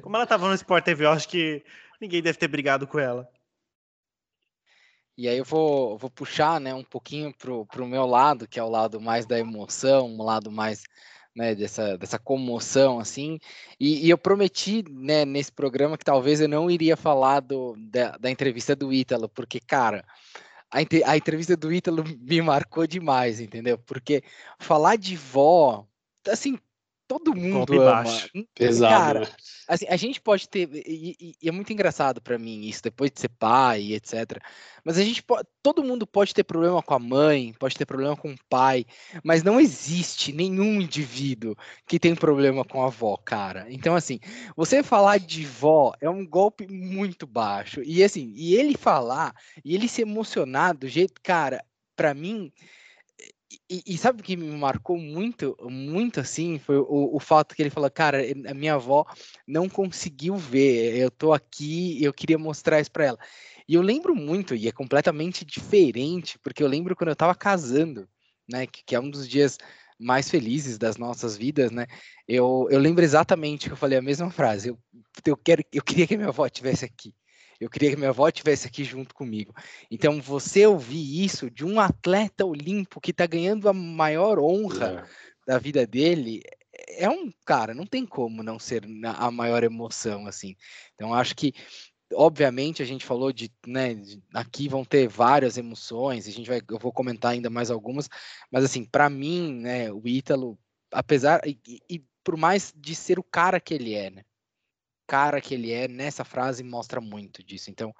Como 0.00 0.14
ela 0.14 0.24
tava 0.24 0.46
no 0.46 0.54
Sport 0.54 0.84
TV, 0.84 1.04
eu 1.04 1.10
acho 1.10 1.28
que 1.28 1.64
ninguém 2.00 2.22
deve 2.22 2.38
ter 2.38 2.46
brigado 2.46 2.86
com 2.86 3.00
ela. 3.00 3.28
E 5.16 5.28
aí 5.28 5.38
eu 5.38 5.44
vou, 5.44 5.98
vou 5.98 6.10
puxar 6.10 6.60
né, 6.60 6.72
um 6.72 6.84
pouquinho 6.84 7.34
pro, 7.36 7.66
pro 7.66 7.88
meu 7.88 8.06
lado, 8.06 8.46
que 8.46 8.60
é 8.60 8.62
o 8.62 8.70
lado 8.70 9.00
mais 9.00 9.26
da 9.26 9.36
emoção, 9.36 10.06
um 10.06 10.22
lado 10.22 10.48
mais 10.48 10.84
né, 11.38 11.54
dessa, 11.54 11.96
dessa 11.96 12.18
comoção, 12.18 12.98
assim, 12.98 13.38
e, 13.78 14.04
e, 14.06 14.10
eu 14.10 14.18
prometi, 14.18 14.84
né, 14.90 15.24
nesse 15.24 15.52
programa 15.52 15.96
que 15.96 16.04
talvez 16.04 16.40
eu 16.40 16.48
não 16.48 16.68
iria 16.68 16.96
falar 16.96 17.38
do, 17.38 17.76
da, 17.78 18.16
da 18.18 18.28
entrevista 18.28 18.74
do 18.74 18.92
Ítalo, 18.92 19.28
porque, 19.28 19.60
cara, 19.60 20.04
a, 20.68 20.78
a, 20.78 21.16
entrevista 21.16 21.56
do 21.56 21.72
Ítalo 21.72 22.02
me 22.20 22.42
marcou 22.42 22.88
demais, 22.88 23.40
entendeu? 23.40 23.78
Porque 23.78 24.24
falar 24.58 24.96
de 24.96 25.16
vó, 25.16 25.86
assim, 26.26 26.58
todo 27.08 27.34
mundo 27.34 27.72
ama. 27.80 28.04
Baixo. 28.04 28.28
Pesado. 28.54 28.94
Cara, 28.94 29.20
né? 29.20 29.26
assim, 29.66 29.86
a 29.88 29.96
gente 29.96 30.20
pode 30.20 30.46
ter 30.46 30.68
e, 30.72 31.16
e, 31.18 31.34
e 31.42 31.48
é 31.48 31.50
muito 31.50 31.72
engraçado 31.72 32.20
para 32.20 32.38
mim 32.38 32.60
isso 32.66 32.82
depois 32.82 33.10
de 33.10 33.18
ser 33.18 33.30
pai 33.30 33.94
etc. 33.94 34.38
Mas 34.84 34.98
a 34.98 35.02
gente 35.02 35.22
pode, 35.22 35.48
todo 35.62 35.82
mundo 35.82 36.06
pode 36.06 36.34
ter 36.34 36.44
problema 36.44 36.82
com 36.82 36.94
a 36.94 36.98
mãe, 36.98 37.54
pode 37.58 37.74
ter 37.74 37.86
problema 37.86 38.14
com 38.14 38.32
o 38.32 38.38
pai, 38.48 38.84
mas 39.24 39.42
não 39.42 39.58
existe 39.58 40.32
nenhum 40.32 40.80
indivíduo 40.80 41.56
que 41.86 41.98
tem 41.98 42.14
problema 42.14 42.64
com 42.64 42.82
a 42.82 42.86
avó, 42.86 43.16
cara. 43.16 43.66
Então 43.70 43.96
assim, 43.96 44.20
você 44.54 44.82
falar 44.82 45.18
de 45.18 45.46
vó 45.46 45.92
é 46.00 46.10
um 46.10 46.26
golpe 46.26 46.66
muito 46.70 47.26
baixo. 47.26 47.80
E 47.82 48.04
assim, 48.04 48.32
e 48.36 48.54
ele 48.54 48.76
falar 48.76 49.34
e 49.64 49.74
ele 49.74 49.88
se 49.88 50.02
emocionar 50.02 50.76
do 50.76 50.86
jeito, 50.86 51.14
cara, 51.22 51.64
para 51.96 52.12
mim 52.12 52.52
e, 53.70 53.82
e, 53.86 53.98
sabe 53.98 54.20
o 54.20 54.24
que 54.24 54.36
me 54.36 54.46
marcou 54.56 54.98
muito, 54.98 55.56
muito 55.62 56.20
assim, 56.20 56.58
foi 56.58 56.76
o, 56.78 57.16
o 57.16 57.18
fato 57.18 57.54
que 57.54 57.62
ele 57.62 57.70
falou, 57.70 57.90
cara, 57.90 58.18
a 58.46 58.54
minha 58.54 58.74
avó 58.74 59.06
não 59.46 59.68
conseguiu 59.68 60.36
ver, 60.36 60.96
eu 60.98 61.10
tô 61.10 61.32
aqui, 61.32 62.02
eu 62.02 62.12
queria 62.12 62.38
mostrar 62.38 62.80
isso 62.80 62.90
para 62.90 63.06
ela. 63.06 63.18
E 63.66 63.74
eu 63.74 63.82
lembro 63.82 64.14
muito, 64.14 64.54
e 64.54 64.68
é 64.68 64.72
completamente 64.72 65.44
diferente, 65.44 66.38
porque 66.38 66.62
eu 66.62 66.68
lembro 66.68 66.94
quando 66.94 67.10
eu 67.10 67.16
tava 67.16 67.34
casando, 67.34 68.08
né, 68.48 68.66
que, 68.66 68.82
que 68.84 68.94
é 68.94 69.00
um 69.00 69.10
dos 69.10 69.28
dias 69.28 69.58
mais 69.98 70.30
felizes 70.30 70.78
das 70.78 70.96
nossas 70.96 71.36
vidas, 71.36 71.70
né? 71.70 71.86
Eu, 72.26 72.68
eu 72.70 72.78
lembro 72.78 73.02
exatamente 73.02 73.66
que 73.66 73.72
eu 73.72 73.76
falei 73.76 73.98
a 73.98 74.02
mesma 74.02 74.30
frase. 74.30 74.68
Eu, 74.68 74.78
eu, 75.26 75.36
quero, 75.36 75.64
eu 75.72 75.82
queria 75.82 76.06
que 76.06 76.16
minha 76.16 76.28
avó 76.28 76.46
estivesse 76.46 76.84
aqui. 76.84 77.12
Eu 77.60 77.68
queria 77.68 77.90
que 77.90 77.96
minha 77.96 78.10
avó 78.10 78.28
estivesse 78.28 78.66
aqui 78.66 78.84
junto 78.84 79.14
comigo. 79.14 79.54
Então, 79.90 80.20
você 80.20 80.66
ouvir 80.66 81.24
isso 81.24 81.50
de 81.50 81.64
um 81.64 81.80
atleta 81.80 82.44
olímpico 82.44 83.00
que 83.00 83.10
está 83.10 83.26
ganhando 83.26 83.68
a 83.68 83.72
maior 83.72 84.38
honra 84.38 85.04
é. 85.04 85.50
da 85.50 85.58
vida 85.58 85.86
dele, 85.86 86.42
é 86.88 87.08
um 87.08 87.32
cara, 87.44 87.74
não 87.74 87.84
tem 87.84 88.06
como 88.06 88.42
não 88.42 88.58
ser 88.58 88.84
a 89.16 89.30
maior 89.30 89.64
emoção 89.64 90.26
assim. 90.26 90.56
Então, 90.94 91.12
acho 91.12 91.34
que 91.34 91.52
obviamente 92.14 92.82
a 92.82 92.86
gente 92.86 93.04
falou 93.04 93.32
de, 93.32 93.52
né, 93.66 94.00
aqui 94.32 94.68
vão 94.68 94.84
ter 94.84 95.08
várias 95.08 95.58
emoções, 95.58 96.26
a 96.26 96.30
gente 96.30 96.48
vai, 96.48 96.60
eu 96.70 96.78
vou 96.78 96.92
comentar 96.92 97.32
ainda 97.32 97.50
mais 97.50 97.70
algumas, 97.70 98.08
mas 98.50 98.64
assim, 98.64 98.84
para 98.84 99.10
mim, 99.10 99.60
né, 99.60 99.92
o 99.92 100.06
Ítalo, 100.06 100.58
apesar 100.90 101.40
e, 101.46 101.58
e, 101.88 102.02
por 102.24 102.36
mais 102.36 102.72
de 102.76 102.94
ser 102.94 103.18
o 103.18 103.22
cara 103.22 103.60
que 103.60 103.74
ele 103.74 103.94
é, 103.94 104.10
né, 104.10 104.24
cara 105.08 105.40
que 105.40 105.54
ele 105.54 105.72
é, 105.72 105.88
nessa 105.88 106.22
frase 106.22 106.62
mostra 106.62 107.00
muito 107.00 107.42
disso. 107.42 107.70
Então, 107.70 107.92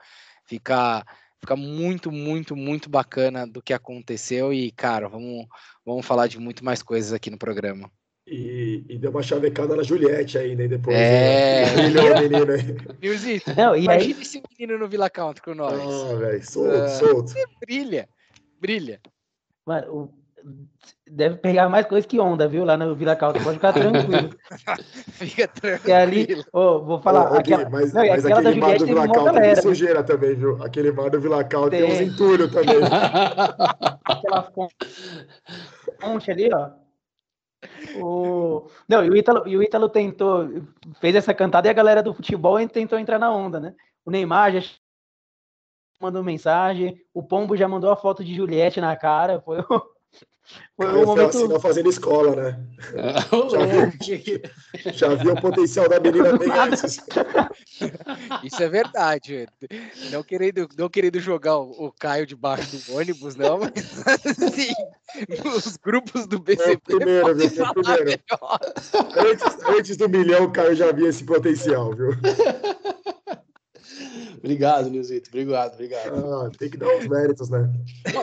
fica 0.45 1.05
fica 1.41 1.57
muito, 1.57 2.11
muito, 2.13 2.55
muito 2.55 2.91
bacana 2.91 3.47
do 3.47 3.63
que 3.63 3.73
aconteceu 3.73 4.53
e, 4.53 4.71
cara, 4.73 5.09
vamos, 5.09 5.47
vamos 5.85 6.05
falar 6.05 6.27
de 6.27 6.39
muito 6.39 6.65
mais 6.65 6.83
coisas 6.83 7.13
aqui 7.13 7.31
no 7.31 7.39
programa. 7.39 7.91
E, 8.27 8.85
e 8.89 8.99
deu 8.99 9.11
uma 9.11 9.23
chavecada 9.23 9.75
na 9.75 9.83
Juliette 9.83 10.37
aí, 10.37 10.55
né? 10.55 10.69
Depois. 10.69 10.95
É. 10.95 11.65
Né? 11.65 11.83
Brilhou 11.83 12.21
menino 12.21 12.53
aí. 12.53 12.77
Nilzito, 13.01 13.55
Não, 13.57 13.75
e 13.75 13.85
imagina 13.85 14.17
aí... 14.17 14.23
esse 14.23 14.43
menino 14.51 14.79
no 14.79 14.89
Villa 14.89 15.09
Country 15.09 15.43
com 15.43 15.55
nós. 15.55 15.81
Ah, 15.81 16.17
velho, 16.17 16.45
solto, 16.45 16.77
uh, 16.77 16.89
solto. 16.91 17.33
Brilha, 17.61 18.09
brilha. 18.61 19.01
Mano, 19.65 19.95
o 19.95 20.18
deve 21.11 21.37
pegar 21.37 21.69
mais 21.69 21.87
coisa 21.87 22.07
que 22.07 22.21
onda, 22.21 22.47
viu? 22.49 22.65
Lá 22.65 22.77
no 22.77 22.95
Vila 22.95 23.17
Calda, 23.17 23.41
pode 23.41 23.57
ficar 23.57 23.73
tranquilo. 23.73 24.31
Fica 25.13 25.49
tranquilo. 25.49 25.97
ali, 25.97 26.45
oh, 26.53 26.81
vou 26.85 27.01
falar, 27.01 27.33
oh, 27.33 27.37
aquela, 27.37 27.69
mas, 27.69 27.93
não, 27.93 28.07
mas 28.07 28.25
aquela 28.25 28.51
aquele 28.51 28.61
mar 28.61 28.79
do 28.79 28.87
Vila 28.87 29.09
Calda 29.09 29.41
tem 29.41 29.57
sujeira 29.57 30.03
também, 30.03 30.35
viu? 30.35 30.63
Aquele 30.63 30.93
mar 30.93 31.11
do 31.11 31.21
Vila 31.21 31.45
Calda 31.45 31.71
tem, 31.71 31.87
tem 31.87 31.93
uns 31.93 32.01
entulhos 32.13 32.53
também. 32.53 32.77
aquela 34.05 34.53
fonte 36.01 36.31
ali, 36.31 36.51
ó. 36.53 36.71
O... 38.01 38.69
Não, 38.89 39.05
e 39.05 39.11
o, 39.11 39.17
Ítalo, 39.17 39.49
e 39.49 39.57
o 39.57 39.63
Ítalo 39.63 39.89
tentou, 39.89 40.49
fez 41.01 41.17
essa 41.17 41.35
cantada 41.35 41.67
e 41.67 41.71
a 41.71 41.75
galera 41.75 42.03
do 42.03 42.15
futebol 42.15 42.57
tentou 42.69 42.99
entrar 42.99 43.19
na 43.19 43.33
onda, 43.35 43.59
né? 43.59 43.75
O 44.05 44.11
Neymar 44.11 44.53
já 44.53 44.63
mandou 46.01 46.23
mensagem, 46.23 47.01
o 47.13 47.23
Pombo 47.23 47.57
já 47.57 47.67
mandou 47.67 47.91
a 47.91 47.97
foto 47.97 48.25
de 48.25 48.35
Juliette 48.35 48.81
na 48.81 48.95
cara, 48.97 49.41
foi 49.41 49.59
Foi 50.77 50.87
um 50.87 51.05
momento... 51.05 51.49
Tá 51.49 51.61
fazendo 51.61 51.91
escola, 51.91 52.37
né? 52.37 52.61
já, 53.51 53.67
viu, 53.67 54.43
já 54.95 55.15
viu 55.15 55.33
o 55.33 55.41
potencial 55.41 55.89
da 55.89 55.99
menina 55.99 56.37
bem 56.39 56.51
antes. 56.51 57.01
Isso 58.45 58.63
é 58.63 58.69
verdade. 58.69 59.49
Não 60.11 60.23
querendo, 60.23 60.69
não 60.79 60.89
querendo 60.89 61.19
jogar 61.19 61.59
o, 61.59 61.93
Caio 61.99 62.27
debaixo 62.27 62.77
do 62.77 62.97
ônibus, 62.97 63.35
não, 63.35 63.59
mas 63.59 64.07
assim, 64.07 64.73
nos 65.45 65.77
grupos 65.77 66.27
do 66.27 66.39
BCP. 66.39 66.73
É 66.73 66.77
primeiro, 66.77 67.35
viu? 67.35 67.51
Primeiro. 67.75 68.21
Antes, 69.17 69.65
antes 69.69 69.97
do 69.97 70.09
milhão, 70.09 70.45
o 70.45 70.53
Caio 70.53 70.77
já 70.77 70.93
via 70.93 71.09
esse 71.09 71.25
potencial, 71.25 71.93
viu? 71.93 72.11
Obrigado, 74.39 74.91
Nilzito. 74.91 75.31
Obrigado, 75.31 75.75
obrigado. 75.75 76.17
Ah, 76.17 76.51
tem 76.57 76.71
que 76.71 76.77
dar 76.77 76.97
os 76.97 77.07
méritos, 77.07 77.49
né? 77.49 77.73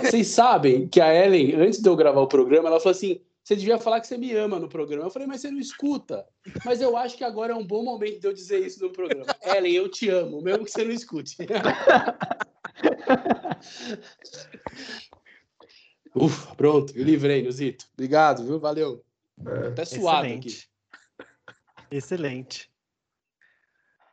Vocês 0.03 0.27
sabem 0.27 0.88
que 0.88 1.01
a 1.01 1.13
Ellen, 1.13 1.55
antes 1.55 1.81
de 1.81 1.89
eu 1.89 1.95
gravar 1.95 2.21
o 2.21 2.27
programa, 2.27 2.69
ela 2.69 2.79
falou 2.79 2.95
assim: 2.95 3.21
você 3.43 3.55
devia 3.55 3.77
falar 3.77 4.01
que 4.01 4.07
você 4.07 4.17
me 4.17 4.33
ama 4.33 4.59
no 4.59 4.67
programa. 4.67 5.05
Eu 5.05 5.11
falei, 5.11 5.27
mas 5.27 5.41
você 5.41 5.51
não 5.51 5.59
escuta. 5.59 6.25
Mas 6.65 6.81
eu 6.81 6.97
acho 6.97 7.15
que 7.15 7.23
agora 7.23 7.53
é 7.53 7.55
um 7.55 7.65
bom 7.65 7.83
momento 7.83 8.19
de 8.19 8.27
eu 8.27 8.33
dizer 8.33 8.65
isso 8.65 8.81
no 8.81 8.91
programa. 8.91 9.25
Ellen, 9.43 9.73
eu 9.73 9.88
te 9.88 10.09
amo, 10.09 10.41
mesmo 10.41 10.65
que 10.65 10.71
você 10.71 10.83
não 10.83 10.91
escute. 10.91 11.38
Ufa, 16.15 16.55
pronto, 16.55 16.97
eu 16.97 17.03
livrei, 17.03 17.41
Nilzito. 17.41 17.85
Obrigado, 17.93 18.43
viu? 18.43 18.59
Valeu. 18.59 19.03
É, 19.45 19.67
Até 19.67 19.85
suado 19.85 20.25
excelente. 20.25 20.69
aqui. 21.17 21.95
Excelente. 21.95 22.71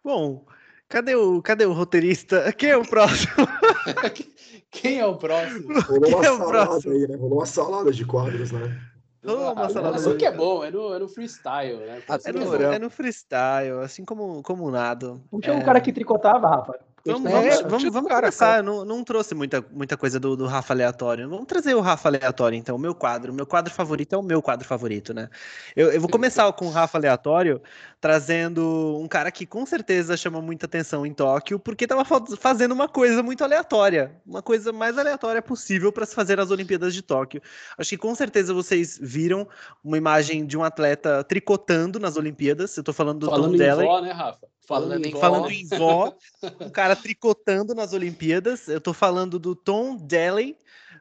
Bom, 0.05 0.44
Cadê 0.93 1.15
o, 1.15 1.41
cadê 1.41 1.65
o 1.65 1.73
roteirista? 1.73 2.53
Quem 2.53 2.69
é 2.69 2.77
o 2.77 2.85
próximo? 2.85 3.33
Quem 4.71 5.01
é 5.01 5.07
o 5.07 5.17
próximo? 5.17 5.81
Rolou 5.81 6.11
uma 6.11 6.21
é 6.21 6.37
salada 6.37 6.91
aí, 6.91 7.09
né? 7.09 7.17
Rolou 7.17 7.39
uma 7.39 7.47
salada 7.47 7.91
de 7.91 8.05
quadros, 8.05 8.53
né? 8.53 8.79
Rolou 9.25 9.55
uma 9.55 9.71
salada. 9.71 9.97
Assim 9.97 10.19
que 10.19 10.27
é 10.27 10.31
bom, 10.31 10.63
é 10.63 10.71
no, 10.71 10.95
é 10.95 10.99
no 10.99 11.09
freestyle, 11.09 11.79
né? 11.79 12.03
É 12.27 12.33
no, 12.33 12.55
é 12.55 12.79
no 12.79 12.91
freestyle, 12.91 13.81
assim 13.83 14.05
como, 14.05 14.43
como 14.43 14.71
nado. 14.71 15.19
Puxa 15.31 15.53
é... 15.53 15.55
um 15.55 15.65
cara 15.65 15.81
que 15.81 15.95
tricotava, 15.95 16.47
Rafa. 16.47 16.79
Vamos, 17.05 17.31
é, 17.33 17.33
vamos, 17.33 17.62
vamos, 17.62 17.93
vamos 17.93 18.09
cara, 18.09 18.21
começar. 18.23 18.59
Eu 18.59 18.62
não, 18.62 18.85
não 18.85 19.03
trouxe 19.03 19.35
muita, 19.35 19.65
muita 19.73 19.97
coisa 19.97 20.21
do, 20.21 20.37
do 20.37 20.47
Rafa 20.47 20.73
aleatório. 20.73 21.29
Vamos 21.29 21.47
trazer 21.47 21.75
o 21.75 21.81
Rafa 21.81 22.09
aleatório, 22.09 22.57
então. 22.57 22.77
O 22.77 22.79
meu 22.79 22.95
quadro. 22.95 23.33
O 23.33 23.35
meu 23.35 23.45
quadro 23.45 23.73
favorito 23.73 24.15
é 24.15 24.19
o 24.19 24.23
meu 24.23 24.41
quadro 24.41 24.67
favorito, 24.67 25.12
né? 25.12 25.29
Eu, 25.75 25.91
eu 25.91 26.01
vou 26.01 26.09
começar 26.09 26.51
com 26.53 26.67
o 26.67 26.71
Rafa 26.71 26.99
aleatório, 26.99 27.61
trazendo 28.01 28.99
um 29.01 29.09
cara 29.09 29.33
que 29.33 29.45
com 29.45 29.67
certeza 29.67 30.17
chama 30.17 30.41
muita 30.41 30.67
atenção 30.67 31.05
em 31.05 31.12
Tóquio, 31.12 31.59
porque 31.59 31.85
estava 31.85 32.05
fazendo 32.38 32.71
uma 32.71 32.88
coisa 32.88 33.21
muito 33.21 33.43
aleatória. 33.43 34.15
Uma 34.25 34.43
coisa 34.43 34.73
mais 34.73 34.97
aleatória 34.97 35.43
possível 35.43 35.91
para 35.91 36.07
se 36.07 36.15
fazer 36.15 36.37
nas 36.37 36.53
Olimpíadas 36.53 36.95
de 36.95 37.03
Tóquio. 37.03 37.43
Acho 37.77 37.91
que 37.91 37.99
com 37.99 38.15
certeza 38.15 38.55
vocês 38.55 38.97
viram 39.03 39.49
uma 39.83 39.99
imagem 39.99 40.47
de 40.47 40.57
um 40.57 40.62
atleta 40.62 41.25
tricotando 41.25 41.99
nas 41.99 42.17
Olimpíadas. 42.17 42.77
Eu 42.77 42.85
tô 42.85 42.93
falando 42.93 43.21
do 43.21 43.27
falando 43.27 43.51
Tom 43.51 43.57
Della. 43.57 43.83
Vó, 43.83 44.01
né, 44.01 44.12
Rafa? 44.12 44.53
Falando, 44.66 45.05
em, 45.05 45.12
falando 45.12 45.51
em 45.51 45.66
vó, 45.66 46.16
um 46.61 46.70
cara 46.70 46.94
tricotando 46.94 47.75
nas 47.75 47.92
Olimpíadas. 47.92 48.68
Eu 48.68 48.81
tô 48.81 48.92
falando 48.92 49.38
do 49.38 49.57
Tom 49.57 49.96
Daly, 49.96 50.57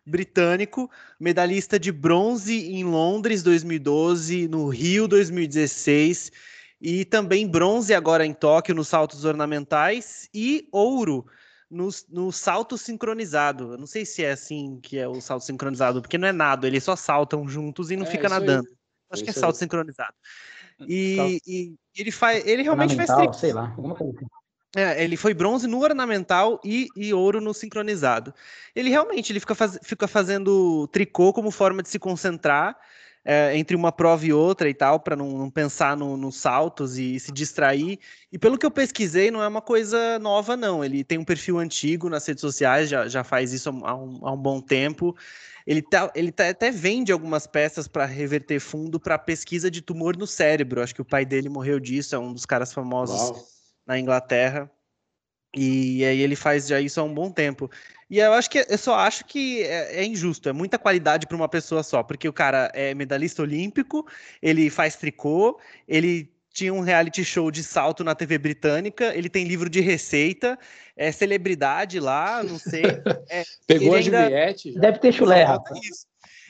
britânico, 0.06 0.90
medalhista 1.20 1.80
de 1.80 1.92
bronze 1.92 2.72
em 2.72 2.84
Londres 2.84 3.44
2012, 3.44 4.48
no 4.48 4.68
Rio 4.68 5.08
2016 5.08 6.32
e 6.82 7.06
também 7.06 7.48
bronze 7.48 7.94
agora 7.94 8.26
em 8.26 8.34
Tóquio 8.34 8.74
nos 8.74 8.88
saltos 8.88 9.24
ornamentais 9.24 10.28
e 10.34 10.68
ouro 10.72 11.28
no, 11.70 11.90
no 12.10 12.32
salto 12.32 12.78
sincronizado. 12.78 13.74
Eu 13.74 13.78
não 13.78 13.86
sei 13.86 14.04
se 14.04 14.24
é 14.24 14.32
assim 14.32 14.80
que 14.82 14.98
é 14.98 15.08
o 15.08 15.22
salto 15.22 15.46
sincronizado, 15.46 16.02
porque 16.02 16.18
não 16.18 16.28
é 16.28 16.32
nado, 16.32 16.66
eles 16.66 16.84
só 16.84 16.96
saltam 16.96 17.48
juntos 17.48 17.92
e 17.92 17.96
não 17.96 18.06
é, 18.06 18.10
fica 18.10 18.28
nadando. 18.28 18.68
Aí. 18.68 18.76
Acho 19.12 19.22
é 19.22 19.26
que 19.26 19.30
é 19.30 19.34
salto 19.34 19.56
aí. 19.56 19.60
sincronizado. 19.60 20.16
E, 20.88 21.40
e, 21.48 21.76
ele 21.96 22.12
faz, 22.12 22.46
ele 22.46 22.64
realmente 22.64 22.96
faz 22.96 23.10
tri... 23.10 23.40
sei 23.40 23.54
lá, 23.54 23.74
alguma 23.76 23.96
coisa 23.96 24.14
assim. 24.16 24.26
É, 24.74 25.04
ele 25.04 25.18
foi 25.18 25.34
bronze 25.34 25.68
no 25.68 25.82
ornamental 25.82 26.60
e, 26.64 26.88
e 26.96 27.14
ouro 27.14 27.42
no 27.42 27.54
sincronizado. 27.54 28.34
Ele 28.74 28.90
realmente 28.90 29.32
ele 29.32 29.40
fica, 29.40 29.54
faz, 29.54 29.78
fica 29.84 30.08
fazendo 30.08 30.88
tricô 30.88 31.34
como 31.34 31.52
forma 31.52 31.84
de 31.84 31.90
se 31.90 32.00
concentrar 32.00 32.78
é, 33.24 33.56
entre 33.56 33.76
uma 33.76 33.92
prova 33.92 34.26
e 34.26 34.34
outra 34.34 34.70
e 34.70 34.74
tal, 34.74 35.00
para 35.00 35.16
não, 35.16 35.38
não, 35.38 35.50
pensar 35.50 35.96
nos 35.96 36.20
no 36.20 36.32
saltos 36.32 36.98
e, 36.98 37.16
e, 37.16 37.20
se 37.20 37.32
distrair. 37.32 38.00
E 38.32 38.38
pelo 38.38 38.58
que 38.58 38.66
eu 38.66 38.72
pesquisei, 38.72 39.30
não 39.30 39.44
é 39.44 39.48
uma 39.48 39.62
coisa 39.62 40.18
nova, 40.20 40.58
não. 40.58 40.84
Ele 40.84 41.04
tem 41.04 41.18
um 41.18 41.24
perfil 41.24 41.60
antigo 41.60 42.10
nas 42.10 42.26
redes 42.26 42.42
sociais, 42.42 42.90
já, 42.90 43.08
já 43.08 43.24
faz 43.24 43.54
isso 43.54 43.70
há 43.70 43.96
um, 43.96 44.28
há 44.28 44.32
um 44.32 44.38
bom 44.38 44.60
tempo. 44.60 45.16
Ele, 45.66 45.82
tá, 45.82 46.12
ele 46.16 46.32
tá, 46.32 46.50
até 46.50 46.72
vende 46.72 47.12
algumas 47.12 47.46
peças 47.48 47.88
para 47.88 48.06
reverter 48.06 48.60
fundo 48.60 49.00
para 49.00 49.18
pesquisa 49.18 49.70
de 49.70 49.82
tumor 49.82 50.18
no 50.18 50.28
cérebro. 50.28 50.82
Acho 50.82 50.96
que 50.96 51.02
o 51.02 51.06
pai 51.06 51.26
dele 51.26 51.50
morreu 51.50 51.80
disso, 51.80 52.16
é 52.16 52.20
um 52.20 52.34
dos 52.34 52.46
caras 52.46 52.74
famosos 52.74 53.20
Uau. 53.20 53.48
na 53.86 54.00
Inglaterra. 54.00 54.70
E 55.56 56.06
aí 56.06 56.22
ele 56.22 56.36
faz 56.36 56.68
já 56.68 56.80
isso 56.80 57.00
há 57.00 57.04
um 57.04 57.14
bom 57.14 57.30
tempo. 57.30 57.70
E 58.10 58.20
eu 58.20 58.34
acho 58.34 58.50
que 58.50 58.66
eu 58.68 58.78
só 58.78 58.96
acho 58.96 59.26
que 59.26 59.64
é, 59.64 60.02
é 60.02 60.06
injusto, 60.06 60.48
é 60.48 60.54
muita 60.54 60.80
qualidade 60.80 61.28
para 61.28 61.36
uma 61.36 61.50
pessoa 61.50 61.84
só, 61.84 62.04
porque 62.04 62.28
o 62.28 62.34
cara 62.34 62.72
é 62.74 62.94
medalhista 62.94 63.42
olímpico, 63.42 64.06
ele 64.42 64.70
faz 64.70 64.96
tricô, 64.96 65.60
ele 65.88 66.30
tinha 66.54 66.74
um 66.74 66.82
reality 66.82 67.24
show 67.24 67.50
de 67.50 67.64
salto 67.64 68.04
na 68.04 68.14
TV 68.14 68.38
britânica, 68.38 69.16
ele 69.16 69.30
tem 69.30 69.46
livro 69.46 69.70
de 69.70 69.80
receita, 69.80 70.58
é 70.96 71.12
celebridade 71.12 72.00
lá, 72.00 72.44
não 72.44 72.60
sei. 72.60 72.84
É, 73.30 73.44
Pegou 73.66 73.94
a 73.94 73.98
ainda... 73.98 74.24
Juliette. 74.24 74.80
Deve 74.80 75.00
ter 75.00 75.14
chulé, 75.14 75.44
Rafa. 75.44 75.74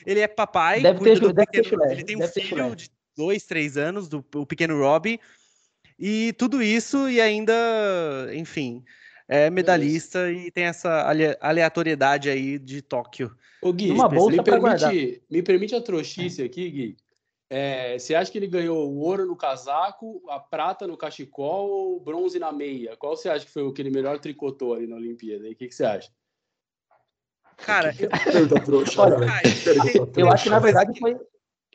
Ele 0.04 0.20
é 0.20 0.26
papai, 0.26 0.82
deve 0.82 0.98
ter, 0.98 1.20
deve 1.20 1.34
pequeno, 1.34 1.46
ter 1.50 1.64
chulé. 1.64 1.92
ele 1.92 2.04
tem 2.04 2.16
um 2.16 2.26
filho 2.26 2.74
de 2.74 2.90
dois, 3.16 3.44
três 3.44 3.76
anos, 3.76 4.08
do 4.08 4.24
o 4.34 4.44
pequeno 4.44 4.78
Robbie, 4.78 5.20
e 5.98 6.32
tudo 6.32 6.60
isso 6.60 7.08
e 7.08 7.20
ainda, 7.20 7.54
enfim, 8.34 8.82
é 9.28 9.48
medalhista 9.48 10.28
é 10.28 10.32
e 10.32 10.50
tem 10.50 10.64
essa 10.64 11.08
aleatoriedade 11.40 12.28
aí 12.28 12.58
de 12.58 12.82
Tóquio. 12.82 13.34
Ô 13.62 13.72
Gui, 13.72 13.92
Uma 13.92 14.08
bolsa 14.08 14.36
me, 14.36 14.42
permite, 14.42 15.22
me 15.30 15.42
permite 15.42 15.74
a 15.76 15.80
trouxice 15.80 16.42
aqui, 16.42 16.68
Gui. 16.68 16.96
É, 17.54 17.98
você 17.98 18.14
acha 18.14 18.32
que 18.32 18.38
ele 18.38 18.46
ganhou 18.46 18.90
o 18.90 19.00
ouro 19.00 19.26
no 19.26 19.36
casaco, 19.36 20.22
a 20.30 20.40
prata 20.40 20.86
no 20.86 20.96
cachecol 20.96 21.68
ou 21.68 21.96
o 21.98 22.00
bronze 22.00 22.38
na 22.38 22.50
meia? 22.50 22.96
Qual 22.96 23.14
você 23.14 23.28
acha 23.28 23.44
que 23.44 23.50
foi 23.50 23.62
o 23.62 23.74
que 23.74 23.82
ele 23.82 23.90
melhor 23.90 24.18
tricotou 24.18 24.72
ali 24.72 24.86
na 24.86 24.96
Olimpíada? 24.96 25.46
O 25.46 25.54
que, 25.54 25.68
que 25.68 25.74
você 25.74 25.84
acha? 25.84 26.10
Cara, 27.58 27.92
eu... 28.00 28.08
eu 30.16 30.32
acho 30.32 30.44
que 30.44 30.48
na 30.48 30.60
verdade 30.60 30.98
foi. 30.98 31.14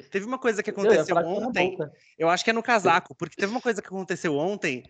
Teve 0.09 0.25
uma 0.25 0.39
coisa 0.39 0.63
que 0.63 0.71
aconteceu 0.71 1.15
eu 1.15 1.27
ontem. 1.27 1.77
Eu 2.17 2.27
acho 2.27 2.43
que 2.43 2.49
é 2.49 2.53
no 2.53 2.63
casaco, 2.63 3.13
porque 3.13 3.35
teve 3.35 3.51
uma 3.51 3.61
coisa 3.61 3.79
que 3.79 3.87
aconteceu 3.87 4.35
ontem. 4.35 4.81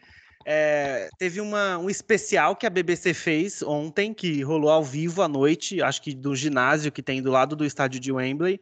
É, 0.45 1.09
teve 1.19 1.41
uma, 1.41 1.77
um 1.77 1.89
especial 1.89 2.55
que 2.55 2.65
a 2.65 2.69
BBC 2.69 3.13
fez 3.13 3.61
ontem, 3.61 4.13
que 4.13 4.41
rolou 4.41 4.69
ao 4.69 4.85
vivo 4.85 5.21
à 5.21 5.27
noite, 5.27 5.81
acho 5.81 6.01
que 6.01 6.15
do 6.15 6.33
ginásio 6.33 6.93
que 6.93 7.03
tem 7.03 7.21
do 7.21 7.29
lado 7.29 7.57
do 7.57 7.65
estádio 7.65 7.99
de 7.99 8.09
Wembley 8.09 8.61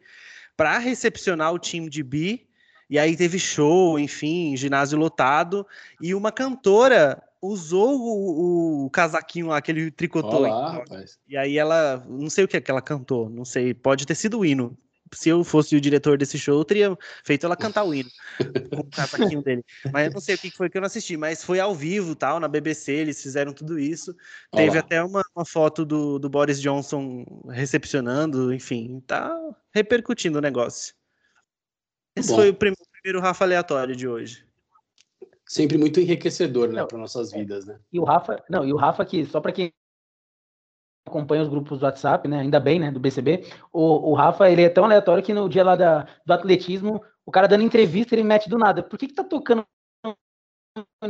para 0.56 0.78
recepcionar 0.78 1.52
o 1.52 1.58
time 1.58 1.88
de 1.88 2.02
bi. 2.02 2.46
E 2.88 2.98
aí 2.98 3.16
teve 3.16 3.38
show, 3.38 3.98
enfim, 3.98 4.56
ginásio 4.56 4.98
lotado. 4.98 5.66
E 6.00 6.14
uma 6.14 6.30
cantora 6.30 7.20
usou 7.42 7.98
o, 7.98 8.86
o 8.86 8.90
casaquinho 8.90 9.48
lá, 9.48 9.56
aquele 9.56 9.90
tricotô. 9.90 10.38
Olá, 10.38 10.84
e 11.28 11.36
aí 11.36 11.58
ela, 11.58 12.04
não 12.08 12.30
sei 12.30 12.44
o 12.44 12.48
que, 12.48 12.56
é 12.56 12.60
que 12.60 12.70
ela 12.70 12.80
cantou, 12.80 13.28
não 13.28 13.44
sei, 13.44 13.74
pode 13.74 14.06
ter 14.06 14.14
sido 14.14 14.38
o 14.38 14.44
hino 14.44 14.76
se 15.14 15.28
eu 15.28 15.44
fosse 15.44 15.76
o 15.76 15.80
diretor 15.80 16.18
desse 16.18 16.38
show, 16.38 16.58
eu 16.58 16.64
teria 16.64 16.96
feito 17.24 17.46
ela 17.46 17.56
cantar 17.56 17.84
o 17.84 17.94
hino 17.94 18.10
com 18.70 19.36
o 19.36 19.42
dele. 19.42 19.64
Mas 19.92 20.06
eu 20.06 20.12
não 20.12 20.20
sei 20.20 20.34
o 20.34 20.38
que 20.38 20.50
foi 20.50 20.68
que 20.68 20.76
eu 20.76 20.80
não 20.80 20.86
assisti, 20.86 21.16
mas 21.16 21.44
foi 21.44 21.60
ao 21.60 21.74
vivo, 21.74 22.14
tal, 22.14 22.40
na 22.40 22.48
BBC, 22.48 22.92
eles 22.92 23.22
fizeram 23.22 23.52
tudo 23.52 23.78
isso. 23.78 24.14
Olá. 24.52 24.62
Teve 24.62 24.78
até 24.78 25.02
uma, 25.02 25.22
uma 25.34 25.44
foto 25.44 25.84
do, 25.84 26.18
do, 26.18 26.28
Boris 26.28 26.60
Johnson 26.60 27.24
recepcionando, 27.48 28.52
enfim, 28.52 29.02
tá 29.06 29.34
repercutindo 29.72 30.38
o 30.38 30.42
negócio. 30.42 30.94
Esse 32.16 32.30
Bom. 32.30 32.36
foi 32.36 32.50
o 32.50 32.54
primeiro, 32.54 32.82
primeiro 32.92 33.20
Rafa 33.20 33.44
aleatório 33.44 33.94
de 33.94 34.08
hoje. 34.08 34.44
Sempre 35.44 35.78
muito 35.78 36.00
enriquecedor, 36.00 36.72
né, 36.72 36.84
para 36.84 36.98
nossas 36.98 37.30
vidas, 37.30 37.66
né? 37.66 37.78
E 37.92 38.00
o 38.00 38.04
Rafa, 38.04 38.42
não, 38.50 38.64
e 38.66 38.72
o 38.72 38.76
Rafa 38.76 39.04
que 39.04 39.24
só 39.26 39.40
para 39.40 39.52
quem 39.52 39.72
acompanha 41.06 41.42
os 41.42 41.48
grupos 41.48 41.78
do 41.78 41.84
WhatsApp, 41.84 42.26
né? 42.28 42.40
Ainda 42.40 42.58
bem, 42.58 42.78
né? 42.78 42.90
Do 42.90 43.00
BCB. 43.00 43.44
O, 43.72 44.10
o 44.10 44.14
Rafa, 44.14 44.50
ele 44.50 44.62
é 44.62 44.68
tão 44.68 44.84
aleatório 44.84 45.22
que 45.22 45.32
no 45.32 45.48
dia 45.48 45.64
lá 45.64 45.76
da, 45.76 46.06
do 46.24 46.32
atletismo, 46.32 47.00
o 47.24 47.30
cara 47.30 47.46
dando 47.46 47.62
entrevista, 47.62 48.14
ele 48.14 48.24
mete 48.24 48.48
do 48.48 48.58
nada. 48.58 48.82
Por 48.82 48.98
que, 48.98 49.06
que 49.08 49.14
tá 49.14 49.24
tocando 49.24 49.64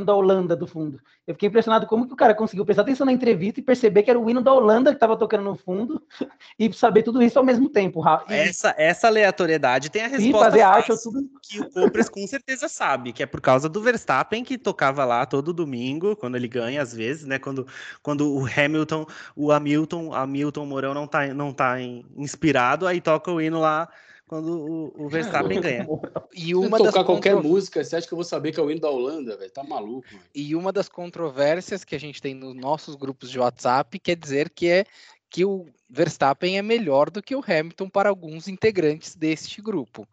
da 0.05 0.14
Holanda 0.14 0.55
do 0.55 0.66
fundo. 0.66 1.00
Eu 1.26 1.35
fiquei 1.35 1.48
impressionado 1.48 1.87
como 1.87 2.07
que 2.07 2.12
o 2.12 2.16
cara 2.16 2.35
conseguiu 2.35 2.64
prestar 2.64 2.83
atenção 2.83 3.07
na 3.07 3.12
entrevista 3.12 3.61
e 3.61 3.62
perceber 3.62 4.02
que 4.02 4.11
era 4.11 4.18
o 4.18 4.29
hino 4.29 4.42
da 4.42 4.52
Holanda 4.52 4.90
que 4.90 4.96
estava 4.96 5.16
tocando 5.16 5.44
no 5.44 5.57
fundo 5.57 6.02
e 6.59 6.72
saber 6.72 7.02
tudo 7.02 7.22
isso 7.22 7.38
ao 7.38 7.44
mesmo 7.44 7.68
tempo. 7.68 8.02
E... 8.29 8.35
Essa, 8.35 8.74
essa 8.76 9.07
aleatoriedade 9.09 9.90
tem 9.90 10.02
a 10.02 10.09
resposta 10.09 10.46
fazer 10.46 10.61
arte 10.62 10.92
tudo... 11.02 11.29
que 11.42 11.61
o 11.61 11.70
Copres 11.70 12.09
com 12.09 12.26
certeza 12.26 12.68
sabe, 12.68 13.12
que 13.12 13.22
é 13.22 13.26
por 13.26 13.40
causa 13.40 13.68
do 13.68 13.81
Verstappen 13.81 14.44
que 14.44 14.59
tocava 14.59 15.05
lá 15.05 15.26
todo 15.26 15.52
domingo, 15.52 16.14
quando 16.16 16.37
ele 16.37 16.48
ganha 16.48 16.83
às 16.83 16.94
vezes, 16.94 17.24
né? 17.24 17.38
Quando, 17.38 17.66
quando 18.02 18.33
o 18.33 18.46
Hamilton, 18.46 19.07
o 19.35 19.50
Hamilton, 19.50 20.14
Hamilton 20.14 20.66
Mourão 20.66 20.94
não 20.94 21.07
tá, 21.07 21.26
não 21.29 21.52
tá 21.52 21.81
inspirado, 21.81 22.87
aí 22.87 23.00
toca 23.00 23.31
o 23.31 23.40
hino 23.40 23.61
lá 23.61 23.88
quando 24.26 24.92
o, 24.96 25.04
o 25.04 25.08
Verstappen 25.08 25.60
ganha. 25.60 25.86
E 26.34 26.54
uma 26.54 26.78
tocar 26.78 27.04
qualquer 27.04 27.34
contro... 27.34 27.48
música, 27.48 27.82
você 27.82 27.96
acha 27.96 28.06
que 28.06 28.12
eu 28.12 28.16
vou 28.16 28.24
saber 28.24 28.52
que 28.52 28.60
é 28.60 28.62
o 28.62 28.70
hino 28.70 28.80
da 28.80 28.90
Holanda, 28.90 29.36
velho? 29.36 29.50
Tá 29.50 29.62
maluco. 29.62 30.06
Véio. 30.10 30.22
E 30.34 30.54
uma 30.54 30.72
das 30.72 30.88
controvérsias 30.88 31.84
que 31.84 31.94
a 31.94 32.00
gente 32.00 32.20
tem 32.20 32.34
nos 32.34 32.54
nossos 32.54 32.96
grupos 32.96 33.30
de 33.30 33.38
WhatsApp 33.38 33.98
quer 33.98 34.16
dizer 34.16 34.50
que 34.50 34.68
é 34.68 34.84
que 35.30 35.44
o 35.44 35.66
Verstappen 35.88 36.58
é 36.58 36.62
melhor 36.62 37.10
do 37.10 37.22
que 37.22 37.36
o 37.36 37.44
Hamilton 37.46 37.88
para 37.88 38.08
alguns 38.08 38.48
integrantes 38.48 39.14
deste 39.14 39.62
grupo. 39.62 40.06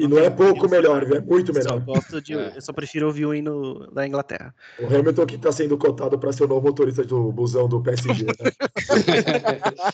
E 0.00 0.08
não 0.08 0.18
é 0.18 0.30
pouco 0.30 0.66
melhor, 0.66 1.02
é 1.12 1.20
muito 1.20 1.52
melhor. 1.52 1.78
Só 1.78 1.80
gosto 1.80 2.22
de, 2.22 2.32
é. 2.34 2.56
Eu 2.56 2.62
só 2.62 2.72
prefiro 2.72 3.06
ouvir 3.06 3.26
o 3.26 3.34
hino 3.34 3.86
da 3.92 4.06
Inglaterra. 4.06 4.54
O 4.78 4.86
Hamilton 4.86 5.26
que 5.26 5.34
está 5.34 5.52
sendo 5.52 5.76
cotado 5.76 6.18
para 6.18 6.32
ser 6.32 6.44
o 6.44 6.48
novo 6.48 6.66
motorista 6.66 7.04
do 7.04 7.30
busão 7.30 7.68
do 7.68 7.82
PSG. 7.82 8.24
Né? 8.24 8.32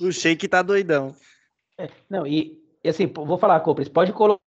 o 0.00 0.10
Sheik 0.10 0.48
tá 0.48 0.62
doidão. 0.62 1.14
É, 1.78 1.90
não, 2.08 2.26
e, 2.26 2.62
e, 2.82 2.88
assim, 2.88 3.06
vou 3.06 3.38
falar, 3.38 3.60
Copres, 3.60 3.88
pode 3.88 4.12
colocar 4.12 4.40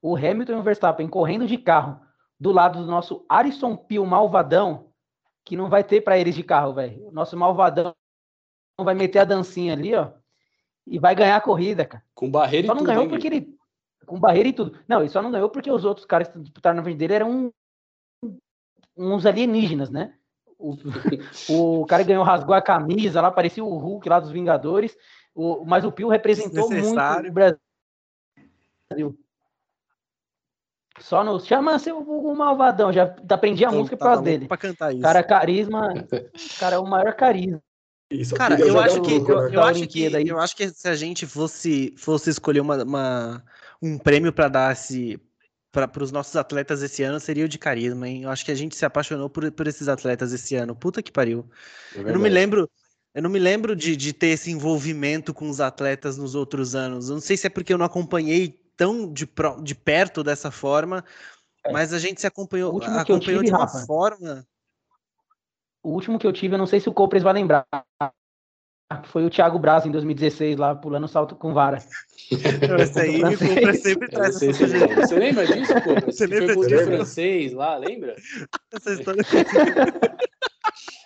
o 0.00 0.16
Hamilton 0.16 0.52
e 0.52 0.56
o 0.56 0.62
Verstappen 0.62 1.08
correndo 1.08 1.46
de 1.46 1.58
carro 1.58 2.00
do 2.38 2.52
lado 2.52 2.80
do 2.80 2.90
nosso 2.90 3.24
Arison 3.28 3.76
Pio 3.76 4.06
malvadão, 4.06 4.92
que 5.44 5.56
não 5.56 5.68
vai 5.68 5.82
ter 5.82 6.02
para 6.02 6.18
eles 6.18 6.34
de 6.34 6.42
carro, 6.42 6.74
velho. 6.74 7.08
O 7.08 7.12
nosso 7.12 7.36
malvadão 7.36 7.94
vai 8.78 8.94
meter 8.94 9.20
a 9.20 9.24
dancinha 9.24 9.72
ali, 9.72 9.94
ó 9.94 10.12
e 10.90 10.98
vai 10.98 11.14
ganhar 11.14 11.36
a 11.36 11.40
corrida, 11.40 11.84
cara. 11.84 12.02
Com 12.14 12.30
barreira 12.30 12.66
só 12.66 12.72
e 12.72 12.76
tudo. 12.76 12.86
Só 12.86 12.92
não 12.92 12.94
ganhou 12.94 13.08
porque 13.08 13.26
ele. 13.26 13.56
Com 14.06 14.18
barreira 14.18 14.48
e 14.48 14.52
tudo. 14.52 14.78
Não, 14.88 15.00
ele 15.00 15.10
só 15.10 15.20
não 15.20 15.30
ganhou 15.30 15.50
porque 15.50 15.70
os 15.70 15.84
outros 15.84 16.06
caras 16.06 16.28
que 16.28 16.38
disputaram 16.38 16.76
na 16.76 16.82
frente 16.82 16.96
dele 16.96 17.14
eram 17.14 17.52
uns 18.96 19.26
alienígenas, 19.26 19.90
né? 19.90 20.14
O, 20.58 20.74
o 21.82 21.86
cara 21.86 22.02
ganhou, 22.02 22.24
rasgou 22.24 22.54
a 22.54 22.62
camisa 22.62 23.20
lá, 23.20 23.30
parecia 23.30 23.62
o 23.62 23.78
Hulk 23.78 24.08
lá 24.08 24.18
dos 24.18 24.30
Vingadores. 24.30 24.96
O, 25.38 25.64
mas 25.64 25.84
o 25.84 25.92
Pio 25.92 26.08
representou 26.08 26.68
muito 26.68 26.90
o 26.90 27.32
Brasil. 27.32 27.60
Só 30.98 31.22
no. 31.22 31.38
Chama 31.38 31.78
seu 31.78 31.96
o 31.96 32.34
malvadão, 32.34 32.92
já 32.92 33.14
aprendi 33.30 33.64
a 33.64 33.68
então, 33.68 33.78
música 33.78 33.96
por 33.96 34.04
causa 34.04 34.22
dele. 34.22 34.48
Pra 34.48 34.56
cantar 34.56 34.92
isso. 34.92 35.02
Cara, 35.02 35.22
carisma. 35.22 35.94
cara, 36.58 36.74
é 36.74 36.78
o 36.80 36.84
maior 36.84 37.14
carisma. 37.14 37.62
Isso, 38.10 38.34
Cara, 38.34 38.58
eu 38.58 38.80
acho, 38.80 39.02
que, 39.02 39.12
eu, 39.12 39.20
né? 39.20 39.50
eu 39.54 39.62
acho 39.62 39.86
que 39.86 40.02
eu 40.02 40.40
acho 40.40 40.56
que 40.56 40.70
se 40.70 40.88
a 40.88 40.94
gente 40.94 41.26
fosse, 41.26 41.94
fosse 41.96 42.30
escolher 42.30 42.60
uma, 42.60 42.82
uma 42.82 43.44
um 43.82 43.98
prêmio 43.98 44.32
para 44.32 44.48
dar 44.48 44.72
esse 44.72 45.20
para 45.70 46.02
os 46.02 46.10
nossos 46.10 46.34
atletas 46.34 46.82
esse 46.82 47.02
ano 47.02 47.20
seria 47.20 47.44
o 47.44 47.48
de 47.48 47.58
carisma, 47.58 48.08
hein? 48.08 48.22
Eu 48.22 48.30
acho 48.30 48.44
que 48.44 48.50
a 48.50 48.54
gente 48.54 48.74
se 48.74 48.84
apaixonou 48.84 49.28
por, 49.28 49.52
por 49.52 49.66
esses 49.66 49.86
atletas 49.86 50.32
esse 50.32 50.56
ano. 50.56 50.74
Puta 50.74 51.02
que 51.02 51.12
pariu. 51.12 51.48
É 51.94 52.00
eu 52.00 52.14
não 52.14 52.20
me 52.20 52.30
lembro, 52.30 52.68
eu 53.18 53.22
não 53.22 53.30
me 53.30 53.40
lembro 53.40 53.74
de, 53.74 53.96
de 53.96 54.12
ter 54.12 54.28
esse 54.28 54.48
envolvimento 54.48 55.34
com 55.34 55.50
os 55.50 55.60
atletas 55.60 56.16
nos 56.16 56.36
outros 56.36 56.76
anos. 56.76 57.08
Eu 57.08 57.14
não 57.14 57.20
sei 57.20 57.36
se 57.36 57.48
é 57.48 57.50
porque 57.50 57.72
eu 57.72 57.78
não 57.78 57.84
acompanhei 57.84 58.56
tão 58.76 59.12
de, 59.12 59.28
de 59.60 59.74
perto 59.74 60.22
dessa 60.22 60.52
forma, 60.52 61.04
é. 61.66 61.72
mas 61.72 61.92
a 61.92 61.98
gente 61.98 62.20
se 62.20 62.28
acompanhou, 62.28 62.80
acompanhou 62.80 63.42
tive, 63.42 63.46
de 63.46 63.50
uma 63.50 63.64
Rafa. 63.64 63.84
forma 63.86 64.46
o 65.82 65.90
último 65.90 66.16
que 66.16 66.26
eu 66.28 66.32
tive, 66.32 66.54
eu 66.54 66.58
não 66.58 66.66
sei 66.66 66.78
se 66.78 66.88
o 66.88 66.92
Copres 66.92 67.24
vai 67.24 67.32
lembrar. 67.32 67.66
Foi 69.06 69.24
o 69.24 69.30
Thiago 69.30 69.58
Braz 69.58 69.84
em 69.84 69.90
2016, 69.90 70.56
lá 70.56 70.76
pulando 70.76 71.08
salto 71.08 71.34
com 71.34 71.52
vara. 71.52 71.78
Esse 72.30 73.00
aí 73.00 73.20
o 73.20 73.36
Copres 73.36 73.82
sempre 73.82 74.08
traz 74.10 74.40
essa 74.40 74.64
Você 74.64 75.18
lembra 75.18 75.44
disso, 75.44 75.74
Copres? 75.74 76.16
Você 76.16 76.26
lembra 76.28 76.54
foi 76.54 76.68
disso? 76.68 76.84
francês 76.84 77.52
lá, 77.52 77.76
lembra? 77.78 78.14
Essa 78.72 78.92
história. 78.92 79.24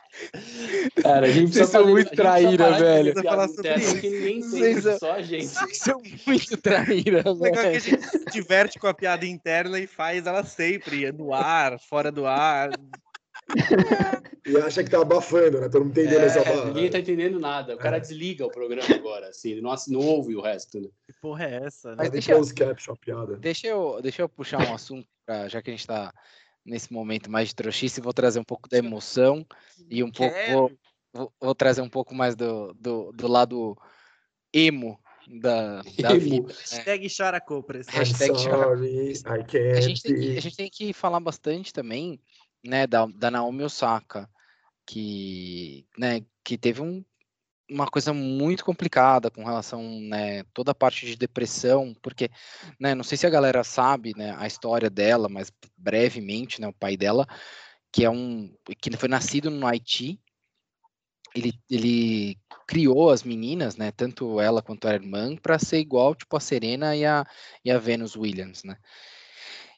Cara, 1.02 1.26
a 1.26 1.30
gente 1.30 1.52
Vocês 1.52 1.68
são 1.68 1.86
muito 1.86 2.10
traíra, 2.10 2.72
velho. 2.72 3.10
Entende, 3.10 4.82
são, 4.82 4.98
só 4.98 5.12
a 5.12 5.22
gente. 5.22 5.46
Vocês 5.46 5.78
são 5.78 6.02
muito 6.26 6.56
traíra, 6.56 7.22
velho. 7.22 7.40
Legal 7.40 7.62
que 7.64 7.76
a 7.76 7.78
gente 7.78 8.02
se 8.02 8.24
diverte 8.26 8.78
com 8.78 8.86
a 8.86 8.94
piada 8.94 9.26
interna 9.26 9.78
e 9.78 9.86
faz 9.86 10.26
ela 10.26 10.44
sempre, 10.44 11.10
no 11.12 11.32
ar, 11.32 11.78
fora 11.78 12.12
do 12.12 12.26
ar, 12.26 12.70
e 14.46 14.56
acha 14.58 14.82
que 14.82 14.90
tá 14.90 15.00
abafando, 15.00 15.60
né? 15.60 15.68
Todo 15.68 15.84
mundo 15.84 15.98
entendendo 15.98 16.22
é, 16.22 16.26
essa 16.26 16.42
barra. 16.42 16.64
Ninguém 16.66 16.90
tá 16.90 16.98
entendendo 16.98 17.38
nada. 17.38 17.74
O 17.74 17.78
cara 17.78 17.96
é. 17.96 18.00
desliga 18.00 18.46
o 18.46 18.50
programa 18.50 18.82
agora, 18.94 19.28
assim, 19.28 19.60
não, 19.60 19.74
não 19.88 20.00
ouve 20.00 20.34
o 20.34 20.40
resto, 20.40 20.80
né? 20.80 20.88
Que 21.06 21.12
porra 21.20 21.44
é 21.44 21.64
essa? 21.64 21.90
Né? 21.90 21.96
Mas 21.98 22.10
deixa, 22.10 22.32
piada. 23.00 23.36
Deixa 23.36 23.66
eu, 23.66 24.00
deixa 24.02 24.22
eu 24.22 24.28
puxar 24.28 24.68
um 24.68 24.74
assunto, 24.74 25.06
pra, 25.24 25.48
já 25.48 25.60
que 25.60 25.70
a 25.70 25.72
gente 25.72 25.86
tá 25.86 26.12
nesse 26.64 26.92
momento 26.92 27.30
mais 27.30 27.48
de 27.48 27.54
trouxice, 27.54 28.00
vou 28.00 28.12
trazer 28.12 28.38
um 28.38 28.44
pouco 28.44 28.68
da 28.68 28.78
emoção 28.78 29.46
e 29.90 30.02
um 30.02 30.10
pouco. 30.10 30.34
Vou, 31.12 31.32
vou, 31.40 31.54
trazer 31.54 31.82
um 31.82 31.88
pouco 31.90 32.14
mais 32.14 32.34
do, 32.34 32.72
do, 32.74 33.12
do 33.12 33.28
lado 33.28 33.76
emo 34.52 34.98
da, 35.28 35.82
da 36.00 36.14
vida. 36.14 36.48
Né? 36.48 36.54
Hashtag 36.54 37.08
chora 37.14 37.40
Copras. 37.40 37.86
Hashtag 37.88 38.32
chora. 38.32 38.72
A 39.76 39.80
gente, 39.80 40.02
tem, 40.02 40.36
a 40.36 40.40
gente 40.40 40.56
tem 40.56 40.70
que 40.70 40.92
falar 40.92 41.20
bastante 41.20 41.72
também 41.72 42.20
né, 42.64 42.86
da, 42.86 43.06
da 43.06 43.30
Naomi 43.30 43.64
Osaka, 43.64 44.28
que, 44.86 45.86
né, 45.98 46.24
que 46.44 46.56
teve 46.56 46.80
um, 46.80 47.04
uma 47.70 47.86
coisa 47.86 48.12
muito 48.12 48.64
complicada 48.64 49.30
com 49.30 49.44
relação, 49.44 49.82
né, 50.00 50.42
toda 50.54 50.72
a 50.72 50.74
parte 50.74 51.06
de 51.06 51.16
depressão, 51.16 51.94
porque, 52.02 52.30
né, 52.78 52.94
não 52.94 53.04
sei 53.04 53.16
se 53.16 53.26
a 53.26 53.30
galera 53.30 53.64
sabe, 53.64 54.12
né, 54.16 54.34
a 54.38 54.46
história 54.46 54.90
dela, 54.90 55.28
mas 55.28 55.50
brevemente, 55.76 56.60
né, 56.60 56.68
o 56.68 56.72
pai 56.72 56.96
dela, 56.96 57.26
que 57.92 58.04
é 58.04 58.10
um, 58.10 58.54
que 58.80 58.96
foi 58.96 59.08
nascido 59.08 59.50
no 59.50 59.66
Haiti, 59.66 60.20
ele, 61.34 61.52
ele 61.70 62.38
criou 62.66 63.10
as 63.10 63.22
meninas, 63.22 63.76
né, 63.76 63.90
tanto 63.90 64.40
ela 64.40 64.62
quanto 64.62 64.86
a 64.86 64.94
irmã, 64.94 65.34
para 65.36 65.58
ser 65.58 65.78
igual, 65.78 66.14
tipo, 66.14 66.36
a 66.36 66.40
Serena 66.40 66.94
e 66.94 67.04
a, 67.04 67.26
e 67.64 67.70
a 67.70 67.78
Venus 67.78 68.16
Williams, 68.16 68.64
né, 68.64 68.76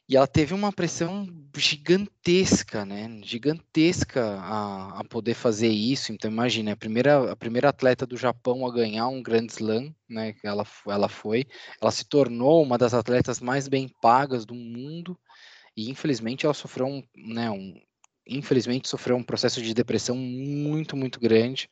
e 0.07 0.15
ela 0.15 0.27
teve 0.27 0.53
uma 0.53 0.71
pressão 0.71 1.27
gigantesca, 1.57 2.85
né? 2.85 3.19
Gigantesca 3.23 4.39
a, 4.39 4.99
a 4.99 5.03
poder 5.03 5.33
fazer 5.33 5.69
isso. 5.69 6.13
Então, 6.13 6.29
imagine, 6.29 6.69
a 6.69 6.77
primeira, 6.77 7.31
a 7.31 7.35
primeira 7.35 7.69
atleta 7.69 8.05
do 8.05 8.15
Japão 8.15 8.67
a 8.67 8.71
ganhar 8.71 9.07
um 9.07 9.23
Grand 9.23 9.47
Slam, 9.47 9.95
né? 10.07 10.35
Ela, 10.43 10.65
ela 10.87 11.09
foi. 11.09 11.45
Ela 11.81 11.89
se 11.89 12.05
tornou 12.05 12.61
uma 12.61 12.77
das 12.77 12.93
atletas 12.93 13.39
mais 13.39 13.67
bem 13.67 13.89
pagas 13.99 14.45
do 14.45 14.53
mundo. 14.53 15.17
E, 15.75 15.89
infelizmente, 15.89 16.45
ela 16.45 16.53
sofreu 16.53 16.85
um, 16.85 17.03
né, 17.15 17.49
um, 17.49 17.73
infelizmente, 18.27 18.87
sofreu 18.87 19.15
um 19.17 19.23
processo 19.23 19.59
de 19.59 19.73
depressão 19.73 20.15
muito, 20.15 20.95
muito 20.95 21.19
grande. 21.19 21.67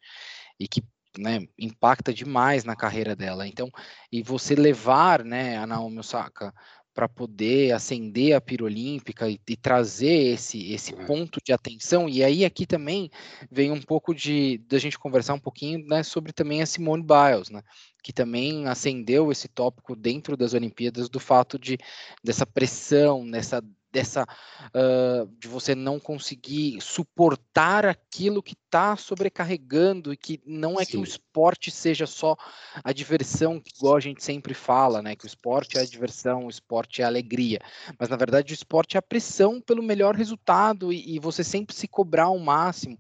E 0.59 0.67
que 0.67 0.83
né, 1.19 1.47
impacta 1.57 2.11
demais 2.11 2.63
na 2.63 2.75
carreira 2.75 3.15
dela. 3.15 3.47
Então, 3.47 3.69
e 4.11 4.23
você 4.23 4.55
levar, 4.55 5.23
né, 5.23 5.57
a 5.57 5.67
Naomi 5.67 5.99
Osaka 5.99 6.51
para 6.93 7.09
poder 7.09 7.71
acender 7.71 8.33
a 8.33 8.41
pira 8.41 8.63
olímpica 8.63 9.29
e, 9.29 9.39
e, 9.47 9.55
trazer 9.55 10.33
esse, 10.33 10.71
esse 10.71 10.93
é. 10.93 11.05
ponto 11.05 11.39
de 11.43 11.51
atenção. 11.51 12.07
E 12.07 12.23
aí 12.23 12.45
aqui 12.45 12.65
também 12.65 13.09
vem 13.51 13.71
um 13.71 13.81
pouco 13.81 14.13
de 14.13 14.59
da 14.67 14.77
gente 14.77 14.99
conversar 14.99 15.33
um 15.33 15.39
pouquinho 15.39 15.85
né, 15.87 16.03
sobre 16.03 16.31
também 16.31 16.61
a 16.61 16.65
Simone 16.65 17.03
Biles, 17.03 17.49
né, 17.49 17.61
que 18.03 18.13
também 18.13 18.67
acendeu 18.67 19.31
esse 19.31 19.47
tópico 19.47 19.95
dentro 19.95 20.37
das 20.37 20.53
Olimpíadas 20.53 21.09
do 21.09 21.19
fato 21.19 21.57
de 21.57 21.77
dessa 22.23 22.45
pressão, 22.45 23.25
nessa 23.25 23.63
dessa 23.93 24.23
uh, 24.23 25.27
de 25.37 25.47
você 25.47 25.75
não 25.75 25.99
conseguir 25.99 26.81
suportar 26.81 27.85
aquilo 27.85 28.41
que 28.41 28.53
está 28.53 28.97
sobrecarregando 28.97 30.11
e 30.11 30.17
que 30.17 30.41
não 30.45 30.79
é 30.79 30.83
Sim. 30.83 30.91
que 30.91 30.97
o 30.97 31.03
esporte 31.03 31.69
seja 31.69 32.07
só 32.07 32.35
a 32.83 32.91
diversão, 32.91 33.61
igual 33.77 33.95
a 33.95 33.99
gente 33.99 34.23
sempre 34.23 34.55
fala, 34.55 35.01
né? 35.01 35.15
Que 35.15 35.25
o 35.25 35.27
esporte 35.27 35.77
é 35.77 35.81
a 35.81 35.85
diversão, 35.85 36.47
o 36.47 36.49
esporte 36.49 37.01
é 37.01 37.05
a 37.05 37.07
alegria. 37.07 37.59
Mas 37.99 38.09
na 38.09 38.17
verdade 38.17 38.51
o 38.51 38.55
esporte 38.55 38.97
é 38.97 38.99
a 38.99 39.01
pressão 39.01 39.61
pelo 39.61 39.83
melhor 39.83 40.15
resultado 40.15 40.91
e, 40.91 41.15
e 41.15 41.19
você 41.19 41.43
sempre 41.43 41.75
se 41.75 41.87
cobrar 41.87 42.25
ao 42.25 42.39
máximo. 42.39 42.97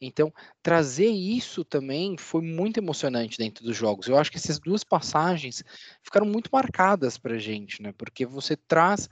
Então, 0.00 0.32
trazer 0.62 1.08
isso 1.08 1.64
também 1.64 2.16
foi 2.18 2.42
muito 2.42 2.78
emocionante 2.78 3.38
dentro 3.38 3.64
dos 3.64 3.76
jogos. 3.76 4.06
Eu 4.06 4.18
acho 4.18 4.30
que 4.30 4.36
essas 4.36 4.58
duas 4.58 4.84
passagens 4.84 5.64
ficaram 6.02 6.26
muito 6.26 6.50
marcadas 6.52 7.16
para 7.16 7.34
a 7.34 7.38
gente, 7.38 7.82
né? 7.82 7.92
Porque 7.96 8.26
você 8.26 8.56
traz 8.56 9.08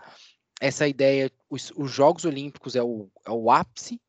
essa 0.61 0.87
ideia, 0.87 1.31
os, 1.51 1.73
os 1.77 1.91
Jogos 1.91 2.25
Olímpicos 2.25 2.77
é 2.77 2.83
o, 2.83 3.11
é 3.27 3.31
o 3.31 3.51
ápice 3.51 4.01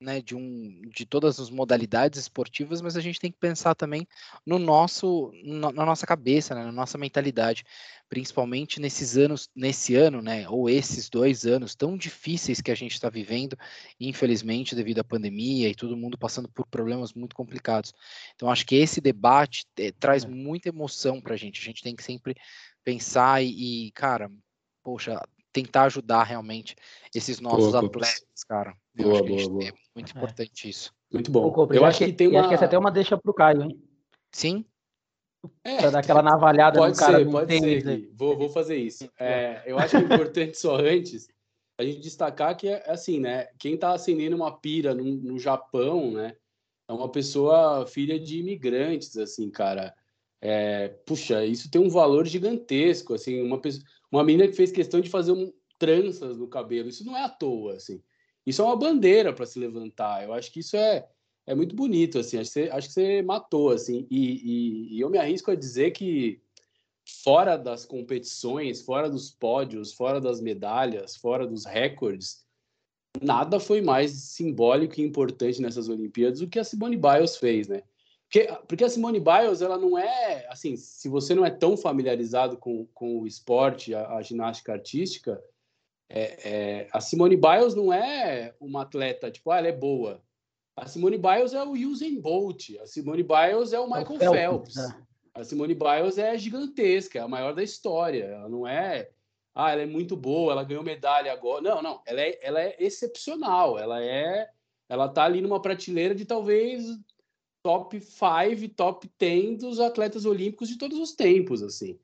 né, 0.00 0.20
de, 0.20 0.36
um, 0.36 0.80
de 0.94 1.04
todas 1.04 1.40
as 1.40 1.50
modalidades 1.50 2.20
esportivas, 2.20 2.80
mas 2.80 2.96
a 2.96 3.00
gente 3.00 3.18
tem 3.18 3.32
que 3.32 3.38
pensar 3.38 3.74
também 3.74 4.06
no 4.46 4.58
nosso, 4.58 5.32
na, 5.42 5.72
na 5.72 5.84
nossa 5.84 6.06
cabeça, 6.06 6.54
né, 6.54 6.64
na 6.64 6.72
nossa 6.72 6.96
mentalidade, 6.96 7.64
principalmente 8.08 8.80
nesses 8.80 9.16
anos, 9.16 9.50
nesse 9.54 9.96
ano, 9.96 10.22
né, 10.22 10.48
ou 10.48 10.70
esses 10.70 11.08
dois 11.08 11.44
anos 11.44 11.74
tão 11.74 11.96
difíceis 11.96 12.60
que 12.60 12.70
a 12.70 12.76
gente 12.76 12.92
está 12.92 13.10
vivendo, 13.10 13.58
infelizmente 13.98 14.76
devido 14.76 15.00
à 15.00 15.04
pandemia 15.04 15.68
e 15.68 15.74
todo 15.74 15.96
mundo 15.96 16.16
passando 16.16 16.48
por 16.48 16.66
problemas 16.66 17.12
muito 17.12 17.34
complicados. 17.34 17.92
Então 18.36 18.50
acho 18.50 18.64
que 18.64 18.76
esse 18.76 19.00
debate 19.00 19.66
é, 19.76 19.90
traz 19.90 20.24
muita 20.24 20.68
emoção 20.68 21.20
para 21.20 21.34
a 21.34 21.36
gente. 21.36 21.60
A 21.60 21.64
gente 21.64 21.82
tem 21.82 21.96
que 21.96 22.04
sempre 22.04 22.36
pensar 22.84 23.42
e, 23.42 23.88
e 23.88 23.92
cara, 23.92 24.30
poxa, 24.82 25.20
tentar 25.52 25.84
ajudar 25.84 26.24
realmente 26.24 26.76
esses 27.14 27.40
nossos 27.40 27.72
boa, 27.72 27.86
atletas, 27.86 28.44
cara. 28.48 28.74
Eu 28.96 29.10
boa, 29.10 29.22
boa, 29.22 29.48
boa. 29.48 29.64
É 29.64 29.72
muito 29.94 30.14
é. 30.14 30.18
importante 30.18 30.68
isso. 30.68 30.92
Muito 31.12 31.30
bom. 31.30 31.52
eu 31.70 31.84
acho 31.84 31.98
que, 31.98 32.06
que 32.06 32.12
tem 32.12 32.28
uma... 32.28 32.40
acho 32.40 32.48
que 32.48 32.54
essa 32.54 32.64
é 32.64 32.66
até 32.66 32.78
uma 32.78 32.90
deixa 32.90 33.16
pro 33.16 33.34
Caio, 33.34 33.62
hein? 33.62 33.82
Sim. 34.32 34.64
É, 35.64 35.76
pra 35.78 35.90
dar 35.90 35.98
aquela 36.00 36.22
navalhada 36.22 36.78
pode 36.78 36.94
no 36.94 36.98
cara. 36.98 37.18
Ser, 37.18 37.30
pode 37.30 37.58
ser, 37.58 38.10
vou, 38.12 38.36
vou 38.36 38.48
fazer 38.48 38.76
isso. 38.76 39.08
É, 39.18 39.62
eu 39.66 39.78
acho 39.78 39.90
que 39.90 39.96
é 39.96 40.00
importante 40.00 40.58
só 40.58 40.76
antes 40.76 41.28
a 41.78 41.84
gente 41.84 42.00
destacar 42.00 42.56
que 42.56 42.68
é 42.68 42.90
assim, 42.90 43.20
né? 43.20 43.46
Quem 43.56 43.74
está 43.74 43.92
acendendo 43.92 44.34
uma 44.34 44.58
pira 44.58 44.92
no, 44.92 45.04
no, 45.04 45.38
Japão, 45.38 46.10
né? 46.10 46.36
É 46.88 46.92
uma 46.92 47.08
pessoa 47.08 47.86
filha 47.86 48.18
de 48.18 48.40
imigrantes, 48.40 49.16
assim, 49.16 49.48
cara. 49.48 49.94
É, 50.40 50.88
puxa, 51.04 51.44
isso 51.44 51.70
tem 51.70 51.80
um 51.80 51.88
valor 51.88 52.26
gigantesco, 52.26 53.14
assim, 53.14 53.42
uma 53.42 53.60
pessoa, 53.60 53.84
uma 54.10 54.24
menina 54.24 54.46
que 54.48 54.56
fez 54.56 54.70
questão 54.70 55.00
de 55.00 55.10
fazer 55.10 55.32
um, 55.32 55.52
tranças 55.78 56.36
no 56.36 56.48
cabelo, 56.48 56.88
isso 56.88 57.04
não 57.04 57.16
é 57.16 57.24
à 57.24 57.28
toa, 57.28 57.74
assim. 57.74 58.02
Isso 58.46 58.62
é 58.62 58.64
uma 58.64 58.76
bandeira 58.76 59.32
para 59.32 59.46
se 59.46 59.58
levantar. 59.58 60.24
Eu 60.24 60.32
acho 60.32 60.50
que 60.50 60.60
isso 60.60 60.76
é, 60.76 61.06
é 61.46 61.54
muito 61.54 61.76
bonito, 61.76 62.18
assim. 62.18 62.38
Acho 62.38 62.50
que 62.50 62.60
você, 62.60 62.70
acho 62.70 62.88
que 62.88 62.94
você 62.94 63.22
matou, 63.22 63.70
assim. 63.70 64.06
E, 64.10 64.18
e, 64.20 64.96
e 64.96 65.00
eu 65.00 65.10
me 65.10 65.18
arrisco 65.18 65.50
a 65.50 65.54
dizer 65.54 65.90
que 65.90 66.40
fora 67.22 67.56
das 67.56 67.84
competições, 67.84 68.82
fora 68.82 69.08
dos 69.08 69.30
pódios, 69.30 69.92
fora 69.92 70.20
das 70.20 70.40
medalhas, 70.40 71.16
fora 71.16 71.46
dos 71.46 71.64
recordes, 71.64 72.44
nada 73.20 73.58
foi 73.58 73.80
mais 73.80 74.12
simbólico 74.12 75.00
e 75.00 75.04
importante 75.04 75.60
nessas 75.60 75.88
Olimpíadas 75.88 76.40
do 76.40 76.48
que 76.48 76.58
a 76.58 76.64
Simone 76.64 76.96
Biles 76.96 77.36
fez, 77.36 77.68
né? 77.68 77.82
Porque, 78.30 78.46
porque 78.68 78.84
a 78.84 78.90
Simone 78.90 79.18
Biles, 79.18 79.62
ela 79.62 79.78
não 79.78 79.98
é, 79.98 80.46
assim, 80.50 80.76
se 80.76 81.08
você 81.08 81.34
não 81.34 81.46
é 81.46 81.50
tão 81.50 81.78
familiarizado 81.78 82.58
com, 82.58 82.86
com 82.92 83.20
o 83.20 83.26
esporte, 83.26 83.94
a, 83.94 84.16
a 84.16 84.22
ginástica 84.22 84.72
artística, 84.72 85.42
é, 86.10 86.20
é, 86.48 86.88
a 86.92 87.00
Simone 87.00 87.36
Biles 87.36 87.74
não 87.74 87.90
é 87.90 88.54
uma 88.60 88.82
atleta, 88.82 89.30
tipo, 89.30 89.50
ah, 89.50 89.58
ela 89.58 89.68
é 89.68 89.72
boa. 89.72 90.22
A 90.76 90.86
Simone 90.86 91.16
Biles 91.16 91.54
é 91.54 91.62
o 91.62 91.72
Usain 91.72 92.20
Bolt, 92.20 92.76
a 92.80 92.86
Simone 92.86 93.22
Biles 93.22 93.72
é 93.72 93.80
o 93.80 93.86
Michael 93.86 94.18
é 94.20 94.28
o 94.28 94.32
Phelps. 94.32 94.74
Phelps. 94.74 94.76
Né? 94.76 95.06
A 95.34 95.44
Simone 95.44 95.74
Biles 95.74 96.18
é 96.18 96.36
gigantesca, 96.36 97.18
é 97.18 97.22
a 97.22 97.28
maior 97.28 97.54
da 97.54 97.62
história. 97.62 98.24
Ela 98.24 98.48
não 98.48 98.66
é, 98.66 99.08
ah, 99.54 99.70
ela 99.70 99.82
é 99.82 99.86
muito 99.86 100.16
boa, 100.16 100.52
ela 100.52 100.64
ganhou 100.64 100.82
medalha 100.82 101.32
agora. 101.32 101.62
Não, 101.62 101.80
não, 101.80 102.02
ela 102.06 102.20
é, 102.20 102.38
ela 102.42 102.60
é 102.60 102.76
excepcional. 102.78 103.78
Ela 103.78 104.04
é, 104.04 104.50
ela 104.86 105.08
tá 105.08 105.24
ali 105.24 105.40
numa 105.40 105.62
prateleira 105.62 106.14
de 106.14 106.26
talvez 106.26 106.84
top 107.68 108.00
5, 108.00 108.74
top 108.74 109.10
10 109.18 109.58
dos 109.58 109.78
atletas 109.78 110.24
olímpicos 110.24 110.68
de 110.68 110.78
todos 110.78 110.98
os 110.98 111.12
tempos, 111.12 111.62
assim. 111.62 111.98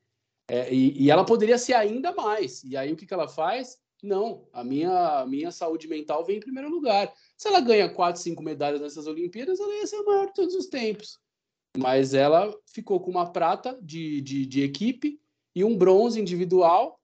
É, 0.46 0.70
e, 0.70 1.04
e, 1.04 1.10
ela 1.10 1.24
poderia 1.24 1.56
ser 1.56 1.72
ainda 1.72 2.12
mais. 2.12 2.62
E 2.64 2.76
aí 2.76 2.92
o 2.92 2.96
que, 2.96 3.06
que 3.06 3.14
ela 3.14 3.26
faz? 3.26 3.78
Não, 4.02 4.46
a 4.52 4.62
minha, 4.62 5.20
a 5.20 5.26
minha 5.26 5.50
saúde 5.50 5.88
mental 5.88 6.22
vem 6.22 6.36
em 6.36 6.40
primeiro 6.40 6.68
lugar. 6.68 7.10
Se 7.38 7.48
ela 7.48 7.60
ganha 7.60 7.88
quatro, 7.88 8.20
cinco 8.20 8.42
medalhas 8.42 8.82
nessas 8.82 9.06
Olimpíadas, 9.06 9.58
ela 9.58 9.74
ia 9.74 9.86
ser 9.86 9.96
a 9.96 10.02
maior 10.02 10.26
de 10.26 10.34
todos 10.34 10.54
os 10.54 10.66
tempos 10.66 11.18
mas 11.76 12.14
ela 12.14 12.54
ficou 12.66 13.00
com 13.00 13.10
uma 13.10 13.32
prata 13.32 13.76
de, 13.82 14.20
de, 14.20 14.46
de, 14.46 14.62
equipe 14.62 15.20
e 15.54 15.64
um 15.64 15.76
bronze 15.76 16.20
individual. 16.20 17.00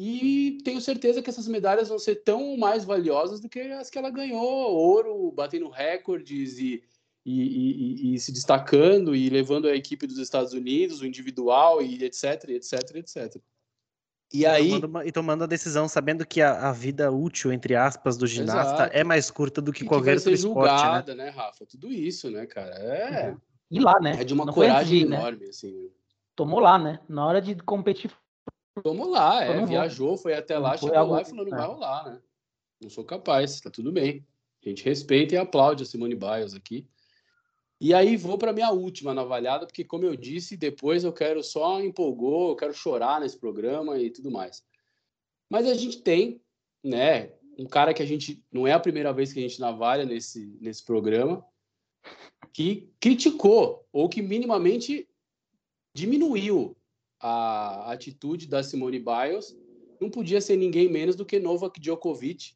E 0.00 0.58
tenho 0.64 0.80
certeza 0.80 1.22
que 1.22 1.30
essas 1.30 1.46
medalhas 1.46 1.88
vão 1.88 1.98
ser 1.98 2.16
tão 2.24 2.56
mais 2.56 2.84
valiosas 2.84 3.38
do 3.38 3.48
que 3.48 3.60
as 3.60 3.88
que 3.88 3.98
ela 3.98 4.10
ganhou, 4.10 4.42
ouro, 4.42 5.30
batendo 5.30 5.68
recordes 5.68 6.58
e, 6.58 6.82
e, 7.24 8.10
e, 8.10 8.14
e 8.14 8.18
se 8.18 8.32
destacando 8.32 9.14
e 9.14 9.28
levando 9.30 9.68
a 9.68 9.76
equipe 9.76 10.06
dos 10.06 10.18
Estados 10.18 10.52
Unidos, 10.52 11.00
o 11.00 11.06
individual 11.06 11.80
e 11.80 12.02
etc, 12.04 12.48
etc, 12.48 12.96
etc. 12.96 13.36
E 14.34 14.46
aí 14.46 14.80
tomando, 14.80 15.06
e 15.06 15.12
tomando 15.12 15.44
a 15.44 15.46
decisão 15.46 15.86
sabendo 15.86 16.26
que 16.26 16.40
a, 16.40 16.70
a, 16.70 16.72
vida 16.72 17.12
útil 17.12 17.52
entre 17.52 17.76
aspas 17.76 18.16
do 18.16 18.26
ginasta 18.26 18.84
Exato. 18.84 18.96
é 18.96 19.04
mais 19.04 19.30
curta 19.30 19.60
do 19.60 19.72
que 19.72 19.84
e 19.84 19.86
qualquer 19.86 20.16
que 20.18 20.24
vai 20.24 20.36
ser 20.36 20.46
outro 20.46 20.62
esporte, 20.62 20.82
julgada, 20.82 21.14
né? 21.14 21.24
né, 21.24 21.30
Rafa? 21.30 21.66
Tudo 21.66 21.92
isso, 21.92 22.30
né, 22.30 22.46
cara? 22.46 22.74
É. 22.74 23.30
Uhum 23.30 23.36
ir 23.72 23.80
lá, 23.80 23.98
né? 24.00 24.20
É 24.20 24.24
de 24.24 24.34
uma 24.34 24.44
Não 24.44 24.52
coragem 24.52 25.06
né? 25.06 25.16
enorme, 25.16 25.44
né? 25.44 25.48
assim. 25.48 25.90
Tomou 26.36 26.60
lá, 26.60 26.78
né? 26.78 27.00
Na 27.08 27.26
hora 27.26 27.40
de 27.40 27.54
competir. 27.56 28.12
Tomou 28.82 29.10
lá, 29.10 29.44
é, 29.44 29.66
viajou, 29.66 30.16
foi 30.16 30.34
até 30.34 30.58
lá, 30.58 30.76
chegou 30.76 30.96
algo... 30.96 31.12
lá 31.12 31.22
e 31.22 31.24
falou, 31.26 31.44
não 31.44 31.50
vai 31.50 31.66
rolar, 31.66 32.04
né? 32.10 32.20
Não 32.80 32.88
sou 32.88 33.04
capaz, 33.04 33.60
tá 33.60 33.70
tudo 33.70 33.92
bem. 33.92 34.26
A 34.64 34.68
gente 34.68 34.84
respeita 34.84 35.34
e 35.34 35.38
aplaude 35.38 35.82
a 35.82 35.86
Simone 35.86 36.14
Biles 36.14 36.54
aqui. 36.54 36.86
E 37.84 37.92
aí 37.92 38.16
vou 38.16 38.38
para 38.38 38.52
minha 38.52 38.70
última 38.70 39.12
navalhada, 39.12 39.66
porque 39.66 39.82
como 39.82 40.04
eu 40.04 40.14
disse, 40.14 40.56
depois 40.56 41.02
eu 41.02 41.12
quero 41.12 41.42
só 41.42 41.82
empolgou, 41.82 42.50
eu 42.50 42.56
quero 42.56 42.72
chorar 42.72 43.20
nesse 43.20 43.36
programa 43.36 43.98
e 43.98 44.08
tudo 44.08 44.30
mais. 44.30 44.64
Mas 45.50 45.66
a 45.66 45.74
gente 45.74 46.00
tem, 46.00 46.40
né, 46.84 47.32
um 47.58 47.66
cara 47.66 47.92
que 47.92 48.00
a 48.00 48.06
gente 48.06 48.40
não 48.52 48.68
é 48.68 48.72
a 48.72 48.78
primeira 48.78 49.12
vez 49.12 49.32
que 49.32 49.40
a 49.40 49.42
gente 49.42 49.58
navalha 49.58 50.04
nesse 50.04 50.56
nesse 50.60 50.84
programa, 50.84 51.44
que 52.52 52.88
criticou 53.00 53.84
ou 53.92 54.08
que 54.08 54.22
minimamente 54.22 55.08
diminuiu 55.92 56.76
a 57.18 57.90
atitude 57.90 58.46
da 58.46 58.62
Simone 58.62 59.00
Biles, 59.00 59.58
não 60.00 60.08
podia 60.08 60.40
ser 60.40 60.56
ninguém 60.56 60.88
menos 60.88 61.16
do 61.16 61.26
que 61.26 61.40
Novak 61.40 61.80
Djokovic, 61.80 62.54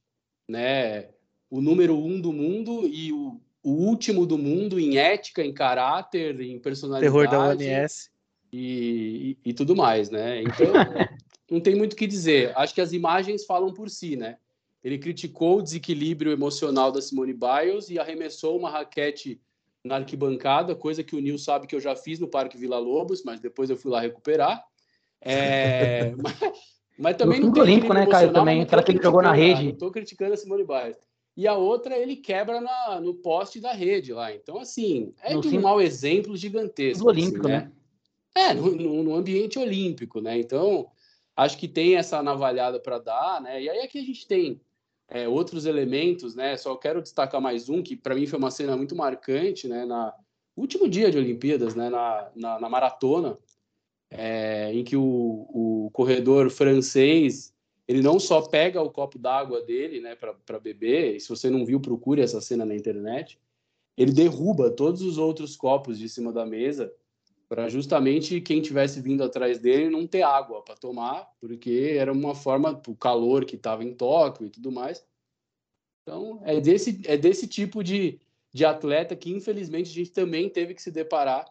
né? 0.49 1.11
O 1.51 1.61
número 1.61 1.97
um 1.99 2.21
do 2.21 2.33
mundo 2.33 2.87
e 2.87 3.13
o, 3.13 3.41
o 3.67 3.71
último 3.73 4.25
do 4.25 4.39
mundo 4.39 4.79
em 4.79 4.97
ética, 4.97 5.45
em 5.45 5.53
caráter, 5.53 6.41
em 6.41 6.57
personalidade. 6.57 7.13
Terror 7.13 7.29
da 7.29 7.49
ONS. 7.49 8.09
E, 8.53 9.37
e, 9.45 9.51
e 9.51 9.53
tudo 9.53 9.75
mais, 9.75 10.09
né? 10.09 10.41
Então, 10.41 10.69
não 11.51 11.59
tem 11.59 11.75
muito 11.75 11.95
o 11.95 11.97
que 11.97 12.07
dizer. 12.07 12.57
Acho 12.57 12.73
que 12.73 12.81
as 12.81 12.93
imagens 12.93 13.45
falam 13.45 13.75
por 13.75 13.91
si, 13.91 14.15
né? 14.15 14.37
Ele 14.85 14.99
criticou 14.99 15.59
o 15.59 15.63
desequilíbrio 15.63 16.31
emocional 16.31 16.93
da 16.93 17.03
Simone 17.03 17.35
Biles 17.35 17.91
e 17.91 17.99
arremessou 17.99 18.57
uma 18.57 18.71
raquete 18.71 19.41
na 19.85 19.97
arquibancada, 19.97 20.77
coisa 20.77 21.03
que 21.03 21.17
o 21.17 21.21
Nil 21.21 21.37
sabe 21.37 21.67
que 21.67 21.75
eu 21.75 21.81
já 21.81 21.97
fiz 21.97 22.21
no 22.21 22.29
Parque 22.29 22.57
Vila 22.57 22.79
Lobos, 22.79 23.25
mas 23.25 23.41
depois 23.41 23.69
eu 23.69 23.77
fui 23.77 23.91
lá 23.91 24.01
recuperar. 24.01 24.63
É, 25.21 26.15
mas, 26.23 26.39
mas, 26.97 27.17
também 27.17 27.41
no 27.41 27.47
não 27.47 27.53
tem 27.53 27.63
Olímpico, 27.65 27.93
né, 27.93 28.07
Caio, 28.07 28.33
também, 28.33 28.63
aquela 28.63 28.85
que 28.85 28.93
ele 28.93 29.03
jogou 29.03 29.23
na 29.23 29.33
rede. 29.33 29.71
Estou 29.71 29.91
criticando 29.91 30.35
a 30.35 30.37
Simone 30.37 30.65
Biles. 30.65 31.16
E 31.37 31.47
a 31.47 31.55
outra 31.55 31.99
ele 31.99 32.17
quebra 32.17 32.61
na, 32.61 32.99
no 33.01 33.15
poste 33.15 33.61
da 33.61 33.73
rede 33.73 34.13
lá. 34.13 34.35
Então, 34.35 34.59
assim, 34.59 35.13
é 35.23 35.35
no 35.35 35.43
de 35.43 35.59
um 35.59 35.61
mau 35.61 35.81
exemplo 35.81 36.35
gigantesco. 36.35 37.05
No 37.05 37.11
Olímpico, 37.11 37.47
assim, 37.47 37.49
né? 37.49 37.61
né? 37.61 37.73
É, 38.35 38.55
no, 38.55 38.75
no, 38.75 39.03
no, 39.03 39.15
ambiente 39.15 39.59
olímpico, 39.59 40.21
né? 40.21 40.39
Então, 40.39 40.91
acho 41.37 41.59
que 41.59 41.69
tem 41.69 41.97
essa 41.97 42.23
navalhada 42.23 42.81
para 42.81 42.99
dar, 42.99 43.41
né? 43.41 43.63
E 43.63 43.69
aí 43.69 43.81
aqui 43.81 43.99
a 43.99 44.05
gente 44.05 44.27
tem 44.27 44.61
é, 45.09 45.29
outros 45.29 45.67
elementos, 45.67 46.35
né? 46.35 46.57
Só 46.57 46.75
quero 46.75 47.03
destacar 47.03 47.41
mais 47.41 47.69
um 47.69 47.83
que 47.83 47.97
para 47.97 48.15
mim 48.15 48.27
foi 48.27 48.39
uma 48.39 48.51
cena 48.51 48.77
muito 48.77 48.97
marcante, 48.97 49.69
né? 49.69 49.85
Na 49.85 50.15
último 50.57 50.89
dia 50.89 51.11
de 51.11 51.19
Olimpíadas, 51.19 51.75
né? 51.75 51.91
Na, 51.91 52.31
na, 52.35 52.61
na 52.61 52.69
maratona, 52.69 53.37
é, 54.11 54.73
em 54.73 54.85
que 54.85 54.97
o, 54.97 55.03
o 55.03 55.91
corredor 55.93 56.51
francês 56.51 57.55
ele 57.89 58.03
não 58.03 58.19
só 58.19 58.43
pega 58.43 58.83
o 58.83 58.91
copo 58.91 59.19
d'água 59.19 59.63
dele, 59.63 60.01
né? 60.01 60.17
Para 60.17 60.59
beber. 60.59 61.17
E 61.17 61.21
se 61.21 61.29
você 61.29 61.49
não 61.49 61.65
viu, 61.65 61.81
procure 61.81 62.21
essa 62.21 62.41
cena 62.41 62.65
na 62.65 62.75
internet. 62.75 63.39
Ele 63.97 64.13
derruba 64.13 64.71
todos 64.71 65.03
os 65.03 65.19
outros 65.19 65.57
copos 65.57 65.99
de 65.99 66.09
cima 66.09 66.33
da 66.33 66.45
mesa 66.45 66.93
para 67.49 67.69
justamente 67.69 68.41
quem 68.41 68.61
tivesse 68.61 69.01
vindo 69.01 69.23
atrás 69.23 69.61
dele 69.61 69.89
não 69.89 70.07
ter 70.07 70.23
água 70.23 70.63
para 70.63 70.75
tomar, 70.75 71.31
porque 71.41 71.95
era 71.97 72.13
uma 72.13 72.35
forma 72.35 72.81
o 72.89 72.97
calor 72.97 73.45
que 73.45 73.55
estava 73.55 73.85
em 73.85 73.95
Tóquio 73.95 74.47
e 74.47 74.51
tudo 74.51 74.73
mais. 74.73 75.07
Então, 76.03 76.41
é 76.45 76.61
desse 76.61 77.01
é 77.05 77.17
desse 77.17 77.47
tipo 77.47 77.85
de, 77.85 78.21
de 78.53 78.65
atleta 78.65 79.15
que 79.15 79.31
infelizmente 79.31 79.91
a 79.91 79.95
gente 79.95 80.11
também 80.11 80.49
teve 80.49 80.75
que 80.75 80.83
se 80.83 80.91
deparar 80.91 81.47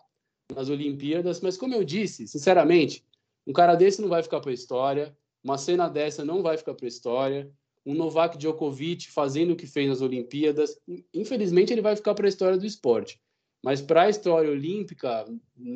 nas 0.53 0.69
Olimpíadas, 0.69 1.41
mas 1.41 1.57
como 1.57 1.73
eu 1.73 1.83
disse, 1.83 2.27
sinceramente, 2.27 3.03
um 3.47 3.53
cara 3.53 3.75
desse 3.75 4.01
não 4.01 4.09
vai 4.09 4.21
ficar 4.21 4.41
para 4.41 4.51
a 4.51 4.53
história, 4.53 5.17
uma 5.45 5.59
cena 5.59 5.87
dessa 5.87 6.25
não 6.25 6.41
vai 6.41 6.57
ficar 6.57 6.73
para 6.73 6.87
a 6.87 6.89
história. 6.89 7.51
Um 7.85 7.93
Novak 7.93 8.35
Djokovic 8.35 9.11
fazendo 9.11 9.51
o 9.51 9.55
que 9.55 9.67
fez 9.67 9.87
nas 9.87 10.01
Olimpíadas, 10.01 10.75
infelizmente 11.13 11.71
ele 11.71 11.83
vai 11.83 11.95
ficar 11.95 12.15
para 12.15 12.25
a 12.25 12.29
história 12.29 12.57
do 12.57 12.65
esporte. 12.65 13.21
Mas 13.63 13.79
para 13.79 14.03
a 14.03 14.09
história 14.09 14.49
olímpica, 14.49 15.23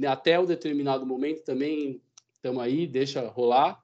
até 0.07 0.39
o 0.39 0.47
determinado 0.47 1.05
momento 1.05 1.43
também 1.43 2.01
estamos 2.33 2.63
aí, 2.63 2.87
deixa 2.87 3.27
rolar. 3.27 3.79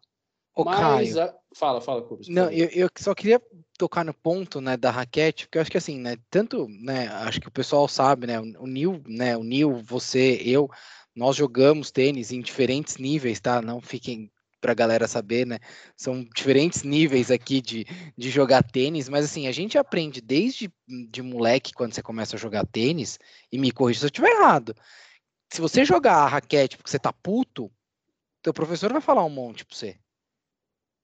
Ô, 0.55 0.63
Mas, 0.63 1.13
Caio, 1.13 1.21
a... 1.21 1.35
fala, 1.53 1.79
fala, 1.79 2.01
Cubos. 2.01 2.27
Não, 2.27 2.49
eu, 2.49 2.67
eu, 2.69 2.89
só 2.97 3.13
queria 3.13 3.39
tocar 3.77 4.03
no 4.03 4.13
ponto, 4.13 4.59
né, 4.59 4.75
da 4.75 4.89
raquete, 4.89 5.45
porque 5.45 5.59
eu 5.59 5.61
acho 5.61 5.69
que 5.69 5.77
assim, 5.77 5.99
né, 5.99 6.17
tanto, 6.31 6.67
né, 6.67 7.07
acho 7.07 7.39
que 7.39 7.47
o 7.47 7.51
pessoal 7.51 7.87
sabe, 7.87 8.25
né, 8.25 8.39
o 8.39 8.65
Nil, 8.65 9.03
né, 9.05 9.37
o 9.37 9.43
Nil, 9.43 9.83
você, 9.83 10.41
eu, 10.43 10.67
nós 11.15 11.35
jogamos 11.35 11.91
tênis 11.91 12.31
em 12.31 12.41
diferentes 12.41 12.97
níveis, 12.97 13.39
tá? 13.39 13.61
Não 13.61 13.81
fiquem 13.81 14.31
para 14.65 14.71
a 14.71 14.75
galera 14.75 15.07
saber, 15.07 15.45
né? 15.45 15.59
São 15.95 16.23
diferentes 16.35 16.81
níveis 16.81 17.29
aqui 17.29 17.61
de, 17.61 17.85
de 18.17 18.31
jogar 18.31 18.63
tênis, 18.63 19.07
mas 19.07 19.25
assim, 19.25 19.45
a 19.45 19.51
gente 19.51 19.77
aprende 19.77 20.19
desde 20.19 20.73
de 20.87 21.21
moleque 21.21 21.71
quando 21.71 21.93
você 21.93 22.01
começa 22.01 22.35
a 22.35 22.39
jogar 22.39 22.65
tênis, 22.65 23.19
e 23.51 23.59
me 23.59 23.71
corrija 23.71 23.99
se 23.99 24.05
eu 24.05 24.07
estiver 24.07 24.31
errado. 24.31 24.75
Se 25.53 25.61
você 25.61 25.85
jogar 25.85 26.15
a 26.15 26.27
raquete 26.27 26.77
porque 26.77 26.89
você 26.89 26.97
tá 26.97 27.13
puto, 27.13 27.71
teu 28.41 28.51
professor 28.51 28.91
vai 28.91 29.01
falar 29.01 29.23
um 29.23 29.29
monte 29.29 29.63
para 29.63 29.77
você. 29.77 29.99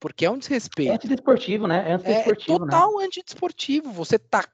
Porque 0.00 0.26
é 0.26 0.30
um 0.30 0.38
desrespeito. 0.38 0.90
É 0.90 0.94
antidesportivo, 0.96 1.68
né? 1.68 1.88
É 1.88 1.92
antidesportivo, 1.92 2.56
é 2.56 2.58
total 2.58 2.98
né? 2.98 3.04
antidesportivo. 3.04 3.92
Você 3.92 4.18
tá. 4.18 4.44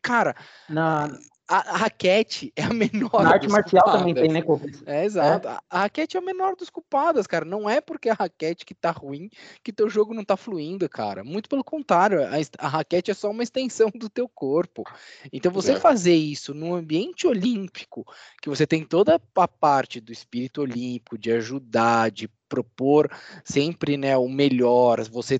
Cara. 0.00 0.34
Na, 0.66 1.14
a, 1.50 1.74
a, 1.74 1.76
raquete 1.76 2.52
é 2.54 2.64
a 2.64 2.72
menor. 2.72 3.22
Na 3.22 3.30
arte 3.30 3.48
marcial 3.48 3.82
culpadas. 3.82 4.00
também 4.00 4.14
tem, 4.14 4.28
né? 4.32 4.42
É, 4.86 5.04
exato. 5.04 5.48
É. 5.48 5.58
A, 5.70 5.80
raquete 5.80 6.16
é 6.16 6.20
a 6.20 6.22
menor 6.22 6.54
dos 6.54 6.68
culpados, 6.68 7.26
cara. 7.26 7.44
Não 7.44 7.68
é 7.68 7.80
porque 7.80 8.10
a 8.10 8.14
raquete 8.14 8.66
que 8.66 8.74
tá 8.74 8.90
ruim 8.90 9.30
que 9.62 9.72
teu 9.72 9.88
jogo 9.88 10.12
não 10.12 10.24
tá 10.24 10.36
fluindo, 10.36 10.88
cara. 10.88 11.24
Muito 11.24 11.48
pelo 11.48 11.64
contrário. 11.64 12.22
A, 12.22 12.36
a 12.58 12.68
raquete 12.68 13.10
é 13.10 13.14
só 13.14 13.30
uma 13.30 13.42
extensão 13.42 13.90
do 13.94 14.08
teu 14.08 14.28
corpo. 14.28 14.84
Então, 15.32 15.50
você 15.50 15.72
é. 15.72 15.80
fazer 15.80 16.14
isso 16.14 16.52
num 16.52 16.74
ambiente 16.74 17.26
olímpico, 17.26 18.04
que 18.42 18.48
você 18.48 18.66
tem 18.66 18.84
toda 18.84 19.20
a 19.34 19.48
parte 19.48 20.00
do 20.00 20.12
espírito 20.12 20.60
olímpico, 20.60 21.16
de 21.16 21.32
ajudar, 21.32 22.10
de 22.10 22.28
propor 22.48 23.10
sempre 23.44 23.96
né, 23.96 24.16
o 24.16 24.28
melhor, 24.28 25.04
você 25.08 25.38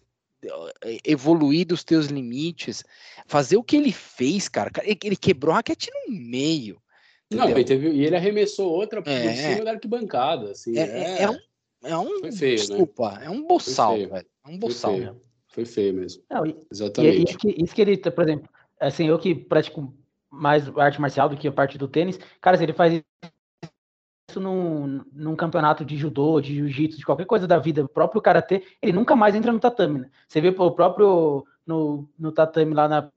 evoluir 1.05 1.67
dos 1.67 1.83
teus 1.83 2.07
limites, 2.07 2.85
fazer 3.27 3.57
o 3.57 3.63
que 3.63 3.77
ele 3.77 3.93
fez, 3.93 4.49
cara. 4.49 4.71
Ele 4.83 5.17
quebrou 5.17 5.53
a 5.53 5.57
raquete 5.57 5.91
no 6.07 6.15
meio. 6.15 6.81
Não, 7.31 7.49
ele 7.49 7.65
teve, 7.65 7.91
e 7.91 8.07
ele 8.07 8.17
arremessou 8.17 8.71
outra 8.71 9.03
por 9.03 9.11
é, 9.11 9.35
cima 9.35 9.65
da 9.65 9.73
arquibancada. 9.73 10.53
Assim, 10.53 10.77
é, 10.77 10.83
é, 10.83 11.23
é 11.23 11.31
um. 11.31 11.39
É 11.85 11.97
um 11.97 12.33
feio, 12.33 12.59
né? 12.59 12.67
desculpa, 12.67 13.19
né? 13.19 13.27
é 13.27 13.31
um 13.31 13.47
boçal, 13.47 13.97
velho. 13.97 14.27
É 14.45 14.49
um 14.49 14.59
boçal. 14.59 14.93
Foi 14.93 15.01
feio, 15.01 15.23
Foi 15.49 15.65
feio 15.65 15.95
mesmo. 15.95 16.23
Não, 16.29 16.45
e, 16.45 16.57
Exatamente. 16.73 17.37
E, 17.47 17.51
e, 17.51 17.65
isso 17.65 17.75
que 17.75 17.81
ele, 17.81 17.97
por 17.97 18.25
exemplo, 18.25 18.49
assim, 18.81 19.09
eu 19.09 19.19
que 19.19 19.35
pratico 19.35 19.95
mais 20.31 20.69
arte 20.77 21.01
marcial 21.01 21.29
do 21.29 21.37
que 21.37 21.47
a 21.47 21.53
parte 21.53 21.79
do 21.79 21.87
tênis, 21.87 22.19
cara, 22.41 22.57
se 22.57 22.65
ele 22.65 22.73
faz 22.73 23.01
isso 24.29 24.41
num, 24.41 25.03
num 25.13 25.35
campeonato 25.35 25.85
de 25.85 25.97
judô, 25.97 26.41
de 26.41 26.55
jiu-jitsu, 26.55 26.99
de 26.99 27.07
qualquer 27.07 27.25
coisa 27.25 27.47
da 27.47 27.59
vida, 27.59 27.85
o 27.85 27.89
próprio 27.89 28.21
karatê, 28.21 28.63
ele 28.83 28.93
nunca 28.93 29.17
mais 29.17 29.35
entra 29.35 29.51
no 29.51 29.59
tatame. 29.59 30.01
Né? 30.01 30.11
Você 30.29 30.41
vê 30.41 30.49
o 30.49 30.71
próprio 30.71 31.47
no, 31.67 32.09
no 32.19 32.31
tatame 32.31 32.75
lá 32.75 32.87
na 32.87 33.11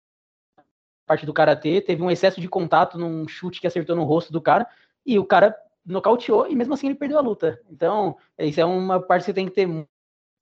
parte 1.05 1.26
do 1.26 1.34
karatê, 1.34 1.82
teve 1.82 2.01
um 2.01 2.09
excesso 2.09 2.39
de 2.39 2.47
contato 2.47 2.97
num 2.97 3.28
chute 3.28 3.59
que 3.59 3.68
acertou 3.68 3.95
no 3.95 4.03
rosto 4.03 4.32
do 4.32 4.39
cara 4.39 4.66
e 5.05 5.20
o 5.20 5.26
cara 5.26 5.53
nocauteou 5.86 6.47
e 6.47 6.55
mesmo 6.55 6.74
assim 6.74 6.88
ele 6.88 6.95
perdeu 6.95 7.18
a 7.18 7.22
luta. 7.22 7.59
Então, 7.70 8.16
isso 8.39 8.62
é 8.62 8.66
uma 8.66 8.99
parte 9.01 9.24
que 9.24 9.26
você 9.26 9.34
tem 9.34 9.47
que 9.47 9.53
ter 9.53 9.68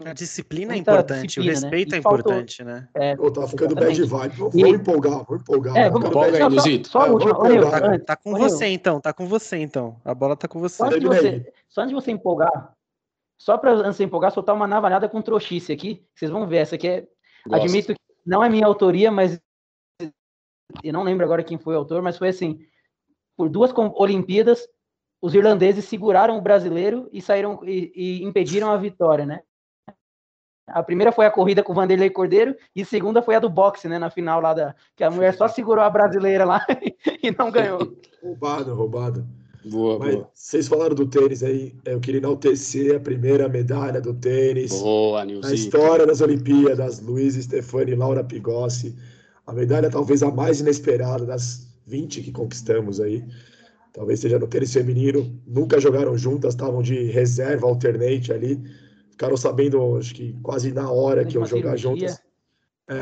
a 0.06 0.14
disciplina 0.14 0.74
é 0.74 0.78
importante, 0.78 1.28
disciplina, 1.28 1.58
o 1.58 1.62
né? 1.62 1.62
respeito 1.62 1.92
né? 1.92 1.98
é 1.98 2.00
importante, 2.00 2.64
né? 2.64 2.88
É, 2.94 3.16
Pô, 3.18 3.30
tá 3.30 3.46
ficando 3.48 3.78
exatamente. 3.78 4.02
bad 4.02 4.10
vibe. 4.10 4.38
Vou, 4.38 4.52
e... 4.56 4.70
empolgar, 4.70 5.26
vou 5.26 5.38
empolgar. 5.38 5.76
É, 5.76 5.90
vamos 5.90 6.10
empolgar 6.10 6.36
aí, 6.36 6.44
Luzito. 6.44 6.88
Só, 6.88 7.00
só 7.02 7.06
a 7.06 7.10
última. 7.12 7.70
Tá, 7.70 8.00
tá 8.00 8.16
com 8.16 8.34
você, 8.34 8.68
então. 8.68 9.02
Tá 9.02 9.14
com 9.14 9.28
você, 9.28 9.58
então. 9.58 10.00
A 10.06 10.14
bola 10.14 10.38
tá 10.38 10.48
com 10.48 10.60
você. 10.60 10.78
Só 10.78 10.86
antes 10.86 11.00
de 11.02 11.06
você, 11.06 11.54
só 11.68 11.82
antes 11.82 11.90
de 11.90 12.02
você 12.02 12.12
empolgar, 12.12 12.74
só 13.38 13.58
para 13.58 13.72
antes 13.72 13.92
de 13.92 13.98
você 13.98 14.04
empolgar, 14.06 14.32
soltar 14.32 14.56
uma 14.56 14.68
navalhada 14.68 15.10
com 15.10 15.22
trouxice 15.22 15.74
aqui. 15.74 16.06
Vocês 16.16 16.32
vão 16.32 16.48
ver, 16.48 16.58
essa 16.58 16.76
aqui 16.76 16.88
é... 16.88 17.08
Gosto. 17.46 17.64
Admito 17.64 17.94
que 17.94 18.00
não 18.26 18.44
é 18.44 18.50
minha 18.50 18.66
autoria, 18.66 19.12
mas... 19.12 19.40
Eu 20.82 20.94
não 20.94 21.04
lembro 21.04 21.26
agora 21.26 21.44
quem 21.44 21.58
foi 21.58 21.76
o 21.76 21.78
autor, 21.78 22.02
mas 22.02 22.18
foi 22.18 22.30
assim... 22.30 22.60
Por 23.36 23.50
duas 23.50 23.72
Olimpíadas, 23.96 24.68
os 25.22 25.34
irlandeses 25.34 25.86
seguraram 25.86 26.38
o 26.38 26.42
brasileiro 26.42 27.10
e 27.12 27.22
saíram 27.22 27.62
e, 27.64 27.92
e 27.96 28.24
impediram 28.24 28.70
a 28.70 28.78
vitória, 28.78 29.26
né? 29.26 29.42
A 30.72 30.84
primeira 30.84 31.12
foi 31.12 31.26
a 31.26 31.32
corrida 31.32 31.64
com 31.64 31.72
o 31.72 31.76
Vanderlei 31.76 32.10
Cordeiro 32.10 32.56
e 32.76 32.82
a 32.82 32.86
segunda 32.86 33.22
foi 33.22 33.36
a 33.36 33.40
do 33.40 33.50
boxe, 33.50 33.88
né? 33.88 34.00
Na 34.00 34.10
final 34.10 34.42
lá 34.42 34.54
da. 34.54 34.76
Que 34.96 35.04
a 35.04 35.12
mulher 35.12 35.34
só 35.34 35.48
segurou 35.48 35.84
a 35.84 35.90
brasileira 35.90 36.46
lá 36.46 36.66
e 37.24 37.32
não 37.32 37.52
ganhou. 37.52 37.96
roubado, 38.24 38.74
roubado. 38.74 39.28
Boa, 39.66 40.00
Mas 40.00 40.16
boa. 40.16 40.30
Vocês 40.34 40.68
falaram 40.68 40.96
do 40.96 41.06
tênis 41.06 41.44
aí, 41.44 41.76
eu 41.84 42.00
queria 42.00 42.20
enaltecer 42.20 42.96
a 42.96 43.00
primeira 43.00 43.50
medalha 43.50 44.00
do 44.00 44.14
tênis. 44.14 44.72
Boa, 44.72 45.26
Na 45.26 45.54
história 45.54 46.06
das 46.06 46.22
Olimpíadas, 46.22 47.02
Luiz 47.02 47.36
Stefani 47.36 47.92
e 47.92 47.96
Laura 47.96 48.24
Pigossi. 48.24 48.96
A 49.46 49.52
medalha 49.52 49.90
talvez 49.90 50.24
a 50.24 50.32
mais 50.32 50.62
inesperada 50.62 51.26
das 51.26 51.68
20 51.86 52.22
que 52.22 52.32
conquistamos 52.32 53.02
aí. 53.02 53.24
Talvez 53.92 54.20
seja 54.22 54.40
no 54.40 54.48
tênis 54.48 54.72
feminino. 54.72 55.30
Nunca 55.46 55.80
jogaram 55.80 56.18
juntas, 56.18 56.54
estavam 56.54 56.82
de 56.82 57.04
reserva, 57.06 57.68
alternate 57.68 58.32
ali 58.32 58.62
ficaram 59.20 59.36
sabendo, 59.36 59.98
acho 59.98 60.16
que 60.16 60.34
quase 60.42 60.72
na 60.72 60.90
hora 60.90 61.26
que 61.26 61.38
eu 61.38 61.46
jogar 61.46 61.76
juntos. 61.76 62.18
É, 62.90 62.98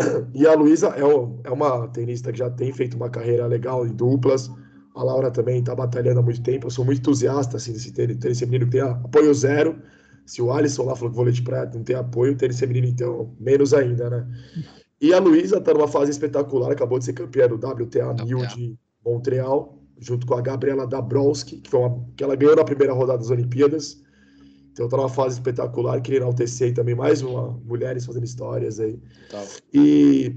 e 0.32 0.46
a 0.46 0.54
Luísa 0.54 0.88
é, 0.96 1.02
é, 1.46 1.50
uma 1.50 1.86
tenista 1.88 2.32
que 2.32 2.38
já 2.38 2.48
tem 2.48 2.72
feito 2.72 2.96
uma 2.96 3.10
carreira 3.10 3.46
legal 3.46 3.86
em 3.86 3.92
duplas. 3.92 4.50
A 4.96 5.04
Laura 5.04 5.30
também 5.30 5.58
está 5.58 5.74
batalhando 5.74 6.20
há 6.20 6.22
muito 6.22 6.42
tempo. 6.42 6.66
Eu 6.66 6.70
sou 6.70 6.82
muito 6.82 7.00
entusiasta 7.00 7.58
assim, 7.58 7.74
desse 7.74 7.92
tênis 7.92 8.38
feminino 8.38 8.64
que 8.64 8.72
tem 8.72 8.80
apoio 8.80 9.34
zero. 9.34 9.78
Se 10.24 10.40
o 10.40 10.50
Alisson 10.50 10.84
lá 10.84 10.96
falou 10.96 11.10
que 11.10 11.16
vôlei 11.16 11.34
de 11.34 11.42
praia 11.42 11.70
não 11.74 11.84
tem 11.84 11.94
apoio, 11.94 12.32
o 12.32 12.36
tênis 12.36 12.58
feminino, 12.58 12.86
então, 12.86 13.30
menos 13.38 13.74
ainda, 13.74 14.08
né? 14.08 14.26
E 14.98 15.12
a 15.12 15.18
Luísa 15.18 15.58
está 15.58 15.74
numa 15.74 15.88
fase 15.88 16.10
espetacular, 16.10 16.72
acabou 16.72 16.98
de 16.98 17.04
ser 17.04 17.12
campeã 17.12 17.46
do 17.46 17.56
WTA 17.56 18.14
1000 18.24 18.46
de 18.46 18.78
Montreal, 19.04 19.78
junto 19.98 20.26
com 20.26 20.34
a 20.34 20.40
Gabriela 20.40 20.86
Dabrowski, 20.86 21.58
que, 21.58 21.68
foi 21.68 21.80
uma, 21.80 22.02
que 22.16 22.24
ela 22.24 22.34
ganhou 22.34 22.56
na 22.56 22.64
primeira 22.64 22.94
rodada 22.94 23.18
das 23.18 23.28
Olimpíadas. 23.28 24.02
Então 24.74 24.88
tá 24.88 24.96
numa 24.96 25.08
fase 25.08 25.36
espetacular, 25.36 26.00
queria 26.00 26.18
enaltecer 26.18 26.74
também 26.74 26.96
mais 26.96 27.22
uma 27.22 27.52
mulheres 27.64 28.04
fazendo 28.04 28.24
histórias 28.24 28.80
aí. 28.80 28.98
Tá. 29.30 29.40
E, 29.72 30.34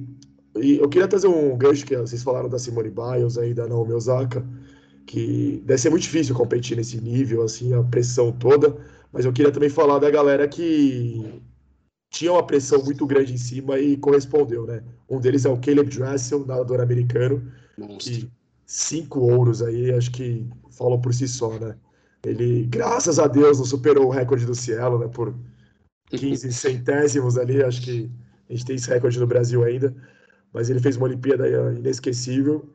e, 0.55 0.77
eu 0.77 0.87
queria 0.87 1.07
trazer 1.07 1.27
um 1.27 1.57
gancho 1.57 1.83
que 1.83 1.97
vocês 1.97 2.21
falaram 2.21 2.47
da 2.47 2.59
Simone 2.59 2.91
Biles 2.91 3.35
aí, 3.39 3.51
da 3.55 3.67
Naomi 3.67 3.93
Osaka, 3.93 4.45
que 5.07 5.63
deve 5.65 5.81
ser 5.81 5.89
muito 5.89 6.03
difícil 6.03 6.35
competir 6.35 6.77
nesse 6.77 7.01
nível, 7.01 7.41
assim, 7.41 7.73
a 7.73 7.81
pressão 7.81 8.31
toda, 8.31 8.77
mas 9.11 9.25
eu 9.25 9.33
queria 9.33 9.51
também 9.51 9.69
falar 9.69 9.97
da 9.97 10.11
galera 10.11 10.47
que 10.47 11.41
tinha 12.11 12.31
uma 12.31 12.45
pressão 12.45 12.83
muito 12.83 13.07
grande 13.07 13.33
em 13.33 13.37
cima 13.37 13.79
e 13.79 13.97
correspondeu, 13.97 14.67
né? 14.67 14.83
Um 15.09 15.19
deles 15.19 15.45
é 15.45 15.49
o 15.49 15.57
Caleb 15.57 15.89
Dressel, 15.89 16.45
nadador 16.45 16.79
americano, 16.79 17.51
Monstro. 17.75 17.97
que 17.97 18.31
cinco 18.67 19.19
ouros 19.21 19.63
aí, 19.63 19.91
acho 19.93 20.11
que 20.11 20.45
falam 20.69 21.01
por 21.01 21.11
si 21.11 21.27
só, 21.27 21.57
né? 21.57 21.75
Ele, 22.27 22.65
graças 22.65 23.19
a 23.19 23.27
Deus, 23.27 23.57
não 23.57 23.65
superou 23.65 24.07
o 24.07 24.11
recorde 24.11 24.45
do 24.45 24.55
Cielo, 24.55 24.99
né? 24.99 25.07
Por 25.07 25.33
15 26.09 26.51
centésimos 26.53 27.37
ali. 27.37 27.63
Acho 27.63 27.81
que 27.81 28.11
a 28.49 28.53
gente 28.53 28.65
tem 28.65 28.75
esse 28.75 28.89
recorde 28.89 29.19
no 29.19 29.27
Brasil 29.27 29.63
ainda. 29.63 29.95
Mas 30.53 30.69
ele 30.69 30.79
fez 30.79 30.97
uma 30.97 31.05
Olimpíada 31.05 31.47
inesquecível 31.73 32.67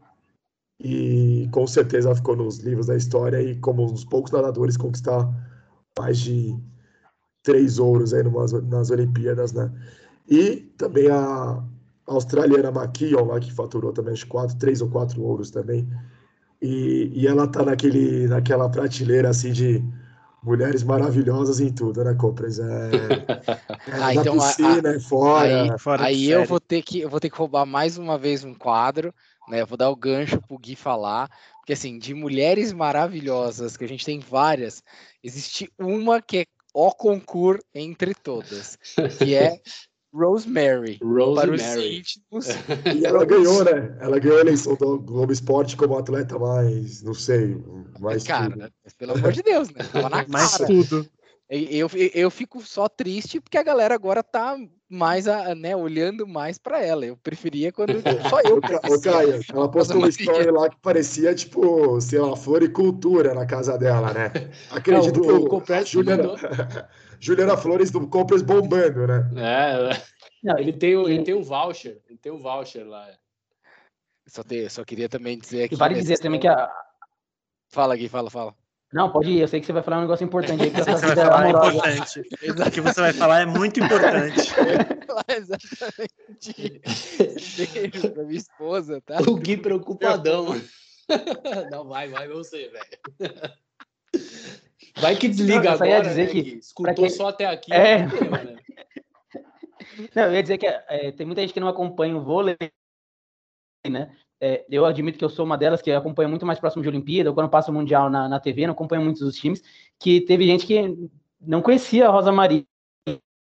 e 0.80 1.48
com 1.53 1.66
certeza 1.66 2.14
ficou 2.14 2.36
nos 2.36 2.59
livros 2.59 2.86
da 2.86 2.96
história 2.96 3.40
e 3.40 3.57
como 3.57 3.84
um 3.84 3.92
dos 3.92 4.05
poucos 4.05 4.32
nadadores 4.32 4.76
conquistar 4.76 5.28
mais 5.98 6.18
de 6.18 6.57
três 7.42 7.78
ouros 7.78 8.12
aí 8.12 8.22
numas, 8.22 8.53
nas 8.53 8.90
Olimpíadas, 8.90 9.53
né? 9.53 9.70
E 10.28 10.57
também 10.76 11.11
a 11.11 11.62
australiana 12.07 12.68
McKeon 12.68 13.24
lá 13.24 13.40
que 13.40 13.53
faturou 13.53 13.92
também 13.92 14.12
acho 14.12 14.26
quatro, 14.26 14.57
três 14.59 14.80
ou 14.80 14.88
quatro 14.88 15.22
ouros 15.22 15.50
também. 15.50 15.88
E, 16.63 17.11
e 17.13 17.27
ela 17.27 17.49
tá 17.49 17.65
naquele, 17.65 18.29
naquela 18.29 18.71
prateleira 18.71 19.29
assim 19.29 19.51
de 19.51 19.83
mulheres 20.41 20.85
maravilhosas 20.85 21.59
em 21.59 21.73
tudo, 21.73 22.05
né, 22.05 22.15
Compras? 22.15 22.61
É, 22.61 22.63
é 23.91 24.03
ah, 24.03 24.15
então, 24.15 24.39
piscina, 24.39 24.91
a, 24.91 24.95
é 24.95 25.01
fora. 25.01 25.63
Aí, 25.73 25.79
fora 25.79 26.05
aí 26.05 26.31
eu 26.31 26.45
vou 26.45 26.61
ter 26.61 26.83
que 26.83 27.01
eu 27.01 27.11
vou 27.11 27.19
ter 27.19 27.31
que 27.31 27.37
roubar 27.37 27.67
mais 27.67 27.99
uma 27.99 28.17
vez 28.17 28.45
um 28.45 28.55
quadro, 28.55 29.13
né? 29.49 29.61
Eu 29.61 29.67
vou 29.67 29.77
dar 29.77 29.91
o 29.91 29.97
gancho 29.97 30.41
pro 30.41 30.57
Gui 30.57 30.77
falar, 30.77 31.29
porque 31.59 31.73
assim, 31.73 31.99
de 31.99 32.15
mulheres 32.15 32.73
maravilhosas, 32.73 33.77
que 33.77 33.85
a 33.85 33.89
gente 33.89 34.05
tem 34.05 34.21
várias, 34.21 34.85
existe 35.23 35.69
uma 35.77 36.23
que 36.23 36.39
é 36.39 36.45
o 36.73 36.93
concurso 36.93 37.65
entre 37.75 38.15
todas, 38.15 38.79
que 39.19 39.35
é 39.35 39.61
Rosemary. 40.13 40.99
Rosemary. 41.03 42.03
E 42.95 43.07
ela 43.07 43.25
ganhou, 43.25 43.65
né? 43.65 43.97
Ela 44.01 44.19
ganhou 44.19 44.39
a 44.39 44.43
eleição 44.43 44.75
do 44.77 44.99
Globo 44.99 45.33
Esporte 45.33 45.77
como 45.77 45.97
atleta 45.97 46.39
mais, 46.39 47.03
não 47.03 47.15
sei, 47.15 47.57
mais 47.99 48.25
Cara, 48.25 48.51
tudo. 48.51 48.71
pelo 48.99 49.13
amor 49.13 49.33
de 49.33 49.43
Deus, 49.43 49.69
né? 49.71 49.81
mais 50.29 50.59
tudo. 50.59 51.07
Eu, 51.49 51.87
eu, 51.95 52.11
eu 52.15 52.31
fico 52.31 52.63
só 52.63 52.89
triste 52.89 53.39
porque 53.39 53.59
a 53.59 53.63
galera 53.63 53.95
agora 53.95 54.23
tá 54.23 54.57
mais, 54.89 55.29
a, 55.29 55.55
né, 55.55 55.77
olhando 55.77 56.27
mais 56.27 56.57
para 56.57 56.83
ela. 56.83 57.05
Eu 57.05 57.17
preferia 57.17 57.71
quando 57.71 57.93
só 58.31 58.41
eu. 58.41 58.57
Ô, 58.57 59.01
Caio, 59.01 59.41
ela 59.53 59.71
postou 59.71 59.99
uma 59.99 60.09
história 60.09 60.51
lá 60.51 60.71
que 60.71 60.77
parecia, 60.81 61.35
tipo, 61.35 62.01
sei 62.01 62.21
lá, 62.21 62.35
floricultura 62.37 63.35
na 63.35 63.45
casa 63.45 63.77
dela, 63.77 64.13
né? 64.15 64.33
Acredito 64.71 65.21
Não, 65.21 65.43
o, 65.43 65.61
que 65.61 65.73
o, 65.73 65.77
o 65.77 65.85
Juliana, 65.85 66.35
Juliana 67.23 67.57
Flores 67.57 67.93
do 67.93 68.05
Compras 68.09 68.43
bombando, 68.43 69.07
né? 69.07 69.31
É, 69.37 70.03
Não, 70.43 70.59
ele, 70.59 70.73
tem, 70.73 70.91
ele 70.91 71.23
tem 71.23 71.35
um 71.35 71.43
voucher, 71.43 72.03
ele 72.09 72.18
tem 72.18 72.33
um 72.33 72.39
voucher 72.39 72.85
lá. 72.85 73.09
Só, 74.27 74.43
te, 74.43 74.68
só 74.68 74.85
queria 74.85 75.09
também 75.09 75.39
dizer 75.39 75.68
que. 75.68 75.77
Vale 75.77 75.95
dizer 75.95 76.18
também 76.18 76.41
que 76.41 76.49
a. 76.49 76.68
Fala 77.68 77.95
aqui, 77.95 78.09
fala, 78.09 78.29
fala. 78.29 78.53
Não, 78.93 79.11
pode 79.11 79.31
ir. 79.31 79.41
Eu 79.41 79.47
sei 79.47 79.61
que 79.61 79.66
você 79.66 79.73
vai 79.73 79.85
falar 79.85 79.99
um 79.99 80.03
negócio 80.03 80.25
importante 80.25 80.64
aí. 80.64 80.70
Que 80.70 80.83
você 80.83 81.07
vai 81.07 81.16
falar 81.16 81.47
é 81.47 81.51
importante. 81.51 82.20
O 82.20 82.70
que 82.70 82.81
você 82.81 83.01
vai 83.01 83.12
falar 83.12 83.41
é 83.41 83.47
muito 83.47 83.79
importante. 83.79 84.51
Exatamente. 85.29 86.83
Beijo 87.57 88.11
pra 88.11 88.25
minha 88.25 88.39
esposa, 88.39 89.01
tá? 89.01 89.18
O 89.23 89.37
Gui 89.37 89.57
preocupadão. 89.57 90.61
Não, 91.70 91.87
vai, 91.87 92.09
vai 92.09 92.27
você, 92.29 92.68
velho. 92.68 93.53
Vai 95.03 95.16
que 95.16 95.26
desliga 95.26 95.64
Não, 95.64 95.72
agora, 95.72 96.00
dizer 96.00 96.26
né, 96.26 96.30
que, 96.30 96.38
Escutou 96.59 96.94
quem... 96.94 97.11
só 97.11 97.28
até 97.28 97.46
aqui. 97.46 97.72
É. 97.72 98.07
Né? 98.07 98.09
Não, 100.14 100.22
eu 100.22 100.34
ia 100.34 100.42
dizer 100.42 100.59
que 100.59 100.66
é, 100.66 101.11
tem 101.11 101.26
muita 101.26 101.42
gente 101.42 101.53
que 101.53 101.61
não 101.61 101.68
acompanha 101.68 102.16
o 102.16 102.22
vôlei, 102.22 102.57
né? 103.86 104.16
É, 104.40 104.64
eu 104.70 104.86
admito 104.86 105.18
que 105.18 105.24
eu 105.24 105.28
sou 105.28 105.44
uma 105.44 105.59
delas 105.59 105.82
que 105.82 105.90
acompanha 105.90 106.28
muito 106.28 106.46
mais 106.46 106.59
próximo 106.59 106.82
de 106.82 106.88
Olimpíada, 106.88 107.32
quando 107.32 107.50
passa 107.50 107.70
o 107.70 107.74
Mundial 107.74 108.09
na, 108.09 108.28
na 108.28 108.40
TV, 108.40 108.66
não 108.66 108.72
acompanho 108.72 109.03
muitos 109.03 109.22
dos 109.22 109.36
times, 109.36 109.62
que 109.98 110.20
teve 110.22 110.46
gente 110.46 110.66
que 110.66 111.11
não 111.40 111.61
conhecia 111.61 112.09
a 112.09 112.11
Rosa 112.11 112.32
Maria, 112.32 112.64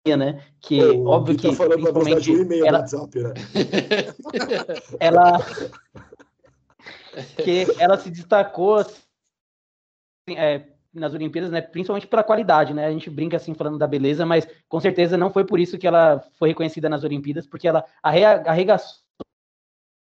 né? 0.06 0.44
Que 0.60 0.80
Pô, 0.80 1.10
óbvio 1.10 1.38
que. 1.38 1.56
Tá 1.56 1.68
principalmente 1.68 2.32
um 2.32 2.42
e-mail 2.42 2.66
ela, 2.66 2.80
WhatsApp, 2.80 3.20
né? 3.20 3.34
ela. 5.00 5.40
que 7.44 7.66
ela 7.80 7.98
se 7.98 8.10
destacou 8.10 8.76
assim, 8.76 9.02
é, 10.36 10.75
nas 10.96 11.14
Olimpíadas, 11.14 11.52
né, 11.52 11.62
principalmente 11.62 12.08
pela 12.08 12.24
qualidade, 12.24 12.74
né? 12.74 12.86
A 12.86 12.92
gente 12.92 13.10
brinca 13.10 13.38
assim 13.38 13.54
falando 13.54 13.78
da 13.78 13.86
beleza, 13.86 14.26
mas 14.26 14.48
com 14.68 14.80
certeza 14.80 15.18
não 15.18 15.30
foi 15.30 15.46
por 15.46 15.60
isso 15.60 15.78
que 15.78 15.86
ela 15.86 16.20
foi 16.34 16.50
reconhecida 16.50 16.90
nas 16.90 17.04
Olimpíadas, 17.04 17.46
porque 17.46 17.68
ela 17.68 17.84
arregaçou, 18.02 19.04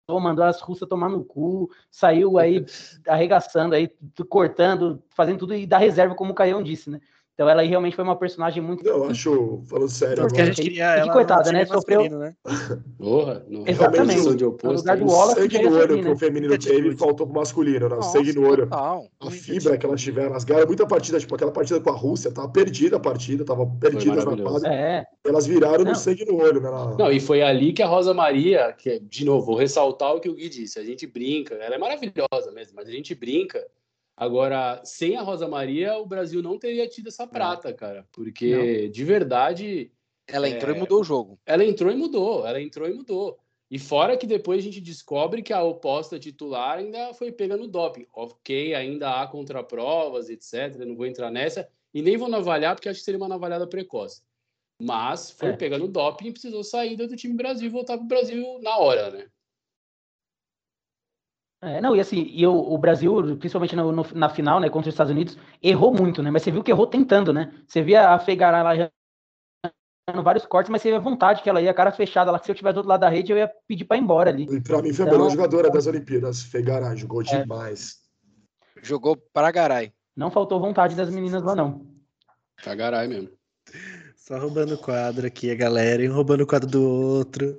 mandou 0.08 0.44
as 0.44 0.60
russas 0.60 0.88
tomar 0.88 1.08
no 1.08 1.24
cu, 1.24 1.70
saiu 1.90 2.38
aí 2.38 2.64
arregaçando 3.06 3.74
aí, 3.74 3.90
cortando, 4.28 5.02
fazendo 5.10 5.38
tudo 5.38 5.54
e 5.54 5.66
da 5.66 5.78
reserva, 5.78 6.14
como 6.14 6.32
o 6.32 6.34
Caião 6.34 6.62
disse, 6.62 6.88
né? 6.88 7.00
Então 7.38 7.48
ela 7.48 7.62
realmente 7.62 7.94
foi 7.94 8.02
uma 8.02 8.16
personagem 8.16 8.60
muito. 8.60 8.82
Não, 8.82 8.96
eu 8.96 9.04
acho, 9.04 9.62
falando 9.68 9.88
sério, 9.88 10.24
Porque 10.26 10.40
a 10.40 10.46
gente 10.46 10.60
queria 10.60 10.86
ela. 10.86 11.06
Que 11.06 11.12
coitada, 11.12 11.52
né? 11.52 11.64
Sofreu. 11.66 12.10
Né? 12.10 12.34
Porra, 12.98 13.44
no, 13.46 13.62
Exatamente. 13.64 14.34
de 14.34 14.44
oposto, 14.44 14.66
no 14.66 14.72
lugar 14.72 14.96
do 14.96 15.04
né? 15.04 15.12
Wallace, 15.12 15.40
sangue 15.42 15.62
no 15.62 15.76
olho 15.76 15.96
que 15.98 16.02
né? 16.02 16.10
o 16.10 16.18
feminino 16.18 16.58
teve 16.58 16.96
faltou 16.96 17.28
pro 17.28 17.36
masculino, 17.36 17.88
né? 17.88 17.94
O 17.94 17.98
Nossa, 17.98 18.18
sangue 18.18 18.32
no 18.32 18.44
olho. 18.44 18.64
total. 18.64 19.06
A 19.20 19.30
fibra 19.30 19.78
que 19.78 19.86
elas 19.86 20.02
tiveram, 20.02 20.30
elas 20.30 20.42
ganharam 20.42 20.66
muita 20.66 20.84
partida, 20.84 21.20
tipo 21.20 21.32
aquela 21.32 21.52
partida 21.52 21.78
com 21.78 21.90
a 21.90 21.96
Rússia, 21.96 22.32
tava 22.32 22.48
perdida 22.48 22.96
a 22.96 23.00
partida, 23.00 23.44
tava 23.44 23.64
perdidas 23.64 24.24
na 24.24 24.36
quadra. 24.36 24.74
É, 24.74 25.04
Elas 25.24 25.46
viraram 25.46 25.84
Não. 25.84 25.92
no 25.92 25.96
sangue 25.96 26.24
no 26.24 26.42
olho, 26.42 26.60
né? 26.60 26.68
Na- 26.68 26.96
Não, 26.96 27.12
e 27.12 27.20
foi 27.20 27.40
ali 27.40 27.72
que 27.72 27.84
a 27.84 27.86
Rosa 27.86 28.12
Maria, 28.12 28.72
que 28.76 28.98
de 28.98 29.24
novo, 29.24 29.46
vou 29.46 29.54
ressaltar 29.54 30.12
o 30.12 30.18
que 30.18 30.28
o 30.28 30.34
Gui 30.34 30.48
disse, 30.48 30.76
a 30.80 30.82
gente 30.84 31.06
brinca, 31.06 31.54
ela 31.54 31.76
é 31.76 31.78
maravilhosa 31.78 32.50
mesmo, 32.52 32.72
mas 32.74 32.88
a 32.88 32.90
gente 32.90 33.14
brinca. 33.14 33.64
Agora, 34.20 34.80
sem 34.84 35.16
a 35.16 35.22
Rosa 35.22 35.46
Maria, 35.46 35.96
o 35.96 36.04
Brasil 36.04 36.42
não 36.42 36.58
teria 36.58 36.88
tido 36.88 37.06
essa 37.08 37.24
prata, 37.24 37.72
cara, 37.72 38.04
porque 38.10 38.88
de 38.88 39.04
verdade 39.04 39.92
Ela 40.26 40.48
entrou 40.48 40.74
É. 40.74 40.76
e 40.76 40.80
mudou 40.80 41.00
o 41.00 41.04
jogo. 41.04 41.38
ela 41.46 41.64
entrou 41.64 41.92
e 41.92 41.96
mudou, 41.96 42.44
ela 42.46 42.60
entrou 42.60 42.88
e 42.88 42.92
mudou. 42.94 43.38
E 43.70 43.78
fora 43.78 44.16
que 44.16 44.26
depois 44.26 44.60
a 44.60 44.64
gente 44.64 44.80
descobre 44.80 45.40
que 45.42 45.52
a 45.52 45.62
oposta 45.62 46.18
titular 46.18 46.78
ainda 46.78 47.14
foi 47.14 47.30
pega 47.30 47.56
no 47.56 47.68
doping. 47.68 48.06
Ok, 48.12 48.74
ainda 48.74 49.20
há 49.22 49.26
contraprovas, 49.26 50.28
etc. 50.28 50.84
Não 50.86 50.96
vou 50.96 51.06
entrar 51.06 51.30
nessa 51.30 51.68
e 51.94 52.02
nem 52.02 52.16
vou 52.16 52.28
navalhar 52.28 52.74
porque 52.74 52.88
acho 52.88 52.98
que 52.98 53.04
seria 53.04 53.18
uma 53.18 53.28
navalhada 53.28 53.66
precoce. 53.66 54.22
Mas 54.82 55.30
foi 55.30 55.50
É. 55.50 55.56
pega 55.56 55.78
no 55.78 55.86
doping 55.86 56.28
e 56.28 56.32
precisou 56.32 56.64
sair 56.64 56.96
do 56.96 57.14
time 57.16 57.34
Brasil 57.34 57.66
e 57.66 57.70
voltar 57.70 57.96
para 57.96 58.04
o 58.04 58.08
Brasil 58.08 58.58
na 58.62 58.76
hora, 58.78 59.10
né? 59.10 59.26
É, 61.60 61.80
não, 61.80 61.96
e 61.96 62.00
assim, 62.00 62.22
e 62.30 62.46
o, 62.46 62.52
o 62.54 62.78
Brasil, 62.78 63.36
principalmente 63.36 63.74
no- 63.74 63.90
no- 63.90 64.06
na 64.14 64.28
final, 64.28 64.60
né, 64.60 64.68
contra 64.70 64.88
os 64.88 64.94
Estados 64.94 65.10
Unidos, 65.12 65.36
errou 65.62 65.92
muito, 65.92 66.22
né? 66.22 66.30
Mas 66.30 66.42
você 66.42 66.50
viu 66.52 66.62
que 66.62 66.70
errou 66.70 66.86
tentando, 66.86 67.32
né? 67.32 67.52
Você 67.66 67.82
via 67.82 68.10
a 68.10 68.18
Fegará 68.18 68.62
lá 68.62 68.76
já 68.76 68.90
dando 70.08 70.22
vários 70.22 70.46
cortes, 70.46 70.70
mas 70.70 70.80
você 70.80 70.88
via 70.90 70.98
a 70.98 71.02
vontade 71.02 71.42
que 71.42 71.50
ela 71.50 71.60
ia, 71.60 71.74
cara 71.74 71.90
fechada 71.90 72.30
lá, 72.30 72.38
que 72.38 72.46
se 72.46 72.52
eu 72.52 72.54
tivesse 72.54 72.74
do 72.74 72.78
outro 72.78 72.88
lado 72.90 73.00
da 73.00 73.08
rede, 73.08 73.32
eu 73.32 73.36
ia 73.38 73.50
pedir 73.66 73.84
pra 73.84 73.96
ir 73.96 74.00
embora 74.00 74.30
ali. 74.30 74.44
E 74.44 74.60
pra 74.60 74.80
mim 74.80 74.92
foi 74.92 75.04
a 75.04 75.08
Então- 75.08 75.18
melhor 75.18 75.30
jogadora 75.30 75.68
das 75.70 75.86
Olimpíadas. 75.88 76.42
Fegara 76.44 76.94
jogou 76.94 77.22
demais. 77.24 77.96
Jogou 78.80 79.16
para 79.16 79.50
Garay. 79.50 79.92
Não 80.16 80.30
faltou 80.30 80.60
vontade 80.60 80.94
das 80.94 81.10
meninas 81.10 81.42
lá, 81.42 81.54
não. 81.56 81.84
Cagarai 82.62 83.08
mesmo. 83.08 83.30
Só 84.16 84.38
roubando 84.38 84.74
o 84.74 84.78
quadro 84.78 85.26
aqui, 85.26 85.50
a 85.50 85.54
galera, 85.56 86.02
e 86.02 86.08
um 86.08 86.14
roubando 86.14 86.42
o 86.42 86.46
quadro 86.46 86.68
do 86.68 86.82
outro. 86.88 87.58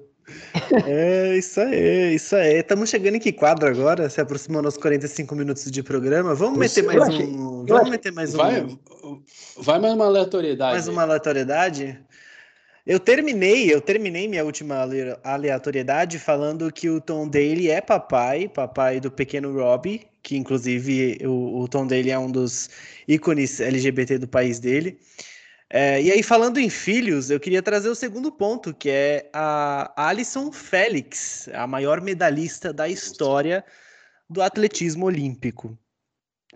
É, 0.85 1.37
isso 1.37 1.59
aí, 1.59 2.15
isso 2.15 2.35
aí. 2.35 2.59
Estamos 2.59 2.89
chegando 2.89 3.15
em 3.15 3.19
que 3.19 3.31
quadro 3.31 3.67
agora? 3.67 4.09
Se 4.09 4.19
aproximando 4.21 4.67
aos 4.67 4.77
45 4.77 5.35
minutos 5.35 5.69
de 5.69 5.83
programa. 5.83 6.33
Vamos 6.35 6.57
meter 6.57 6.83
mais 6.83 7.01
achei- 7.01 7.25
um. 7.25 7.65
Vamos 7.65 7.71
achei- 7.71 7.91
meter 7.91 8.11
mais 8.11 8.33
um. 8.33 8.37
Vai, 8.37 8.67
vai 9.57 9.79
mais 9.79 9.93
uma 9.93 10.05
aleatoriedade. 10.05 10.73
mais 10.73 10.87
uma 10.87 11.01
aleatoriedade? 11.03 11.99
Eu 12.87 12.99
terminei, 12.99 13.71
eu 13.71 13.81
terminei 13.81 14.27
minha 14.27 14.43
última 14.43 14.77
ale- 14.77 15.15
aleatoriedade 15.23 16.17
falando 16.17 16.71
que 16.71 16.89
o 16.89 16.99
Tom 16.99 17.27
Daly 17.27 17.69
é 17.69 17.81
papai, 17.81 18.47
papai 18.47 18.99
do 18.99 19.11
pequeno 19.11 19.53
Robbie, 19.53 20.07
que 20.23 20.35
inclusive 20.35 21.19
o, 21.23 21.61
o 21.61 21.67
Tom 21.67 21.85
Daly 21.85 22.09
é 22.09 22.17
um 22.17 22.31
dos 22.31 22.69
ícones 23.07 23.59
LGBT 23.59 24.17
do 24.17 24.27
país 24.27 24.59
dele. 24.59 24.97
É, 25.71 26.01
e 26.01 26.11
aí, 26.11 26.23
falando 26.23 26.57
em 26.57 26.69
filhos, 26.69 27.29
eu 27.29 27.39
queria 27.39 27.61
trazer 27.61 27.89
o 27.89 27.95
segundo 27.95 28.31
ponto, 28.31 28.73
que 28.73 28.89
é 28.89 29.29
a 29.31 30.09
Alison 30.09 30.51
Félix, 30.51 31.47
a 31.53 31.67
maior 31.67 32.01
medalhista 32.01 32.73
da 32.73 32.89
história 32.89 33.63
do 34.27 34.41
atletismo 34.41 35.05
olímpico. 35.05 35.77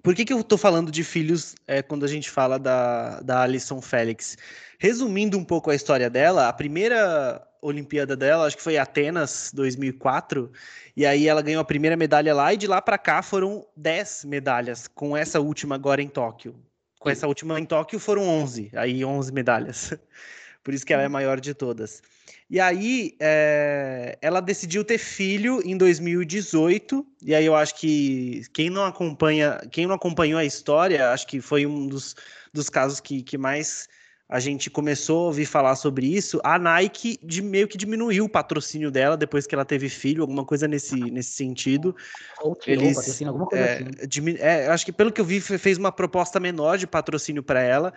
Por 0.01 0.15
que, 0.15 0.25
que 0.25 0.33
eu 0.33 0.39
estou 0.39 0.57
falando 0.57 0.91
de 0.91 1.03
filhos 1.03 1.53
é, 1.67 1.81
quando 1.83 2.03
a 2.03 2.07
gente 2.07 2.29
fala 2.29 2.57
da, 2.57 3.21
da 3.21 3.43
Alison 3.43 3.81
Félix? 3.81 4.35
Resumindo 4.79 5.37
um 5.37 5.45
pouco 5.45 5.69
a 5.69 5.75
história 5.75 6.09
dela, 6.09 6.49
a 6.49 6.53
primeira 6.53 7.41
Olimpíada 7.61 8.17
dela, 8.17 8.47
acho 8.47 8.57
que 8.57 8.63
foi 8.63 8.77
Atenas 8.77 9.51
2004, 9.53 10.51
e 10.97 11.05
aí 11.05 11.27
ela 11.27 11.41
ganhou 11.41 11.61
a 11.61 11.65
primeira 11.65 11.95
medalha 11.95 12.33
lá, 12.33 12.51
e 12.53 12.57
de 12.57 12.67
lá 12.67 12.81
para 12.81 12.97
cá 12.97 13.21
foram 13.21 13.65
10 13.77 14.25
medalhas, 14.25 14.87
com 14.87 15.15
essa 15.15 15.39
última 15.39 15.75
agora 15.75 16.01
em 16.01 16.09
Tóquio. 16.09 16.55
Com 17.03 17.09
essa 17.09 17.27
última 17.27 17.59
em 17.59 17.65
Tóquio 17.65 17.99
foram 17.99 18.25
11, 18.29 18.71
aí 18.73 19.03
11 19.03 19.33
medalhas. 19.33 19.93
Por 20.63 20.73
isso 20.73 20.85
que 20.85 20.93
ela 20.93 21.03
é 21.03 21.07
a 21.07 21.09
maior 21.09 21.37
de 21.37 21.53
todas. 21.53 22.01
E 22.49 22.61
aí, 22.61 23.17
é, 23.19 24.17
ela 24.21 24.39
decidiu 24.39 24.85
ter 24.85 24.97
filho 24.97 25.61
em 25.65 25.75
2018, 25.75 27.05
e 27.21 27.35
aí 27.35 27.45
eu 27.45 27.55
acho 27.55 27.75
que 27.75 28.43
quem 28.53 28.69
não 28.69 28.85
acompanha, 28.85 29.59
quem 29.69 29.85
não 29.85 29.95
acompanhou 29.95 30.39
a 30.39 30.45
história, 30.45 31.09
acho 31.09 31.27
que 31.27 31.41
foi 31.41 31.65
um 31.65 31.87
dos, 31.87 32.15
dos 32.53 32.69
casos 32.69 33.01
que, 33.01 33.21
que 33.21 33.37
mais 33.37 33.89
a 34.27 34.39
gente 34.39 34.69
começou 34.69 35.19
a 35.19 35.27
ouvir 35.27 35.45
falar 35.45 35.75
sobre 35.75 36.07
isso. 36.07 36.39
A 36.43 36.57
Nike 36.57 37.19
de, 37.21 37.41
meio 37.41 37.67
que 37.67 37.77
diminuiu 37.77 38.25
o 38.25 38.29
patrocínio 38.29 38.89
dela 38.89 39.17
depois 39.17 39.45
que 39.45 39.53
ela 39.53 39.65
teve 39.65 39.89
filho, 39.89 40.21
alguma 40.21 40.45
coisa 40.45 40.67
nesse, 40.67 41.11
nesse 41.11 41.31
sentido. 41.31 41.95
Ou 42.41 42.55
tirou 42.55 42.85
Eles, 42.85 42.95
patrocínio, 42.95 43.29
alguma 43.29 43.47
coisa 43.47 43.63
é, 43.65 43.73
assim. 43.75 44.07
dimi- 44.07 44.37
é, 44.39 44.67
acho 44.67 44.85
que 44.85 44.91
pelo 44.91 45.11
que 45.11 45.21
eu 45.21 45.25
vi, 45.25 45.39
fe- 45.41 45.57
fez 45.57 45.77
uma 45.77 45.91
proposta 45.91 46.39
menor 46.39 46.77
de 46.77 46.87
patrocínio 46.87 47.43
para 47.43 47.61
ela. 47.61 47.93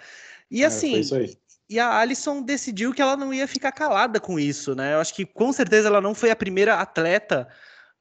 E 0.51 0.63
É, 0.63 0.67
assim, 0.67 1.03
e 1.69 1.79
a 1.79 1.99
Alison 1.99 2.43
decidiu 2.43 2.93
que 2.93 3.03
ela 3.03 3.17
não 3.17 3.33
ia 3.33 3.49
ficar 3.49 3.73
calada 3.73 4.21
com 4.21 4.39
isso, 4.39 4.75
né? 4.75 4.95
Eu 4.95 5.01
acho 5.01 5.15
que 5.15 5.25
com 5.25 5.53
certeza 5.53 5.89
ela 5.89 6.01
não 6.01 6.15
foi 6.15 6.31
a 6.31 6.37
primeira 6.37 6.75
atleta 6.75 7.49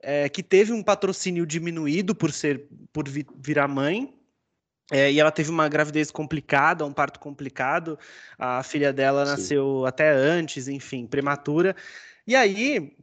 é, 0.01 0.29
que 0.29 0.43
teve 0.43 0.71
um 0.71 0.83
patrocínio 0.83 1.45
diminuído 1.45 2.13
por 2.13 2.31
ser 2.31 2.67
por 2.91 3.07
vi- 3.07 3.25
virar 3.37 3.67
mãe. 3.67 4.13
É, 4.91 5.11
e 5.11 5.19
ela 5.19 5.31
teve 5.31 5.49
uma 5.49 5.67
gravidez 5.67 6.11
complicada, 6.11 6.85
um 6.85 6.93
parto 6.93 7.19
complicado. 7.19 7.97
A 8.37 8.61
filha 8.61 8.93
dela 8.93 9.25
Sim. 9.25 9.31
nasceu 9.31 9.85
até 9.85 10.11
antes, 10.11 10.67
enfim, 10.67 11.07
prematura. 11.07 11.75
E 12.27 12.35
aí 12.35 12.95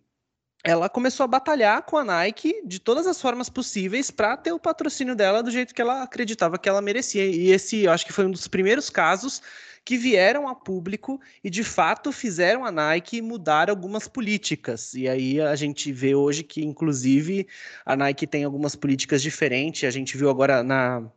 ela 0.64 0.88
começou 0.88 1.24
a 1.24 1.26
batalhar 1.26 1.82
com 1.82 1.96
a 1.96 2.04
Nike 2.04 2.62
de 2.64 2.78
todas 2.78 3.06
as 3.06 3.20
formas 3.20 3.48
possíveis 3.48 4.10
para 4.12 4.36
ter 4.36 4.52
o 4.52 4.60
patrocínio 4.60 5.16
dela 5.16 5.42
do 5.42 5.50
jeito 5.50 5.74
que 5.74 5.82
ela 5.82 6.02
acreditava 6.02 6.56
que 6.56 6.68
ela 6.68 6.80
merecia. 6.80 7.26
E 7.26 7.50
esse, 7.50 7.82
eu 7.82 7.90
acho 7.90 8.06
que 8.06 8.12
foi 8.12 8.26
um 8.26 8.30
dos 8.30 8.46
primeiros 8.46 8.88
casos 8.88 9.42
que 9.84 9.96
vieram 9.96 10.46
a 10.46 10.54
público 10.54 11.20
e 11.42 11.50
de 11.50 11.64
fato 11.64 12.12
fizeram 12.12 12.64
a 12.64 12.70
Nike 12.70 13.20
mudar 13.20 13.68
algumas 13.68 14.06
políticas. 14.06 14.94
E 14.94 15.08
aí 15.08 15.40
a 15.40 15.56
gente 15.56 15.92
vê 15.92 16.14
hoje 16.14 16.44
que, 16.44 16.64
inclusive, 16.64 17.48
a 17.84 17.96
Nike 17.96 18.24
tem 18.24 18.44
algumas 18.44 18.76
políticas 18.76 19.20
diferentes. 19.20 19.82
A 19.82 19.90
gente 19.90 20.16
viu 20.16 20.30
agora 20.30 20.62
na, 20.62 21.10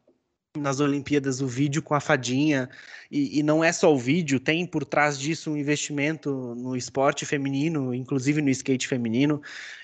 nas 0.59 0.79
Olimpíadas 0.79 1.41
o 1.41 1.47
vídeo 1.47 1.81
com 1.81 1.93
a 1.93 1.99
fadinha, 1.99 2.69
e, 3.11 3.39
e 3.39 3.43
não 3.43 3.63
é 3.63 3.71
só 3.71 3.93
o 3.93 3.97
vídeo, 3.97 4.39
tem 4.39 4.65
por 4.65 4.83
trás 4.83 5.17
disso 5.19 5.51
um 5.51 5.57
investimento 5.57 6.55
no 6.55 6.75
esporte 6.75 7.25
feminino, 7.25 7.93
inclusive 7.93 8.41
no 8.41 8.49
skate 8.49 8.87
feminino. 8.87 9.41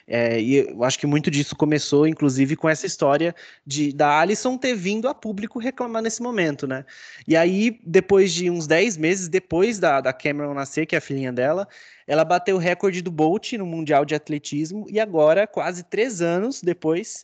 É, 0.07 0.41
e 0.41 0.55
eu 0.55 0.83
acho 0.83 0.99
que 0.99 1.07
muito 1.07 1.31
disso 1.31 1.55
começou, 1.55 2.07
inclusive, 2.07 2.55
com 2.55 2.67
essa 2.67 2.85
história 2.85 3.33
de 3.65 3.93
da 3.93 4.19
Alison 4.19 4.57
ter 4.57 4.75
vindo 4.75 5.07
a 5.07 5.13
público 5.13 5.59
reclamar 5.59 6.01
nesse 6.01 6.21
momento, 6.21 6.67
né? 6.67 6.83
E 7.27 7.37
aí, 7.37 7.79
depois 7.85 8.33
de 8.33 8.49
uns 8.49 8.67
10 8.67 8.97
meses 8.97 9.27
depois 9.29 9.79
da, 9.79 10.01
da 10.01 10.11
Cameron 10.11 10.53
nascer, 10.53 10.85
que 10.85 10.95
é 10.95 10.97
a 10.97 11.01
filhinha 11.01 11.31
dela, 11.31 11.67
ela 12.05 12.25
bateu 12.25 12.57
o 12.57 12.59
recorde 12.59 13.01
do 13.01 13.11
Bolt 13.11 13.53
no 13.53 13.65
Mundial 13.65 14.03
de 14.03 14.15
Atletismo, 14.15 14.85
e 14.89 14.99
agora, 14.99 15.47
quase 15.47 15.83
três 15.83 16.21
anos 16.21 16.61
depois 16.61 17.23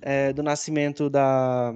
é, 0.00 0.32
do 0.32 0.42
nascimento 0.42 1.08
da, 1.08 1.74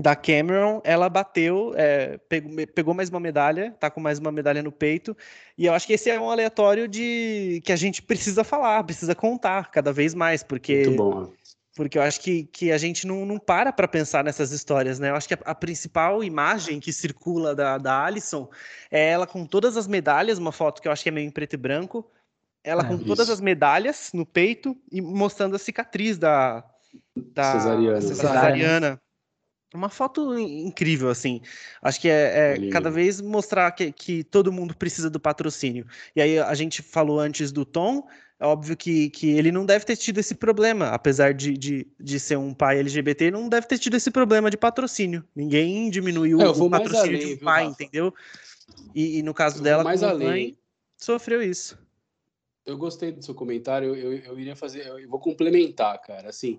da 0.00 0.14
Cameron, 0.14 0.80
ela 0.84 1.08
bateu, 1.08 1.72
é, 1.74 2.18
pegou, 2.28 2.66
pegou 2.74 2.94
mais 2.94 3.08
uma 3.08 3.18
medalha, 3.18 3.74
tá 3.80 3.90
com 3.90 4.00
mais 4.00 4.18
uma 4.18 4.30
medalha 4.30 4.62
no 4.62 4.70
peito, 4.70 5.16
e 5.56 5.64
eu 5.64 5.72
acho 5.72 5.86
que 5.86 5.94
esse 5.94 6.10
é 6.10 6.20
um 6.20 6.30
aleatório 6.30 6.86
de 6.86 7.62
que 7.64 7.72
a 7.72 7.76
gente 7.76 8.02
precisa 8.02 8.44
falar, 8.44 8.84
precisa 8.84 9.14
contar 9.14 9.70
cada 9.70 9.92
vez 9.92 10.14
mais, 10.14 10.42
porque 10.42 10.90
bom. 10.90 11.32
porque 11.74 11.96
eu 11.96 12.02
acho 12.02 12.20
que, 12.20 12.44
que 12.44 12.70
a 12.70 12.76
gente 12.76 13.06
não, 13.06 13.24
não 13.24 13.38
para 13.38 13.72
para 13.72 13.88
pensar 13.88 14.22
nessas 14.22 14.52
histórias, 14.52 14.98
né? 14.98 15.08
Eu 15.08 15.16
acho 15.16 15.28
que 15.28 15.34
a, 15.34 15.38
a 15.46 15.54
principal 15.54 16.22
imagem 16.22 16.78
que 16.78 16.92
circula 16.92 17.54
da, 17.54 17.78
da 17.78 18.04
Alison 18.04 18.50
é 18.90 19.12
ela 19.12 19.26
com 19.26 19.46
todas 19.46 19.78
as 19.78 19.86
medalhas, 19.86 20.38
uma 20.38 20.52
foto 20.52 20.82
que 20.82 20.88
eu 20.88 20.92
acho 20.92 21.02
que 21.02 21.08
é 21.08 21.12
meio 21.12 21.26
em 21.26 21.30
preto 21.30 21.54
e 21.54 21.56
branco, 21.56 22.06
ela 22.62 22.82
é, 22.82 22.86
com 22.86 22.96
isso. 22.96 23.06
todas 23.06 23.30
as 23.30 23.40
medalhas 23.40 24.10
no 24.12 24.26
peito 24.26 24.76
e 24.92 25.00
mostrando 25.00 25.56
a 25.56 25.58
cicatriz 25.58 26.18
da, 26.18 26.62
da 27.14 27.52
cesariana. 27.52 28.00
cesariana. 28.02 29.00
Uma 29.74 29.88
foto 29.88 30.38
incrível, 30.38 31.10
assim. 31.10 31.40
Acho 31.82 32.00
que 32.00 32.08
é, 32.08 32.54
é 32.56 32.70
cada 32.70 32.90
vez 32.90 33.20
mostrar 33.20 33.70
que, 33.72 33.92
que 33.92 34.24
todo 34.24 34.52
mundo 34.52 34.76
precisa 34.76 35.10
do 35.10 35.20
patrocínio. 35.20 35.86
E 36.14 36.20
aí 36.20 36.38
a 36.38 36.54
gente 36.54 36.82
falou 36.82 37.18
antes 37.18 37.50
do 37.50 37.64
Tom, 37.64 38.06
é 38.38 38.46
óbvio 38.46 38.76
que, 38.76 39.10
que 39.10 39.30
ele 39.30 39.50
não 39.50 39.64
deve 39.64 39.84
ter 39.84 39.96
tido 39.96 40.18
esse 40.18 40.34
problema, 40.34 40.88
apesar 40.88 41.32
de, 41.32 41.56
de, 41.56 41.86
de 41.98 42.20
ser 42.20 42.36
um 42.36 42.52
pai 42.52 42.78
LGBT, 42.80 43.30
não 43.30 43.48
deve 43.48 43.66
ter 43.66 43.78
tido 43.78 43.96
esse 43.96 44.10
problema 44.10 44.50
de 44.50 44.58
patrocínio. 44.58 45.24
Ninguém 45.34 45.88
diminuiu 45.90 46.40
é, 46.40 46.48
o 46.48 46.70
patrocínio 46.70 47.18
além, 47.18 47.26
de 47.26 47.34
um 47.34 47.44
pai, 47.44 47.62
viu, 47.64 47.72
entendeu? 47.72 48.14
E, 48.94 49.18
e, 49.18 49.22
no 49.22 49.32
caso 49.32 49.62
dela, 49.62 49.82
mais 49.82 50.02
além. 50.02 50.28
Mãe, 50.28 50.58
sofreu 50.98 51.42
isso. 51.42 51.78
Eu 52.64 52.76
gostei 52.76 53.10
do 53.10 53.24
seu 53.24 53.34
comentário, 53.34 53.94
eu, 53.94 54.12
eu, 54.12 54.18
eu 54.18 54.40
iria 54.40 54.56
fazer, 54.56 54.86
eu 54.86 55.08
vou 55.08 55.20
complementar, 55.20 55.98
cara. 56.02 56.28
Assim, 56.28 56.58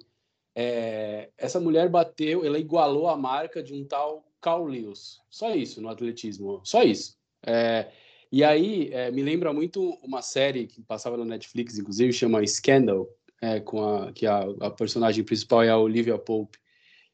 é, 0.60 1.30
essa 1.38 1.60
mulher 1.60 1.88
bateu, 1.88 2.44
ela 2.44 2.58
igualou 2.58 3.08
a 3.08 3.16
marca 3.16 3.62
de 3.62 3.76
um 3.76 3.86
tal 3.86 4.26
Carl 4.42 4.66
Lewis. 4.66 5.20
Só 5.30 5.54
isso 5.54 5.80
no 5.80 5.88
atletismo, 5.88 6.62
só 6.64 6.82
isso. 6.82 7.16
É, 7.46 7.92
e 8.32 8.44
aí 8.44 8.90
é, 8.92 9.12
me 9.12 9.22
lembra 9.22 9.54
muito 9.54 9.92
uma 10.02 10.24
série 10.24 10.66
que 10.66 10.82
passava 10.82 11.16
na 11.16 11.26
Netflix, 11.26 11.78
inclusive, 11.78 12.12
chama 12.12 12.46
Scandal, 12.48 13.08
é, 13.40 13.60
com 13.60 13.86
a, 13.86 14.12
que 14.12 14.26
a, 14.26 14.40
a, 14.62 14.72
personagem 14.72 15.24
principal 15.24 15.62
é 15.62 15.70
a 15.70 15.78
Olivia 15.78 16.18
Pope. 16.18 16.58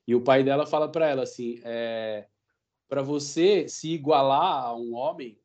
E 0.07 0.15
o 0.15 0.21
pai 0.21 0.41
dela 0.41 0.65
fala 0.65 0.89
para 0.89 1.09
ela 1.09 1.23
assim: 1.23 1.59
é, 1.65 2.25
para 2.87 3.01
você 3.01 3.67
se 3.67 3.89
igualar 3.89 4.67
a 4.67 4.73
um 4.73 4.93
homem, 4.93 5.37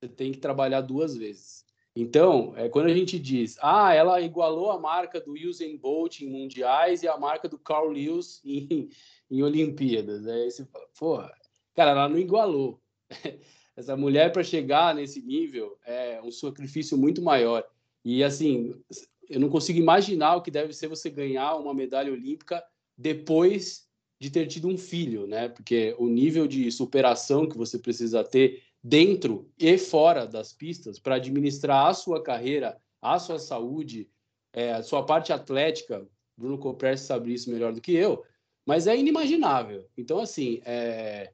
você 0.00 0.08
tem 0.08 0.32
que 0.32 0.38
trabalhar 0.38 0.80
duas 0.80 1.16
vezes. 1.16 1.64
Então, 1.94 2.54
é, 2.56 2.68
quando 2.68 2.86
a 2.86 2.94
gente 2.94 3.18
diz, 3.18 3.56
ah, 3.60 3.92
ela 3.92 4.20
igualou 4.20 4.70
a 4.70 4.78
marca 4.78 5.20
do 5.20 5.34
Usain 5.34 5.76
Bolt 5.76 6.20
em 6.20 6.30
mundiais 6.30 7.02
e 7.02 7.08
a 7.08 7.16
marca 7.16 7.48
do 7.48 7.58
Carl 7.58 7.88
Lewis 7.88 8.40
em, 8.44 8.88
em 9.30 9.42
Olimpíadas. 9.42 10.22
Você 10.24 10.64
fala, 10.66 10.86
porra, 10.98 11.34
cara, 11.74 11.90
ela 11.90 12.08
não 12.08 12.18
igualou. 12.18 12.80
Essa 13.76 13.96
mulher, 13.96 14.30
para 14.32 14.44
chegar 14.44 14.94
nesse 14.94 15.22
nível, 15.22 15.78
é 15.84 16.20
um 16.22 16.30
sacrifício 16.30 16.96
muito 16.96 17.22
maior. 17.22 17.64
E, 18.04 18.22
assim, 18.22 18.74
eu 19.28 19.40
não 19.40 19.48
consigo 19.48 19.78
imaginar 19.78 20.36
o 20.36 20.42
que 20.42 20.50
deve 20.50 20.72
ser 20.72 20.86
você 20.86 21.10
ganhar 21.10 21.56
uma 21.56 21.74
medalha 21.74 22.12
olímpica 22.12 22.62
depois 22.96 23.88
de 24.20 24.30
ter 24.30 24.46
tido 24.46 24.68
um 24.68 24.76
filho, 24.76 25.26
né? 25.26 25.48
Porque 25.48 25.94
o 25.98 26.06
nível 26.08 26.46
de 26.46 26.70
superação 26.70 27.48
que 27.48 27.56
você 27.56 27.78
precisa 27.78 28.22
ter 28.22 28.62
dentro 28.82 29.50
e 29.58 29.76
fora 29.76 30.26
das 30.26 30.52
pistas 30.52 30.98
para 30.98 31.16
administrar 31.16 31.86
a 31.86 31.94
sua 31.94 32.22
carreira, 32.22 32.80
a 33.00 33.18
sua 33.18 33.38
saúde, 33.38 34.08
é, 34.52 34.72
a 34.72 34.82
sua 34.82 35.04
parte 35.04 35.32
atlética. 35.32 36.06
Bruno 36.36 36.58
Copreste 36.58 37.06
sabe 37.06 37.34
isso 37.34 37.50
melhor 37.50 37.72
do 37.72 37.80
que 37.80 37.92
eu, 37.92 38.24
mas 38.64 38.86
é 38.86 38.96
inimaginável. 38.96 39.86
Então, 39.96 40.18
assim, 40.18 40.60
é, 40.64 41.32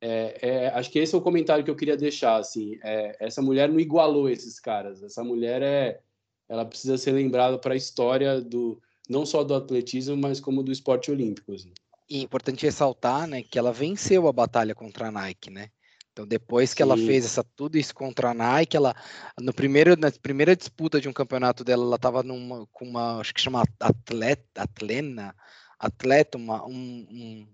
é, 0.00 0.38
é, 0.42 0.68
acho 0.68 0.90
que 0.90 0.98
esse 0.98 1.14
é 1.14 1.18
o 1.18 1.22
comentário 1.22 1.64
que 1.64 1.70
eu 1.70 1.76
queria 1.76 1.96
deixar. 1.96 2.36
Assim, 2.36 2.78
é, 2.84 3.16
essa 3.18 3.42
mulher 3.42 3.68
não 3.68 3.80
igualou 3.80 4.28
esses 4.28 4.60
caras. 4.60 5.02
Essa 5.02 5.24
mulher 5.24 5.62
é, 5.62 6.00
ela 6.48 6.64
precisa 6.64 6.96
ser 6.98 7.12
lembrada 7.12 7.58
para 7.58 7.74
a 7.74 7.76
história 7.76 8.40
do 8.40 8.80
não 9.08 9.26
só 9.26 9.42
do 9.42 9.54
atletismo, 9.54 10.16
mas 10.16 10.40
como 10.40 10.62
do 10.62 10.70
esporte 10.70 11.10
olímpico. 11.10 11.52
Assim. 11.52 11.72
E 12.08 12.18
é 12.18 12.22
importante 12.22 12.64
ressaltar, 12.64 13.26
né, 13.26 13.42
que 13.42 13.58
ela 13.58 13.72
venceu 13.72 14.28
a 14.28 14.32
batalha 14.32 14.74
contra 14.74 15.08
a 15.08 15.12
Nike, 15.12 15.50
né? 15.50 15.70
Então, 16.14 16.24
depois 16.28 16.72
que 16.72 16.80
Sim. 16.80 16.88
ela 16.88 16.96
fez 16.96 17.24
essa, 17.24 17.42
tudo 17.42 17.76
isso 17.76 17.92
contra 17.92 18.30
a 18.30 18.34
Nike, 18.34 18.76
ela, 18.76 18.94
no 19.40 19.52
primeiro, 19.52 19.96
na 19.96 20.12
primeira 20.12 20.54
disputa 20.54 21.00
de 21.00 21.08
um 21.08 21.12
campeonato 21.12 21.64
dela, 21.64 21.82
ela 21.82 21.96
estava 21.96 22.22
com 22.70 22.84
uma, 22.84 23.20
acho 23.20 23.34
que 23.34 23.40
chama 23.40 23.64
atleta, 23.80 24.62
atlena, 24.62 25.34
atleta, 25.76 26.38
uma, 26.38 26.64
um, 26.64 26.70
um, 26.70 27.48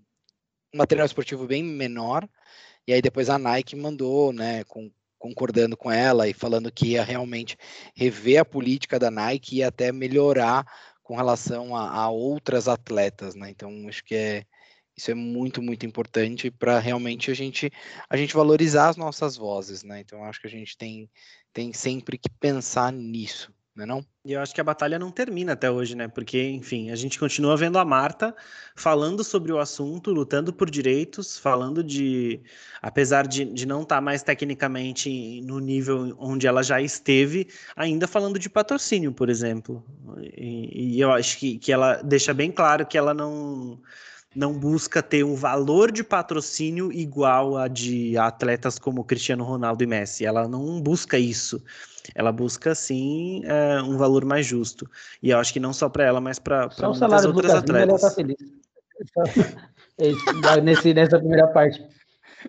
um, 0.75 0.77
material 0.77 1.07
esportivo 1.07 1.47
bem 1.47 1.63
menor, 1.63 2.29
e 2.87 2.93
aí 2.93 3.01
depois 3.01 3.31
a 3.31 3.39
Nike 3.39 3.75
mandou, 3.75 4.31
né, 4.31 4.63
com, 4.65 4.91
concordando 5.17 5.75
com 5.75 5.91
ela 5.91 6.29
e 6.29 6.33
falando 6.33 6.71
que 6.71 6.89
ia 6.89 7.03
realmente 7.03 7.57
rever 7.95 8.41
a 8.41 8.45
política 8.45 8.99
da 8.99 9.09
Nike 9.09 9.57
e 9.57 9.63
até 9.63 9.91
melhorar 9.91 10.63
com 11.01 11.15
relação 11.15 11.75
a, 11.75 11.89
a 11.89 12.09
outras 12.11 12.67
atletas, 12.67 13.33
né? 13.33 13.49
Então, 13.49 13.87
acho 13.87 14.03
que 14.03 14.15
é, 14.15 14.45
isso 15.01 15.09
é 15.09 15.15
muito, 15.15 15.63
muito 15.63 15.83
importante 15.83 16.51
para 16.51 16.77
realmente 16.77 17.31
a 17.31 17.33
gente, 17.33 17.71
a 18.07 18.15
gente 18.15 18.35
valorizar 18.35 18.89
as 18.89 18.97
nossas 18.97 19.35
vozes, 19.35 19.83
né? 19.83 19.99
Então 19.99 20.23
acho 20.23 20.39
que 20.39 20.47
a 20.47 20.49
gente 20.49 20.77
tem, 20.77 21.09
tem 21.51 21.73
sempre 21.73 22.19
que 22.19 22.29
pensar 22.39 22.93
nisso, 22.93 23.51
né 23.75 23.83
não? 23.83 24.05
E 24.23 24.33
eu 24.33 24.39
acho 24.39 24.53
que 24.53 24.61
a 24.61 24.63
batalha 24.63 24.99
não 24.99 25.09
termina 25.09 25.53
até 25.53 25.71
hoje, 25.71 25.95
né? 25.95 26.07
Porque, 26.07 26.39
enfim, 26.39 26.91
a 26.91 26.95
gente 26.95 27.17
continua 27.17 27.57
vendo 27.57 27.79
a 27.79 27.85
Marta 27.85 28.35
falando 28.75 29.23
sobre 29.23 29.51
o 29.51 29.57
assunto, 29.57 30.11
lutando 30.11 30.53
por 30.53 30.69
direitos, 30.69 31.39
falando 31.39 31.83
de. 31.83 32.39
Apesar 32.79 33.25
de, 33.25 33.45
de 33.45 33.65
não 33.65 33.81
estar 33.81 33.95
tá 33.95 34.01
mais 34.01 34.21
tecnicamente 34.21 35.41
no 35.41 35.57
nível 35.57 36.15
onde 36.19 36.45
ela 36.45 36.61
já 36.61 36.79
esteve, 36.79 37.47
ainda 37.75 38.07
falando 38.07 38.37
de 38.37 38.51
patrocínio, 38.51 39.11
por 39.11 39.29
exemplo. 39.31 39.83
E, 40.37 40.97
e 40.97 41.01
eu 41.01 41.11
acho 41.11 41.39
que, 41.39 41.57
que 41.57 41.71
ela 41.71 42.03
deixa 42.03 42.35
bem 42.35 42.51
claro 42.51 42.85
que 42.85 42.99
ela 42.99 43.15
não 43.15 43.81
não 44.35 44.53
busca 44.53 45.03
ter 45.03 45.23
um 45.23 45.35
valor 45.35 45.91
de 45.91 46.03
patrocínio 46.03 46.91
igual 46.91 47.57
a 47.57 47.67
de 47.67 48.17
atletas 48.17 48.79
como 48.79 49.03
Cristiano 49.03 49.43
Ronaldo 49.43 49.83
e 49.83 49.87
Messi. 49.87 50.25
Ela 50.25 50.47
não 50.47 50.81
busca 50.81 51.17
isso. 51.19 51.63
Ela 52.15 52.31
busca 52.31 52.73
sim 52.73 53.41
é, 53.45 53.81
um 53.81 53.97
valor 53.97 54.25
mais 54.25 54.45
justo. 54.45 54.89
E 55.21 55.29
eu 55.29 55.37
acho 55.37 55.51
que 55.53 55.59
não 55.59 55.73
só 55.73 55.89
para 55.89 56.05
ela, 56.05 56.21
mas 56.21 56.39
para 56.39 56.69
muitas 56.81 57.25
outras 57.25 57.53
atletas. 57.53 58.01
Tá 58.01 58.11
feliz. 58.11 58.37
Nesse, 60.63 60.93
nessa 60.93 61.19
primeira 61.19 61.47
parte. 61.47 61.85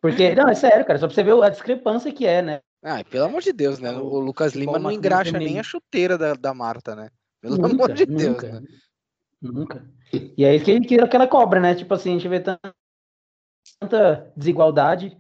Porque, 0.01 0.35
não, 0.35 0.49
é 0.49 0.55
sério, 0.55 0.87
cara, 0.87 0.99
só 0.99 1.07
pra 1.07 1.15
você 1.15 1.23
ver 1.23 1.43
a 1.43 1.51
discrepância 1.51 2.11
que 2.11 2.27
é, 2.27 2.41
né? 2.41 2.61
Ah, 2.83 3.05
pelo 3.05 3.27
amor 3.27 3.43
de 3.43 3.53
Deus, 3.53 3.79
né? 3.79 3.93
O 3.93 4.19
Lucas 4.19 4.55
Lima 4.55 4.79
não 4.79 4.91
engraxa 4.91 5.39
nem 5.39 5.59
a 5.59 5.63
chuteira 5.63 6.17
da, 6.17 6.33
da 6.33 6.55
Marta, 6.55 6.97
né? 6.97 7.11
Pelo 7.43 7.59
nunca, 7.59 7.75
amor 7.75 7.93
de 7.93 8.07
Deus, 8.07 8.23
nunca, 8.23 8.61
né? 8.61 8.67
Nunca. 9.43 9.85
E 10.37 10.45
é 10.45 10.55
isso 10.55 10.65
que, 10.65 10.81
que 10.81 11.17
ela 11.17 11.27
cobra, 11.27 11.59
né? 11.59 11.75
Tipo 11.75 11.95
assim, 11.95 12.11
a 12.11 12.13
gente 12.13 12.29
vê 12.29 12.39
tanta, 12.41 14.33
desigualdade 14.37 15.17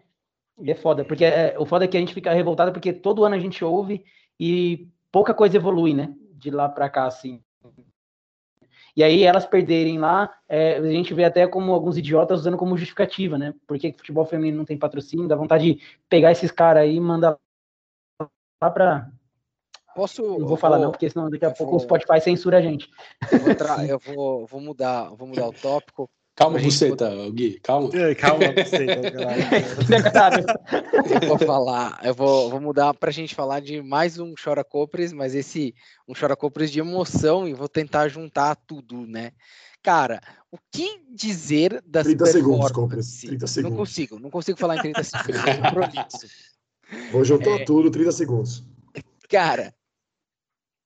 e 0.61 0.71
é 0.71 0.75
foda. 0.75 1.05
Porque 1.05 1.25
é, 1.25 1.59
o 1.59 1.67
foda 1.67 1.85
é 1.85 1.89
que 1.89 1.97
a 1.97 2.01
gente 2.01 2.15
fica 2.15 2.33
revoltado 2.33 2.73
porque 2.73 2.93
todo 2.93 3.25
ano 3.25 3.35
a 3.35 3.39
gente 3.39 3.65
ouve 3.65 4.05
e 4.39 4.89
pouca 5.11 5.35
coisa 5.35 5.57
evolui, 5.57 5.93
né? 5.93 6.15
De 6.35 6.51
lá 6.51 6.69
pra 6.69 6.89
cá, 6.89 7.07
assim. 7.07 7.43
E 8.95 9.03
aí 9.03 9.23
elas 9.23 9.47
perderem 9.47 9.99
lá, 9.99 10.33
é, 10.47 10.77
a 10.77 10.91
gente 10.91 11.15
vê 11.15 11.25
até 11.25 11.47
como 11.47 11.73
alguns 11.73 11.97
idiotas 11.97 12.41
usando 12.41 12.59
como 12.59 12.77
justificativa, 12.77 13.39
né? 13.39 13.55
Porque 13.67 13.95
futebol 13.95 14.27
feminino 14.27 14.59
não 14.59 14.67
tem 14.67 14.79
patrocínio, 14.79 15.27
dá 15.27 15.35
vontade 15.35 15.73
de 15.73 15.83
pegar 16.11 16.31
esses 16.31 16.51
caras 16.51 16.83
aí 16.83 16.97
e 16.97 17.01
mandar 17.01 17.39
lá 18.63 18.71
pra, 18.71 19.11
Posso. 19.95 20.23
Não 20.23 20.47
vou 20.47 20.57
falar, 20.57 20.77
vou, 20.77 20.87
não, 20.87 20.93
porque 20.93 21.09
senão 21.09 21.31
daqui 21.31 21.45
a 21.45 21.51
pouco 21.51 21.73
vou, 21.73 21.81
o 21.81 21.83
Spotify 21.83 22.21
censura 22.21 22.59
a 22.59 22.63
gente. 22.63 22.89
Eu 23.31 23.39
vou, 23.41 23.55
tra... 23.55 23.77
eu 23.87 23.99
vou, 23.99 24.47
vou, 24.47 24.61
mudar, 24.61 25.11
vou 25.15 25.29
mudar 25.29 25.49
o 25.49 25.53
tópico. 25.53 26.11
Calma, 26.35 26.59
buceta, 26.59 27.11
poder... 27.11 27.31
Gui, 27.33 27.61
calma. 27.61 27.91
Calma, 28.19 28.53
buceta, 28.53 29.13
eu 31.23 31.29
vou 31.29 31.39
falar, 31.39 32.01
eu 32.03 32.15
vou, 32.15 32.49
vou 32.49 32.61
mudar 32.61 32.95
para 32.95 33.11
a 33.11 33.13
gente 33.13 33.35
falar 33.35 33.61
de 33.61 33.83
mais 33.83 34.19
um 34.19 34.33
Chora 34.43 34.65
Copres, 34.65 35.13
mas 35.13 35.35
esse 35.35 35.75
um 36.09 36.15
Chora 36.19 36.35
Copres 36.35 36.71
de 36.71 36.81
emoção 36.81 37.47
e 37.47 37.53
vou 37.53 37.69
tentar 37.69 38.09
juntar 38.09 38.57
tudo, 38.57 39.07
né? 39.07 39.33
Cara, 39.83 40.23
o 40.51 40.57
que 40.71 41.03
dizer 41.11 41.83
das 41.87 42.07
30 42.07 42.27
segundos, 42.27 42.73
Copres, 42.73 43.21
30 43.21 43.47
segundos. 43.47 43.71
Não 43.71 43.77
consigo, 43.77 44.19
não 44.19 44.31
consigo 44.31 44.59
falar 44.59 44.77
em 44.77 44.81
30 44.81 45.05
segundos. 45.05 45.33
Vou 47.11 47.25
juntar 47.25 47.61
é... 47.61 47.65
tudo, 47.65 47.91
30 47.91 48.13
segundos. 48.13 48.65
Cara, 49.29 49.75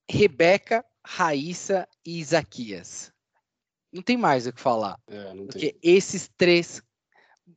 Rebeca, 0.08 0.84
Raíssa 1.04 1.88
e 2.04 2.20
Isaquias. 2.20 3.12
Não 3.92 4.02
tem 4.02 4.16
mais 4.16 4.46
o 4.46 4.52
que 4.52 4.60
falar. 4.60 4.98
É, 5.08 5.34
porque 5.34 5.72
tem. 5.72 5.78
esses 5.82 6.28
três 6.36 6.82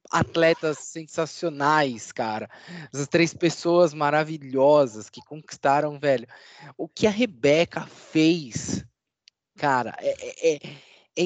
atletas 0.09 0.77
sensacionais, 0.79 2.11
cara. 2.11 2.49
Essas 2.93 3.07
três 3.07 3.33
pessoas 3.33 3.93
maravilhosas 3.93 5.09
que 5.09 5.21
conquistaram, 5.21 5.99
velho. 5.99 6.27
O 6.77 6.87
que 6.87 7.07
a 7.07 7.11
Rebeca 7.11 7.85
fez, 7.85 8.85
cara, 9.57 9.95
é, 9.99 10.09
é, 10.09 10.55
é, 10.55 10.59
é 11.15 11.23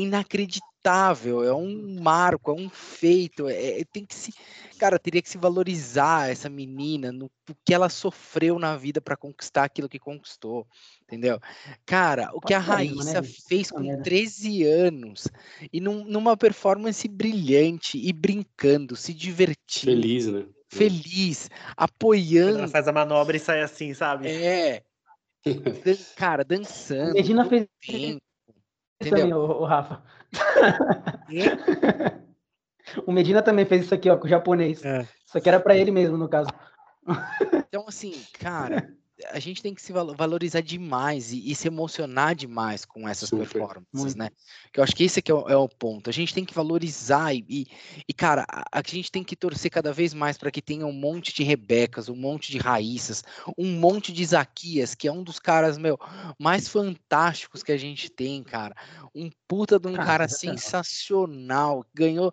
inacreditável. 0.83 1.43
É 1.43 1.53
um 1.53 1.97
marco, 2.01 2.51
é 2.51 2.53
um 2.53 2.69
feito. 2.69 3.47
É, 3.47 3.79
é, 3.79 3.83
tem 3.85 4.05
que 4.05 4.13
se, 4.13 4.33
cara, 4.77 4.99
teria 4.99 5.21
que 5.21 5.29
se 5.29 5.37
valorizar 5.37 6.29
essa 6.29 6.49
menina 6.49 7.11
no, 7.11 7.31
no 7.47 7.55
que 7.65 7.73
ela 7.73 7.89
sofreu 7.89 8.59
na 8.59 8.75
vida 8.75 8.99
para 8.99 9.15
conquistar 9.15 9.63
aquilo 9.63 9.89
que 9.89 9.99
conquistou 9.99 10.67
entendeu? 11.03 11.39
Cara, 11.85 12.31
o 12.33 12.41
que 12.41 12.53
a 12.55 12.59
Raíssa 12.59 13.21
né? 13.21 13.27
fez 13.47 13.69
com 13.69 14.01
13 14.01 14.63
anos 14.63 15.27
e 15.71 15.79
num, 15.79 16.03
numa 16.05 16.35
performance 16.35 17.07
brilhante 17.07 17.99
e 17.99 18.11
brincando, 18.11 18.95
se 18.95 19.13
divertindo. 19.13 19.91
Feliz, 19.91 20.27
né? 20.27 20.45
Feliz, 20.69 21.51
apoiando. 21.77 22.59
Ela 22.59 22.67
faz 22.67 22.87
a 22.87 22.91
manobra 22.91 23.37
e 23.37 23.39
sai 23.39 23.61
assim, 23.61 23.93
sabe? 23.93 24.27
É. 24.27 24.81
cara, 26.15 26.43
dançando. 26.43 27.13
Medina 27.13 27.45
fez 27.45 27.67
tempo, 27.85 28.21
também, 28.97 29.33
o, 29.33 29.39
o 29.39 29.65
Rafa. 29.65 30.03
o 33.05 33.11
Medina 33.11 33.41
também 33.41 33.65
fez 33.65 33.85
isso 33.85 33.93
aqui, 33.93 34.09
ó, 34.09 34.17
com 34.17 34.25
o 34.25 34.29
japonês. 34.29 34.83
É. 34.83 35.07
Só 35.25 35.39
que 35.39 35.49
era 35.49 35.59
para 35.59 35.75
ele 35.75 35.91
mesmo, 35.91 36.17
no 36.17 36.29
caso. 36.29 36.49
Então, 37.67 37.85
assim, 37.87 38.13
cara, 38.39 38.93
a 39.31 39.39
gente 39.39 39.61
tem 39.61 39.73
que 39.73 39.81
se 39.81 39.91
valorizar 39.91 40.61
demais 40.61 41.31
e, 41.31 41.51
e 41.51 41.55
se 41.55 41.67
emocionar 41.67 42.35
demais 42.35 42.85
com 42.85 43.07
essas 43.07 43.29
Super, 43.29 43.47
performances, 43.47 43.87
muito. 43.93 44.17
né? 44.17 44.29
Que 44.71 44.79
eu 44.79 44.83
acho 44.83 44.95
que 44.95 45.03
esse 45.03 45.21
é 45.25 45.33
o, 45.33 45.49
é 45.49 45.55
o, 45.55 45.67
ponto. 45.67 46.09
A 46.09 46.13
gente 46.13 46.33
tem 46.33 46.45
que 46.45 46.53
valorizar 46.53 47.33
e, 47.33 47.45
e, 47.49 47.67
e 48.07 48.13
cara, 48.13 48.45
a, 48.49 48.63
a, 48.71 48.81
gente 48.85 49.11
tem 49.11 49.23
que 49.23 49.35
torcer 49.35 49.71
cada 49.71 49.91
vez 49.91 50.13
mais 50.13 50.37
para 50.37 50.51
que 50.51 50.61
tenha 50.61 50.85
um 50.85 50.93
monte 50.93 51.33
de 51.33 51.43
Rebecas, 51.43 52.09
um 52.09 52.15
monte 52.15 52.51
de 52.51 52.57
Raíssas, 52.57 53.23
um 53.57 53.71
monte 53.71 54.11
de 54.11 54.25
Zaquias, 54.25 54.95
que 54.95 55.07
é 55.07 55.11
um 55.11 55.23
dos 55.23 55.39
caras, 55.39 55.77
meu, 55.77 55.97
mais 56.39 56.67
fantásticos 56.67 57.63
que 57.63 57.71
a 57.71 57.77
gente 57.77 58.09
tem, 58.09 58.43
cara. 58.43 58.75
Um 59.15 59.29
puta 59.47 59.79
de 59.79 59.87
um 59.87 59.93
cara 59.93 60.27
sensacional, 60.27 61.85
ganhou 61.93 62.31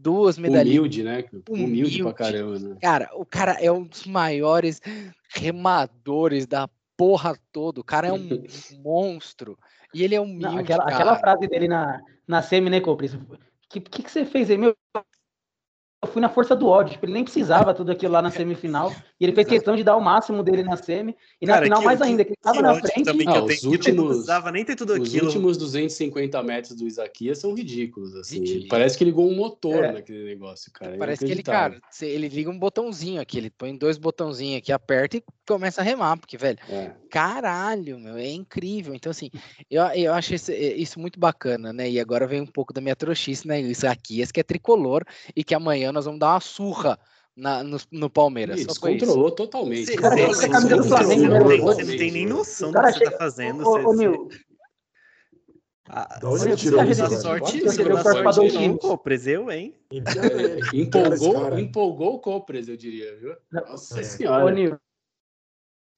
duas 0.00 0.38
medalhas. 0.38 0.68
Humilde, 0.68 1.02
né? 1.02 1.24
Humilde, 1.48 1.64
Humilde 1.64 2.02
pra 2.02 2.12
caramba, 2.12 2.58
né? 2.58 2.76
Cara, 2.80 3.10
o 3.14 3.24
cara 3.24 3.52
é 3.60 3.70
um 3.70 3.84
dos 3.84 4.06
maiores 4.06 4.80
remadores 5.28 6.46
da 6.46 6.68
porra 6.96 7.36
toda. 7.52 7.80
O 7.80 7.84
cara 7.84 8.08
é 8.08 8.12
um 8.12 8.18
monstro. 8.82 9.58
E 9.94 10.02
ele 10.02 10.14
é 10.14 10.20
um 10.20 10.38
aquela, 10.58 10.84
aquela, 10.84 11.16
frase 11.16 11.46
dele 11.46 11.68
na, 11.68 12.00
na 12.26 12.42
semi, 12.42 12.70
né, 12.70 12.80
Copris? 12.80 13.14
O 13.14 13.26
que, 13.68 13.80
que, 13.80 14.02
que, 14.02 14.10
você 14.10 14.24
fez 14.24 14.50
aí? 14.50 14.58
Meu, 14.58 14.76
eu 16.06 16.12
fui 16.12 16.22
na 16.22 16.28
força 16.28 16.54
do 16.54 16.68
ódio. 16.68 16.92
Tipo, 16.92 17.06
ele 17.06 17.12
nem 17.12 17.24
precisava 17.24 17.74
tudo 17.74 17.90
aquilo 17.90 18.12
lá 18.12 18.22
na 18.22 18.30
semifinal. 18.32 18.94
E 19.18 19.24
ele 19.24 19.32
fez 19.32 19.46
questão 19.46 19.76
de 19.76 19.82
dar 19.82 19.96
o 19.96 20.00
máximo 20.00 20.42
dele 20.42 20.62
na 20.62 20.76
semi. 20.76 21.16
E 21.40 21.46
Cara, 21.46 21.60
na 21.60 21.64
final, 21.64 21.78
que, 21.80 21.84
mais 21.84 22.02
ainda, 22.02 22.24
que 22.24 22.30
ele 22.30 22.36
estava 22.36 22.62
na 22.62 22.74
frente. 22.74 23.04
Também 23.04 23.26
que 23.26 23.36
ah, 23.36 23.42
os 23.42 23.64
últimos, 23.64 23.96
não 23.96 24.06
precisava 24.08 24.52
nem 24.52 24.64
ter 24.64 24.76
tudo 24.76 24.92
os 24.92 25.00
aquilo. 25.00 25.26
Os 25.26 25.34
últimos 25.34 25.56
250 25.56 26.42
metros 26.42 26.76
do 26.76 26.86
Isaquias 26.86 27.38
são 27.38 27.54
ridículos. 27.54 28.14
Assim. 28.14 28.38
Ridículo. 28.38 28.68
Parece 28.68 28.96
que 28.96 29.04
ligou 29.04 29.28
um 29.28 29.34
motor 29.34 29.84
é. 29.84 29.92
naquele 29.92 30.24
negócio, 30.24 30.70
cara. 30.72 30.94
É 30.94 30.98
Parece 30.98 31.24
que 31.24 31.32
ele, 31.32 31.42
cara, 31.42 31.80
ele 32.00 32.28
liga 32.28 32.50
um 32.50 32.58
botãozinho 32.58 33.20
aqui. 33.20 33.38
Ele 33.38 33.50
põe 33.50 33.76
dois 33.76 33.98
botãozinhos 33.98 34.58
aqui, 34.58 34.72
aperta 34.72 35.16
e 35.16 35.24
começa 35.46 35.80
a 35.80 35.84
remar. 35.84 36.18
Porque, 36.18 36.36
velho, 36.36 36.58
é. 36.68 36.92
caralho, 37.10 37.98
meu, 37.98 38.16
é 38.16 38.30
incrível. 38.30 38.94
Então, 38.94 39.10
assim, 39.10 39.30
eu, 39.70 39.82
eu 39.94 40.12
acho 40.12 40.34
isso, 40.34 40.52
isso 40.52 41.00
muito 41.00 41.18
bacana, 41.18 41.72
né? 41.72 41.88
E 41.88 41.98
agora 41.98 42.26
vem 42.26 42.40
um 42.40 42.46
pouco 42.46 42.72
da 42.72 42.80
minha 42.80 42.96
trouxice, 42.96 43.46
né? 43.46 43.60
Isaquias, 43.60 44.30
que 44.30 44.40
é 44.40 44.42
tricolor 44.42 45.04
e 45.34 45.42
que 45.42 45.54
amanhã 45.54 45.92
nós 45.96 46.04
vamos 46.04 46.20
dar 46.20 46.34
uma 46.34 46.40
surra 46.40 46.98
na, 47.34 47.62
no, 47.62 47.78
no, 47.90 48.10
Palmeiras. 48.10 48.60
Isso, 48.60 48.80
controlou 48.80 49.30
totalmente. 49.30 49.86
Você, 49.86 49.96
cara, 49.96 50.26
você, 50.26 50.48
camisa 50.48 50.76
do 50.76 50.84
Flamengo, 50.84 51.48
né? 51.48 51.56
você 51.56 51.84
não 51.84 51.96
tem 51.96 52.10
nem 52.10 52.26
noção 52.26 52.70
do 52.70 52.80
que 52.80 52.92
você 52.92 53.04
tá 53.10 53.18
fazendo. 53.18 53.66
Ô, 53.66 53.90
ô, 53.90 53.94
Nil. 53.94 54.28
Ah, 55.88 56.18
da 56.20 56.28
onde 56.28 56.40
você 56.40 56.56
tirou 56.56 56.82
isso? 56.84 57.06
Sorte, 57.20 57.60
sorte 57.70 58.68
não, 58.68 58.76
Copres, 58.76 59.26
eu, 59.26 59.50
hein? 59.50 59.74
empolgou, 60.74 61.58
empolgou 61.58 62.14
o 62.14 62.18
Copres, 62.18 62.68
eu 62.68 62.76
diria, 62.76 63.16
viu? 63.16 63.36
Nossa 63.52 64.00
é. 64.00 64.02
senhora. 64.02 64.44
Ô, 64.44 64.48
Nil, 64.48 64.76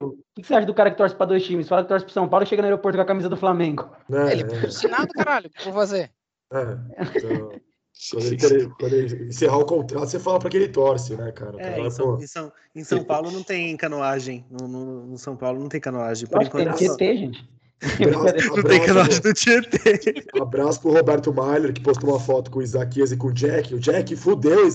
o 0.03 0.15
que 0.37 0.47
você 0.47 0.55
acha 0.55 0.67
do 0.67 0.75
cara 0.75 0.91
que 0.91 0.97
torce 0.99 1.17
para 1.17 1.27
dois 1.27 1.45
times? 1.45 1.69
Fala 1.69 1.83
que 1.83 1.89
torce 1.89 2.05
pro 2.05 2.15
São 2.15 2.29
Paulo 2.29 2.45
e 2.45 2.47
chega 2.47 2.63
no 2.63 2.67
aeroporto 2.67 2.99
com 2.99 3.03
a 3.03 3.07
camisa 3.07 3.29
do 3.29 3.37
Flamengo. 3.37 3.91
É, 4.11 4.33
Ele 4.33 4.43
é 4.43 4.47
patrocinado, 4.47 5.09
caralho. 5.09 5.47
O 5.47 5.51
que 5.51 5.61
eu 5.61 5.73
vou 5.73 5.81
fazer? 5.81 6.13
É, 6.53 6.79
então... 7.17 7.68
Quando 8.11 8.27
ele, 8.27 8.69
quando 8.79 8.93
ele, 8.93 9.29
encerrar 9.29 9.59
o 9.59 9.65
contrato, 9.65 10.07
você 10.09 10.21
fala 10.21 10.39
para 10.39 10.49
que 10.49 10.57
ele 10.57 10.69
torce, 10.69 11.17
né, 11.17 11.33
cara? 11.33 11.61
É, 11.61 11.81
em, 11.81 11.91
São, 11.91 12.17
em, 12.17 12.27
São, 12.27 12.53
em, 12.75 12.85
São, 12.85 13.03
Paulo 13.03 13.31
não 13.33 13.43
tem 13.43 13.77
canoagem. 13.77 14.47
No, 14.49 14.69
no, 14.69 15.07
no 15.07 15.19
São 15.19 15.37
Paulo 15.37 15.59
não 15.59 15.69
tem 15.69 15.81
canoagem. 15.81 16.29
Por 16.29 16.41
enquanto, 16.41 16.77
tem 16.77 16.89
Tietê, 16.89 17.17
gente. 17.17 17.49
Abraço, 17.81 18.57
não 18.57 18.63
tem 18.63 18.85
canoagem 18.85 19.21
do 19.21 19.35
Tietê. 19.35 20.25
Abraço 20.41 20.81
pro 20.81 20.93
Roberto 20.93 21.33
Mailer, 21.33 21.73
que 21.73 21.81
postou 21.81 22.11
uma 22.11 22.21
foto 22.21 22.53
com 22.53 22.61
o 22.61 22.63
Isaquias 22.63 23.11
e 23.11 23.17
com 23.17 23.29
o 23.29 23.33
Jack. 23.33 23.75
O 23.75 23.81
Jack 23.81 24.15
fudeu 24.15 24.69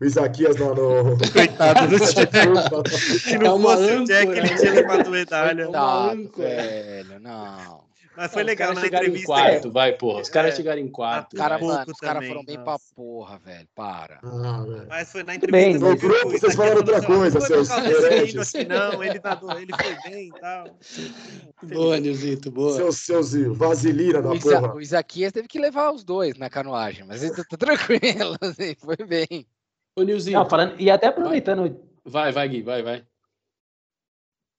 o 0.00 0.04
Isaquias 0.04 0.56
lá 0.56 0.74
no. 0.74 1.18
Coitado 1.32 1.86
do 1.88 1.98
Tietê. 1.98 2.40
Se 3.20 3.36
não 3.36 3.58
é 3.58 3.62
fosse 3.62 3.92
o 3.92 4.04
Jack, 4.04 4.30
ele 4.30 4.56
tinha 4.56 4.72
levado 4.72 5.10
medalha. 5.10 5.68
Não, 5.68 6.30
velho, 6.34 7.20
não. 7.20 7.81
Mas 8.16 8.32
foi 8.32 8.42
legal 8.42 8.74
na 8.74 8.86
entrevista. 8.86 9.18
Em 9.18 9.24
quarto, 9.24 9.70
vai, 9.70 9.92
porra. 9.92 10.20
Os 10.20 10.28
caras 10.28 10.52
é, 10.52 10.56
chegaram 10.56 10.80
em 10.80 10.88
quarto. 10.88 11.36
Cara, 11.36 11.58
mano, 11.58 11.84
os 11.90 11.98
caras 11.98 12.26
foram 12.26 12.44
bem 12.44 12.62
pra 12.62 12.76
porra, 12.94 13.38
velho. 13.38 13.68
Para. 13.74 14.20
Ah, 14.22 14.64
Mas 14.88 15.10
foi 15.10 15.22
na 15.22 15.34
entrevista. 15.34 15.52
Bem, 15.52 15.78
no 15.78 15.96
grupo 15.96 16.30
vocês 16.30 16.54
falaram 16.54 16.78
outra 16.78 17.02
coisa, 17.02 17.40
seus 17.40 17.70
herentes. 17.70 18.52
Não, 18.68 19.02
ele, 19.02 19.18
tá, 19.18 19.40
ele 19.58 19.72
foi 19.74 20.10
bem 20.10 20.28
e 20.28 20.40
tal. 20.40 20.64
Boa, 21.72 21.98
Nilzito, 21.98 22.50
boa. 22.50 22.72
Seus, 22.72 22.98
seus 22.98 23.32
vasilira 23.56 24.20
da 24.20 24.30
porra. 24.30 24.74
O 24.74 24.80
Isaquias 24.80 25.32
teve 25.32 25.46
que 25.46 25.60
levar 25.60 25.92
os 25.92 26.02
dois 26.02 26.36
na 26.36 26.50
canoagem, 26.50 27.04
mas 27.06 27.22
ele 27.22 27.34
tá, 27.34 27.44
tá 27.48 27.56
tranquilo, 27.56 28.36
assim, 28.42 28.74
foi 28.74 28.96
bem. 29.06 29.46
Ô, 29.96 30.02
Nilzinho. 30.02 30.38
Não, 30.38 30.48
falando, 30.48 30.74
e 30.78 30.90
até 30.90 31.06
aproveitando. 31.06 31.80
Vai, 32.04 32.32
vai, 32.32 32.48
Gui, 32.48 32.62
vai, 32.62 32.82
vai. 32.82 33.04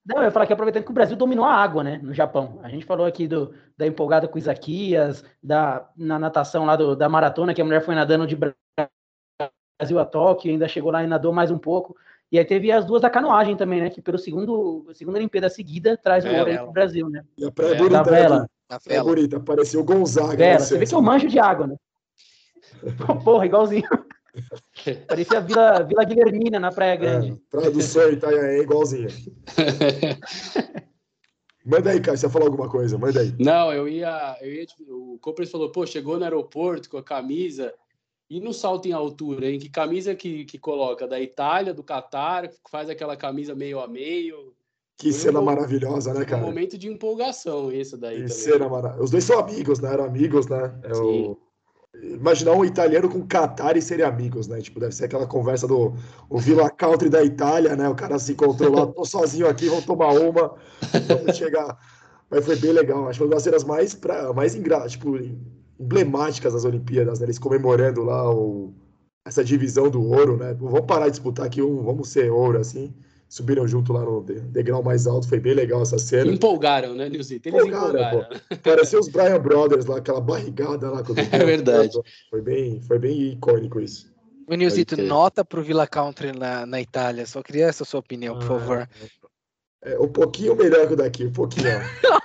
Não, 0.05 0.17
eu 0.17 0.23
ia 0.23 0.31
falar 0.31 0.45
que 0.45 0.53
aproveitando 0.53 0.83
que 0.83 0.91
o 0.91 0.93
Brasil 0.93 1.15
dominou 1.15 1.45
a 1.45 1.53
água, 1.53 1.83
né, 1.83 1.99
no 2.03 2.13
Japão. 2.13 2.59
A 2.61 2.67
gente 2.67 2.85
falou 2.85 3.05
aqui 3.05 3.25
do, 3.25 3.53
da 3.77 3.87
empolgada 3.87 4.27
com 4.27 4.35
o 4.35 4.37
Isaquias, 4.37 5.23
da, 5.41 5.89
na 5.95 6.19
natação 6.19 6.65
lá 6.65 6.75
do, 6.75 6.95
da 6.95 7.07
maratona, 7.07 7.53
que 7.53 7.61
a 7.61 7.65
mulher 7.65 7.81
foi 7.81 7.95
nadando 7.95 8.27
de 8.27 8.35
Brasil 8.35 9.99
a 9.99 10.05
Tóquio, 10.05 10.51
ainda 10.51 10.67
chegou 10.67 10.91
lá 10.91 11.03
e 11.03 11.07
nadou 11.07 11.31
mais 11.31 11.51
um 11.51 11.57
pouco. 11.57 11.95
E 12.29 12.37
aí 12.37 12.43
teve 12.43 12.71
as 12.71 12.83
duas 12.83 13.01
da 13.01 13.09
canoagem 13.09 13.55
também, 13.55 13.79
né, 13.79 13.89
que 13.89 14.01
pelo 14.01 14.17
segundo, 14.17 14.85
segunda 14.93 15.19
Olimpíada 15.19 15.49
seguida 15.49 15.95
traz 15.95 16.25
o 16.25 16.29
ouro 16.29 16.51
para 16.51 16.69
o 16.69 16.73
Brasil, 16.73 17.09
né. 17.09 17.23
E 17.37 17.45
a 17.45 17.51
praia 17.51 17.73
é, 17.73 17.77
bonita, 17.77 18.03
da 18.03 18.03
vela. 18.03 18.49
A 18.67 18.79
praia 18.79 19.03
bonita, 19.03 19.37
apareceu 19.37 19.79
o 19.79 19.83
Gonzaga. 19.85 20.35
Vela, 20.35 20.59
você 20.59 20.77
vê 20.77 20.85
que 20.85 20.95
eu 20.95 21.01
manjo 21.01 21.29
de 21.29 21.39
água, 21.39 21.67
né. 21.67 21.75
Porra, 23.23 23.45
igualzinho. 23.45 23.87
Parecia 25.07 25.41
Vila, 25.41 25.83
Vila 25.83 26.03
Guilhermina 26.03 26.59
na 26.59 26.71
Praia 26.71 26.95
Grande. 26.95 27.31
É, 27.31 27.37
Praia 27.49 27.71
do 27.71 27.81
Sol 27.81 28.11
Itanhaém, 28.11 28.61
igualzinha. 28.61 29.07
Manda 31.65 31.91
aí, 31.91 32.01
cara, 32.01 32.17
você 32.17 32.25
ia 32.25 32.29
falar 32.29 32.45
alguma 32.45 32.67
coisa, 32.67 32.97
manda 32.97 33.21
aí. 33.21 33.33
Não, 33.39 33.71
eu 33.71 33.87
ia. 33.87 34.37
Eu 34.41 34.51
ia 34.51 34.65
o 34.89 35.17
Copres 35.21 35.49
falou, 35.49 35.71
pô, 35.71 35.85
chegou 35.85 36.17
no 36.17 36.25
aeroporto 36.25 36.89
com 36.89 36.97
a 36.97 37.03
camisa. 37.03 37.73
E 38.29 38.41
no 38.41 38.53
salto 38.53 38.87
em 38.87 38.91
altura, 38.91 39.49
hein? 39.49 39.59
Que 39.59 39.69
camisa 39.69 40.13
que, 40.15 40.43
que 40.43 40.57
coloca? 40.57 41.07
Da 41.07 41.21
Itália, 41.21 41.73
do 41.73 41.83
Catar, 41.83 42.49
faz 42.69 42.89
aquela 42.89 43.15
camisa 43.15 43.55
meio 43.55 43.79
a 43.79 43.87
meio. 43.87 44.53
Que 44.97 45.11
Foi 45.11 45.21
cena 45.21 45.39
um, 45.39 45.45
maravilhosa, 45.45 46.13
né, 46.13 46.25
cara? 46.25 46.41
Um 46.41 46.47
momento 46.47 46.77
de 46.77 46.89
empolgação, 46.89 47.71
esse 47.71 47.95
daí. 47.95 48.15
Que 48.15 48.21
também. 48.23 48.35
cena 48.35 48.67
maravilhosa. 48.67 49.03
Os 49.03 49.11
dois 49.11 49.23
são 49.23 49.39
amigos, 49.39 49.79
né? 49.79 49.93
Eram 49.93 50.03
amigos, 50.03 50.47
né? 50.47 50.79
É 50.83 50.93
Sim. 50.93 51.01
o 51.01 51.37
imaginar 52.01 52.53
um 52.53 52.65
italiano 52.65 53.09
com 53.09 53.25
Qatar 53.25 53.77
e 53.77 53.81
serem 53.81 54.05
amigos, 54.05 54.47
né? 54.47 54.59
Tipo, 54.61 54.79
deve 54.79 54.93
ser 54.93 55.05
aquela 55.05 55.27
conversa 55.27 55.67
do 55.67 55.93
o 56.29 56.37
Villa 56.39 56.69
Country 56.69 57.09
da 57.09 57.23
Itália, 57.23 57.75
né? 57.75 57.87
O 57.87 57.95
cara 57.95 58.17
se 58.17 58.33
encontrou 58.33 58.73
lá, 58.73 58.87
tô 58.87 59.05
sozinho 59.05 59.47
aqui, 59.47 59.67
vamos 59.67 59.85
tomar 59.85 60.13
uma, 60.13 60.55
vamos 61.07 61.37
chegar. 61.37 61.77
Mas 62.29 62.45
foi 62.45 62.55
bem 62.55 62.71
legal, 62.71 63.07
acho 63.07 63.11
que 63.11 63.17
foi 63.19 63.27
uma 63.27 63.35
das 63.35 63.43
cenas 63.43 63.63
mais, 63.63 63.93
pra, 63.93 64.33
mais 64.33 64.55
ingra... 64.55 64.87
tipo, 64.87 65.17
emblemáticas 65.79 66.53
das 66.53 66.65
Olimpíadas, 66.65 67.19
né? 67.19 67.25
Eles 67.25 67.39
comemorando 67.39 68.03
lá 68.03 68.33
o... 68.33 68.73
essa 69.25 69.43
divisão 69.43 69.89
do 69.89 70.03
ouro, 70.03 70.37
né? 70.37 70.53
Vamos 70.53 70.85
parar 70.87 71.05
de 71.05 71.11
disputar 71.11 71.45
aqui 71.45 71.61
um, 71.61 71.83
vamos 71.83 72.09
ser 72.09 72.31
ouro, 72.31 72.59
assim 72.59 72.93
subiram 73.33 73.67
junto 73.67 73.91
lá 73.91 74.01
no 74.01 74.21
degrau 74.21 74.83
mais 74.83 75.07
alto, 75.07 75.27
foi 75.27 75.39
bem 75.39 75.55
legal 75.55 75.81
essa 75.81 75.97
cena. 75.97 76.31
Empolgaram, 76.31 76.93
né, 76.93 77.09
Nilzito? 77.09 77.49
Eles 77.49 77.65
empolgaram. 77.65 78.19
empolgaram. 78.19 78.39
Parecia 78.61 78.99
os 78.99 79.07
Brian 79.07 79.39
Brothers 79.39 79.87
lá, 79.87 79.97
aquela 79.97 80.21
barrigada 80.21 80.91
lá. 80.91 81.01
É 81.31 81.43
verdade. 81.43 81.99
Foi 82.29 82.41
bem, 82.43 82.79
foi 82.81 82.99
bem 82.99 83.31
icônico 83.31 83.79
isso. 83.79 84.13
O 84.47 84.53
Nilzito, 84.53 84.95
nota 85.01 85.43
pro 85.43 85.63
Villa 85.63 85.87
Country 85.87 86.31
na, 86.31 86.67
na 86.67 86.79
Itália. 86.79 87.25
Só 87.25 87.41
queria 87.41 87.65
essa 87.65 87.83
sua 87.83 88.01
opinião, 88.01 88.35
por 88.35 88.43
ah, 88.43 88.47
favor. 88.47 88.89
É, 89.81 89.97
um 89.97 90.09
pouquinho 90.09 90.55
melhor 90.55 90.85
que 90.85 90.93
o 90.93 90.97
daqui, 90.97 91.25
um 91.25 91.33
pouquinho. 91.33 91.65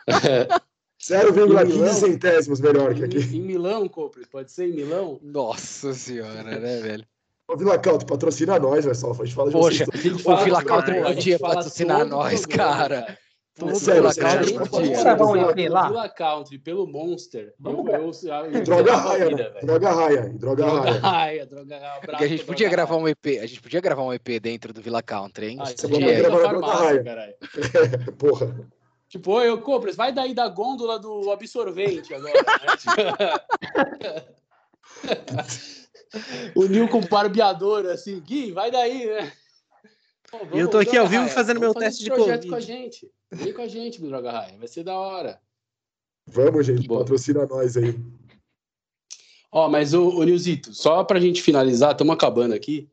0,15 1.01 1.89
centésimos 1.95 2.61
melhor 2.61 2.95
que 2.95 3.05
aqui. 3.05 3.17
Em, 3.17 3.39
em 3.39 3.41
Milão, 3.41 3.89
Copres, 3.89 4.27
pode 4.27 4.53
ser 4.53 4.67
em 4.67 4.75
Milão? 4.75 5.19
Nossa 5.23 5.95
senhora, 5.95 6.59
né, 6.59 6.81
velho? 6.81 7.07
Ô, 7.49 7.57
Vila 7.57 7.79
Calto, 7.79 8.05
patrocina 8.05 8.59
nós, 8.59 8.85
velho. 8.85 8.95
Só 8.95 9.11
a 9.11 9.15
gente 9.15 9.35
fala 9.35 9.49
de 9.49 9.57
Poxa, 9.57 9.87
o 9.87 10.37
Vila 10.45 10.63
Calto 10.63 10.93
podia 10.93 11.39
patrocinar 11.39 12.05
nós, 12.05 12.45
cara. 12.45 13.19
Tudo 13.55 13.75
Sério, 13.75 14.05
Country 14.05 14.57
Vila 15.57 16.09
Country 16.11 16.59
pelo 16.59 16.87
Monster. 16.87 17.53
Eu, 17.65 17.85
eu, 17.89 18.13
eu, 18.53 18.63
droga 18.63 18.97
raia, 18.97 19.29
vida, 19.29 19.55
droga 19.63 19.91
raia, 19.91 20.23
droga, 20.35 20.65
droga 20.65 20.91
raia. 21.01 21.47
droga 21.47 21.79
raia. 21.79 22.01
Porque 22.01 22.25
a 22.25 22.29
gente 22.29 22.45
podia 22.45 22.69
gravar 22.69 22.97
um 22.97 23.09
EP, 23.09 23.27
a 23.43 23.47
gente 23.47 23.61
podia 23.61 23.81
gravar 23.81 24.05
um 24.05 24.13
EP 24.13 24.39
dentro 24.41 24.73
do 24.73 24.81
Vila 24.81 25.03
Country, 25.03 25.49
hein? 25.49 25.59
Ah, 25.61 25.67
você 25.67 25.89
podia 25.89 26.19
gravar 26.19 26.49
droga 26.49 26.67
raia. 26.69 27.37
Porra. 28.17 28.71
Tipo, 29.09 29.41
eu 29.41 29.61
compro, 29.61 29.93
vai 29.95 30.13
daí 30.13 30.35
da 30.35 30.47
gôndola 30.49 30.99
do 30.99 31.33
absorvente 31.33 32.15
agora. 32.15 32.35
Né? 32.35 33.43
o 36.55 36.67
Nil 36.67 36.89
com 36.89 37.01
barbeador, 37.01 37.87
assim, 37.87 38.21
Gui, 38.21 38.53
vai 38.53 38.71
daí, 38.71 39.07
né? 39.07 39.33
e 40.53 40.59
eu 40.59 40.69
tô 40.69 40.79
aqui 40.79 40.97
ao 40.97 41.07
vivo 41.07 41.23
Raia, 41.23 41.35
fazendo 41.35 41.61
meu 41.61 41.75
teste 41.75 42.05
de 42.05 42.11
projeto 42.11 42.47
Covid. 42.47 42.49
com 42.49 42.55
a 42.55 42.61
gente. 42.61 43.11
Vem 43.31 43.53
com 43.53 43.63
a 43.63 43.69
gente, 43.69 44.01
droga 44.01 44.31
Raia. 44.31 44.59
Vai 44.59 44.69
ser 44.69 44.85
da 44.85 44.99
hora. 44.99 45.41
Vamos, 46.27 46.67
gente. 46.67 46.87
Boa. 46.87 47.01
Patrocina 47.01 47.47
nós 47.47 47.77
aí. 47.77 47.99
Ó, 49.51 49.69
mas 49.69 49.95
o, 49.95 50.09
o 50.09 50.25
Nilzito, 50.25 50.75
só 50.75 51.03
pra 51.05 51.21
gente 51.21 51.43
finalizar, 51.43 51.93
estamos 51.93 52.15
acabando 52.15 52.55
aqui. 52.55 52.91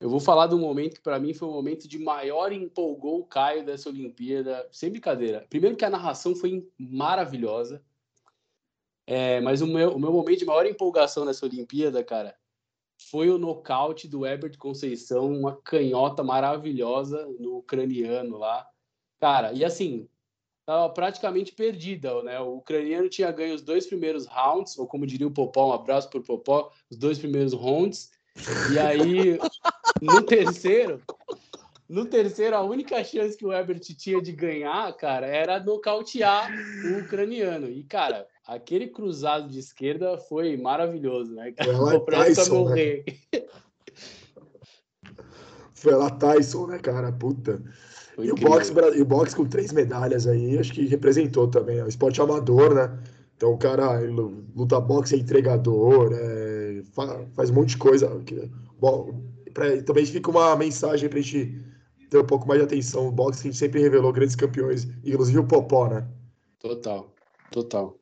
Eu 0.00 0.08
vou 0.08 0.20
falar 0.20 0.46
do 0.46 0.56
momento 0.56 0.94
que 0.94 1.00
para 1.02 1.18
mim 1.18 1.34
foi 1.34 1.48
o 1.48 1.52
momento 1.52 1.88
de 1.88 1.98
maior 1.98 2.52
empolgou 2.52 3.18
o 3.18 3.26
Caio 3.26 3.64
dessa 3.64 3.88
Olimpíada. 3.88 4.68
Sem 4.70 4.90
brincadeira. 4.90 5.44
Primeiro 5.50 5.76
que 5.76 5.84
a 5.84 5.90
narração 5.90 6.36
foi 6.36 6.68
maravilhosa. 6.78 7.82
É, 9.04 9.40
mas 9.40 9.60
o 9.60 9.66
meu, 9.66 9.92
o 9.94 9.98
meu 9.98 10.12
momento 10.12 10.38
de 10.38 10.44
maior 10.44 10.66
empolgação 10.66 11.24
nessa 11.24 11.46
Olimpíada, 11.46 12.04
cara, 12.04 12.36
foi 12.98 13.30
o 13.30 13.38
nocaute 13.38 14.08
do 14.08 14.26
Herbert 14.26 14.58
Conceição, 14.58 15.32
uma 15.32 15.56
canhota 15.56 16.22
maravilhosa 16.24 17.26
no 17.38 17.58
ucraniano 17.58 18.36
lá. 18.36 18.66
Cara, 19.20 19.52
e 19.52 19.64
assim, 19.64 20.08
tava 20.66 20.92
praticamente 20.92 21.52
perdida, 21.52 22.22
né? 22.22 22.38
O 22.40 22.56
ucraniano 22.56 23.08
tinha 23.08 23.30
ganho 23.30 23.54
os 23.54 23.62
dois 23.62 23.86
primeiros 23.86 24.26
rounds, 24.26 24.76
ou 24.78 24.86
como 24.86 25.06
diria 25.06 25.26
o 25.26 25.32
Popó, 25.32 25.70
um 25.70 25.72
abraço 25.72 26.10
pro 26.10 26.22
Popó, 26.22 26.70
os 26.90 26.96
dois 26.96 27.18
primeiros 27.18 27.52
rounds. 27.52 28.10
E 28.72 28.78
aí, 28.78 29.38
no 30.02 30.22
terceiro, 30.22 31.00
no 31.88 32.04
terceiro, 32.04 32.54
a 32.54 32.62
única 32.62 33.02
chance 33.02 33.36
que 33.36 33.46
o 33.46 33.52
Herbert 33.52 33.80
tinha 33.80 34.20
de 34.20 34.32
ganhar, 34.32 34.92
cara, 34.96 35.26
era 35.26 35.58
nocautear 35.58 36.50
o 36.84 36.98
ucraniano. 36.98 37.68
E, 37.70 37.82
cara, 37.82 38.26
aquele 38.46 38.88
cruzado 38.88 39.48
de 39.48 39.58
esquerda 39.58 40.18
foi 40.18 40.56
maravilhoso, 40.56 41.34
né? 41.34 41.54
Foi 41.56 41.72
lá 41.72 42.00
Tyson, 42.00 42.54
morrer. 42.54 43.04
Né? 43.32 43.42
Foi 45.72 45.94
lá 45.94 46.10
Tyson, 46.10 46.66
né, 46.66 46.78
cara? 46.78 47.10
Puta. 47.10 47.62
e 48.18 48.32
o, 48.32 48.34
boxe, 48.34 48.72
e 48.94 49.00
o 49.00 49.04
boxe 49.06 49.34
com 49.34 49.46
três 49.46 49.72
medalhas 49.72 50.26
aí, 50.26 50.58
acho 50.58 50.74
que 50.74 50.86
representou 50.86 51.48
também. 51.48 51.78
É 51.78 51.84
um 51.84 51.88
esporte 51.88 52.20
amador, 52.20 52.74
né? 52.74 52.98
Então 53.34 53.52
o 53.52 53.58
cara 53.58 54.00
luta 54.54 54.78
boxe, 54.80 55.14
é 55.14 55.18
entregador, 55.18 56.12
é, 56.12 56.82
faz 57.32 57.48
um 57.48 57.54
monte 57.54 57.70
de 57.70 57.76
coisa. 57.78 58.10
Bom, 58.78 59.22
pra, 59.54 59.80
também 59.82 60.04
fica 60.04 60.30
uma 60.30 60.56
mensagem 60.56 61.08
pra 61.08 61.20
gente 61.20 61.68
ter 62.08 62.18
um 62.18 62.26
pouco 62.26 62.46
mais 62.46 62.60
de 62.60 62.66
atenção. 62.66 63.08
O 63.08 63.12
boxe 63.12 63.40
a 63.40 63.42
gente 63.44 63.56
sempre 63.56 63.80
revelou 63.80 64.12
grandes 64.12 64.36
campeões, 64.36 64.84
inclusive 65.04 65.38
o 65.38 65.46
Popó, 65.46 65.88
né? 65.88 66.06
Total, 66.58 67.12
total. 67.50 67.98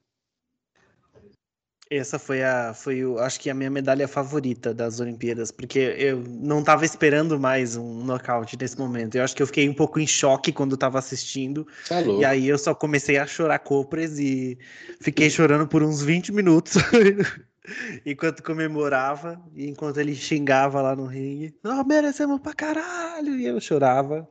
Essa 1.89 2.19
foi 2.19 2.43
a, 2.43 2.75
foi 2.75 3.05
o, 3.05 3.17
acho 3.21 3.39
que 3.39 3.49
a 3.49 3.55
minha 3.55 3.71
medalha 3.71 4.09
favorita 4.09 4.75
das 4.75 4.99
Olimpíadas, 4.99 5.53
porque 5.53 5.79
eu 5.79 6.21
não 6.27 6.59
estava 6.59 6.85
esperando 6.85 7.39
mais 7.39 7.77
um 7.77 8.03
nocaute 8.05 8.59
nesse 8.61 8.77
momento. 8.77 9.15
Eu 9.15 9.23
acho 9.23 9.37
que 9.37 9.43
eu 9.43 9.47
fiquei 9.47 9.69
um 9.69 9.75
pouco 9.75 10.01
em 10.01 10.07
choque 10.07 10.53
quando 10.53 10.75
estava 10.75 10.99
assistindo. 10.99 11.65
Tá 11.89 12.03
e 12.03 12.25
aí 12.25 12.49
eu 12.49 12.59
só 12.59 12.75
comecei 12.75 13.19
a 13.19 13.27
chorar 13.27 13.61
copres 13.61 14.19
e 14.19 14.59
fiquei 15.01 15.31
chorando 15.31 15.69
por 15.69 15.81
uns 15.81 16.03
20 16.03 16.33
minutos. 16.33 16.75
enquanto 18.05 18.43
comemorava 18.43 19.41
e 19.55 19.69
enquanto 19.69 19.99
ele 19.99 20.15
xingava 20.15 20.83
lá 20.83 20.95
no 20.95 21.07
ringue. 21.07 21.55
Nós 21.63 21.79
oh, 21.81 21.85
merecemos 21.85 22.41
pra 22.41 22.55
caralho! 22.55 23.37
E 23.37 23.47
eu 23.47 23.61
chorava 23.61 24.29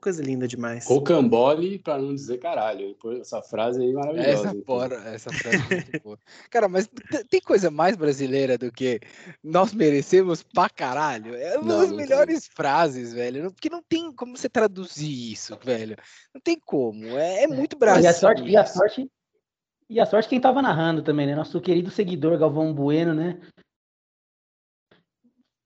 coisa 0.00 0.22
linda 0.22 0.48
demais. 0.48 0.86
Cocambole, 0.86 1.78
pra 1.78 1.98
não 1.98 2.14
dizer 2.14 2.38
caralho. 2.38 2.96
Essa 3.20 3.42
frase 3.42 3.82
aí 3.82 3.90
é 3.90 3.92
maravilhosa. 3.92 4.30
Essa, 4.30 4.54
porra, 4.54 4.94
essa 5.06 5.30
frase 5.32 5.56
é 5.56 5.74
muito 5.76 6.02
boa. 6.02 6.18
Cara, 6.50 6.68
mas 6.68 6.88
tem 7.28 7.40
coisa 7.40 7.70
mais 7.70 7.96
brasileira 7.96 8.56
do 8.56 8.72
que 8.72 8.98
nós 9.44 9.72
merecemos 9.72 10.42
pra 10.42 10.68
caralho? 10.68 11.34
É 11.36 11.58
uma 11.58 11.74
não, 11.74 11.80
das 11.80 11.92
melhores 11.92 12.46
tem. 12.46 12.56
frases, 12.56 13.12
velho. 13.12 13.52
Porque 13.52 13.68
não 13.68 13.82
tem 13.82 14.12
como 14.12 14.36
você 14.36 14.48
traduzir 14.48 15.32
isso, 15.32 15.56
velho. 15.62 15.96
Não 16.34 16.40
tem 16.40 16.58
como. 16.58 17.06
É, 17.18 17.44
é 17.44 17.46
muito 17.46 17.76
brasileiro. 17.76 18.12
E 18.12 18.16
a 18.16 18.18
sorte, 18.18 18.42
e 18.42 18.56
a 18.56 18.64
sorte, 18.64 19.10
e 19.90 20.00
a 20.00 20.06
sorte 20.06 20.28
quem 20.28 20.40
tava 20.40 20.62
narrando 20.62 21.02
também, 21.02 21.26
né? 21.26 21.34
Nosso 21.34 21.60
querido 21.60 21.90
seguidor 21.90 22.38
Galvão 22.38 22.72
Bueno, 22.72 23.12
né? 23.12 23.40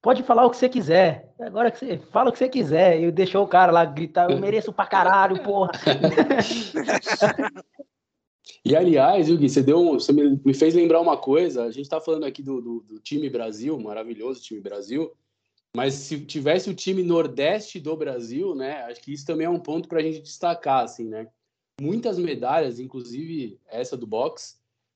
pode 0.05 0.21
falar 0.21 0.45
o 0.45 0.51
que 0.51 0.57
você 0.57 0.69
quiser. 0.69 1.33
Agora 1.39 1.71
que 1.71 1.79
você 1.79 1.97
fala 2.11 2.29
o 2.29 2.31
que 2.31 2.37
você 2.37 2.47
quiser. 2.47 3.01
E 3.01 3.11
deixou 3.11 3.43
o 3.43 3.47
cara 3.47 3.71
lá 3.71 3.83
gritar, 3.83 4.29
eu 4.29 4.39
mereço 4.39 4.71
pra 4.71 4.85
caralho, 4.85 5.41
porra. 5.41 5.71
E 8.63 8.75
aliás, 8.75 9.27
Gui, 9.27 9.49
você 9.49 9.61
deu 9.61 9.93
você 9.93 10.11
me, 10.11 10.39
me, 10.43 10.53
fez 10.53 10.73
lembrar 10.73 10.99
uma 10.99 11.17
coisa. 11.17 11.63
A 11.63 11.71
gente 11.71 11.89
tá 11.89 11.99
falando 11.99 12.25
aqui 12.25 12.43
do, 12.43 12.61
do, 12.61 12.79
do, 12.81 12.99
time 12.99 13.27
Brasil, 13.27 13.79
maravilhoso 13.79 14.41
time 14.41 14.59
Brasil. 14.59 15.11
Mas 15.75 15.93
se 15.93 16.19
tivesse 16.25 16.69
o 16.69 16.73
time 16.75 17.03
Nordeste 17.03 17.79
do 17.79 17.95
Brasil, 17.95 18.55
né? 18.55 18.83
Acho 18.83 19.01
que 19.01 19.13
isso 19.13 19.25
também 19.25 19.45
é 19.45 19.49
um 19.49 19.59
ponto 19.59 19.87
para 19.87 19.99
a 19.99 20.01
gente 20.01 20.21
destacar, 20.21 20.83
assim, 20.83 21.05
né? 21.05 21.27
Muitas 21.81 22.17
medalhas, 22.17 22.79
inclusive 22.79 23.59
essa 23.67 23.97
do 23.97 24.07
boxe, 24.07 24.55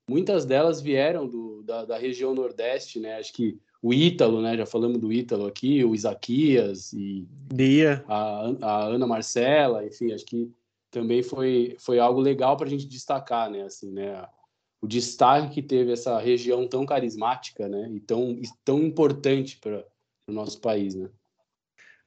muitas 0.10 0.46
delas 0.46 0.82
vieram 0.82 1.28
do, 1.28 1.62
da, 1.64 1.86
da 1.86 1.98
região 1.98 2.34
Nordeste, 2.34 3.00
né? 3.00 3.18
Acho 3.18 3.34
que 3.34 3.60
o 3.82 3.94
Ítalo, 3.94 4.42
né? 4.42 4.58
Já 4.58 4.66
falamos 4.66 5.00
do 5.00 5.12
Ítalo 5.12 5.46
aqui, 5.46 5.84
o 5.84 5.94
Isaquias 5.94 6.94
e 6.94 7.28
Bia. 7.54 8.04
A, 8.08 8.52
a 8.62 8.84
Ana 8.86 9.06
Marcela, 9.06 9.86
enfim, 9.86 10.12
acho 10.14 10.26
que 10.26 10.52
também 10.90 11.22
foi, 11.22 11.76
foi 11.80 12.00
algo 12.00 12.20
legal 12.20 12.58
para 12.58 12.68
a 12.68 12.70
gente 12.70 12.88
destacar, 12.88 13.50
né? 13.50 13.64
Assim, 13.64 13.92
né? 13.92 14.26
O 14.82 14.88
destaque 14.88 15.56
que 15.56 15.62
teve 15.62 15.92
essa 15.92 16.18
região 16.18 16.68
tão 16.68 16.86
carismática, 16.86 17.68
né? 17.68 17.90
E 17.92 18.00
tão, 18.00 18.42
tão 18.64 18.80
importante 18.80 19.58
para 19.58 19.86
o 20.28 20.32
nosso 20.32 20.60
país, 20.60 20.96
né? 20.96 21.10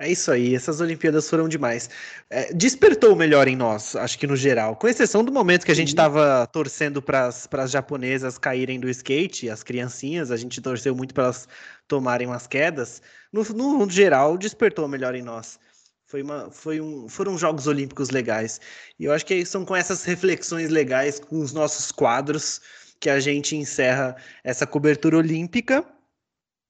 É 0.02 0.10
isso 0.10 0.32
aí, 0.32 0.52
essas 0.52 0.80
Olimpíadas 0.80 1.30
foram 1.30 1.48
demais. 1.48 1.88
É, 2.28 2.52
despertou 2.52 3.12
o 3.12 3.16
melhor 3.16 3.46
em 3.46 3.54
nós, 3.54 3.94
acho 3.94 4.18
que 4.18 4.26
no 4.26 4.34
geral. 4.34 4.74
Com 4.74 4.88
exceção 4.88 5.22
do 5.22 5.30
momento 5.30 5.64
que 5.64 5.70
a 5.70 5.76
gente 5.76 5.90
estava 5.90 6.44
torcendo 6.48 7.00
para 7.00 7.28
as 7.28 7.70
japonesas 7.70 8.36
caírem 8.36 8.80
do 8.80 8.90
skate, 8.90 9.48
as 9.48 9.62
criancinhas, 9.62 10.32
a 10.32 10.36
gente 10.36 10.60
torceu 10.60 10.92
muito 10.92 11.14
para 11.14 11.22
elas 11.24 11.48
tomarem 11.86 12.26
umas 12.26 12.48
quedas. 12.48 13.00
No, 13.32 13.44
no, 13.44 13.88
geral, 13.88 14.36
despertou 14.36 14.86
o 14.86 14.88
melhor 14.88 15.14
em 15.14 15.22
nós. 15.22 15.60
Foi 16.04 16.20
uma, 16.20 16.50
foi 16.50 16.80
um, 16.80 17.08
foram 17.08 17.38
Jogos 17.38 17.68
Olímpicos 17.68 18.10
legais. 18.10 18.60
E 18.98 19.04
eu 19.04 19.12
acho 19.12 19.24
que 19.24 19.46
são 19.46 19.64
com 19.64 19.76
essas 19.76 20.02
reflexões 20.02 20.68
legais, 20.68 21.20
com 21.20 21.38
os 21.40 21.52
nossos 21.52 21.92
quadros, 21.92 22.60
que 22.98 23.08
a 23.08 23.20
gente 23.20 23.54
encerra 23.54 24.16
essa 24.42 24.66
cobertura 24.66 25.16
olímpica 25.16 25.86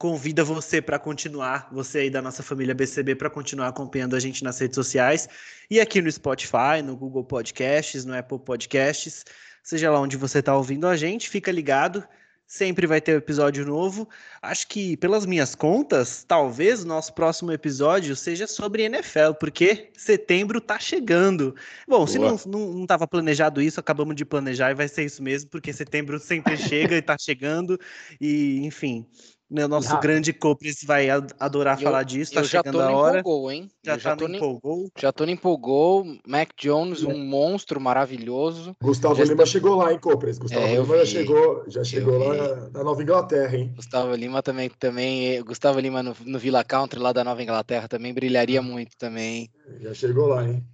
convida 0.03 0.43
você 0.43 0.83
para 0.83 0.99
continuar, 0.99 1.69
você 1.71 1.99
aí 2.01 2.11
da 2.11 2.21
nossa 2.21 2.43
família 2.43 2.75
BCB, 2.75 3.15
para 3.15 3.31
continuar 3.31 3.69
acompanhando 3.69 4.17
a 4.17 4.19
gente 4.19 4.43
nas 4.43 4.59
redes 4.59 4.75
sociais 4.75 5.29
e 5.71 5.79
aqui 5.79 6.03
no 6.03 6.11
Spotify, 6.11 6.83
no 6.85 6.97
Google 6.97 7.23
Podcasts, 7.23 8.05
no 8.05 8.13
Apple 8.13 8.41
Podcasts, 8.41 9.25
seja 9.63 9.93
lá 9.93 10.01
onde 10.01 10.17
você 10.17 10.41
está 10.41 10.57
ouvindo 10.57 10.89
a 10.89 10.97
gente, 10.97 11.31
fica 11.31 11.53
ligado. 11.53 12.03
Sempre 12.45 12.87
vai 12.87 13.01
ter 13.01 13.15
um 13.15 13.19
episódio 13.19 13.65
novo. 13.65 14.07
Acho 14.43 14.67
que, 14.69 14.97
pelas 14.97 15.25
minhas 15.25 15.55
contas, 15.55 16.23
talvez 16.23 16.83
o 16.83 16.87
nosso 16.87 17.15
próximo 17.15 17.51
episódio 17.53 18.15
seja 18.15 18.47
sobre 18.47 18.83
NFL, 18.83 19.35
porque 19.41 19.91
setembro 19.97 20.61
tá 20.61 20.79
chegando. 20.79 21.55
Bom, 21.89 22.05
Boa. 22.05 22.09
se 22.09 22.19
não, 22.19 22.39
não, 22.45 22.73
não 22.75 22.87
tava 22.87 23.07
planejado 23.07 23.63
isso, 23.63 23.81
acabamos 23.81 24.17
de 24.17 24.25
planejar 24.27 24.73
e 24.73 24.75
vai 24.75 24.89
ser 24.89 25.05
isso 25.05 25.23
mesmo, 25.23 25.49
porque 25.49 25.73
setembro 25.73 26.19
sempre 26.19 26.57
chega 26.59 26.97
e 26.97 27.01
tá 27.01 27.17
chegando. 27.19 27.79
E, 28.21 28.67
enfim, 28.67 29.07
né, 29.53 29.67
nosso 29.67 29.99
grande 30.01 30.33
Copres 30.33 30.83
vai 30.83 31.09
adorar 31.39 31.79
eu, 31.79 31.85
falar 31.85 32.03
disso, 32.03 32.33
tá 32.33 32.43
chegando 32.43 32.81
a 32.81 32.91
hora. 32.91 33.21
Empolgou, 33.21 33.53
hein? 33.53 33.71
Já, 33.85 33.99
já 33.99 34.17
tá 34.17 34.27
no 34.27 34.35
empolgou. 34.35 34.91
Já 34.99 35.13
tô 35.13 35.27
no 35.27 35.31
empolgou. 35.31 36.07
Mac 36.27 36.51
Jones, 36.59 37.03
é. 37.03 37.07
um 37.07 37.19
monstro 37.19 37.81
maravilhoso. 37.81 38.75
Gustavo 38.83 39.15
já 39.15 39.25
Lima 39.25 39.35
está... 39.35 39.47
chegou 39.47 39.77
lá, 39.77 39.93
hein, 39.93 39.99
Copres? 39.99 40.39
Gustavo 40.39 40.65
é, 40.65 40.77
Lima 40.77 40.99
já 40.99 41.05
chegou, 41.07 41.65
já 41.69 41.85
chegou 41.85 42.19
lá 42.19 42.71
na 42.71 42.83
Nova 42.83 43.03
Inglaterra, 43.03 43.57
hein? 43.57 43.73
Gustavo 43.77 44.15
Lima 44.15 44.43
também, 44.43 44.71
também 44.71 45.43
Gustavo 45.45 45.79
Lima 45.79 46.03
no, 46.03 46.17
no 46.25 46.39
Villa 46.39 46.65
Country 46.65 46.99
lá 46.99 47.13
da 47.13 47.23
Nova 47.23 47.43
Inglaterra 47.43 47.87
também 47.89 48.15
brilharia 48.15 48.61
ah. 48.61 48.63
muito 48.63 48.97
também. 48.97 49.51
Já 49.81 49.93
chegou 49.93 50.29
lá, 50.29 50.49
hein? 50.49 50.65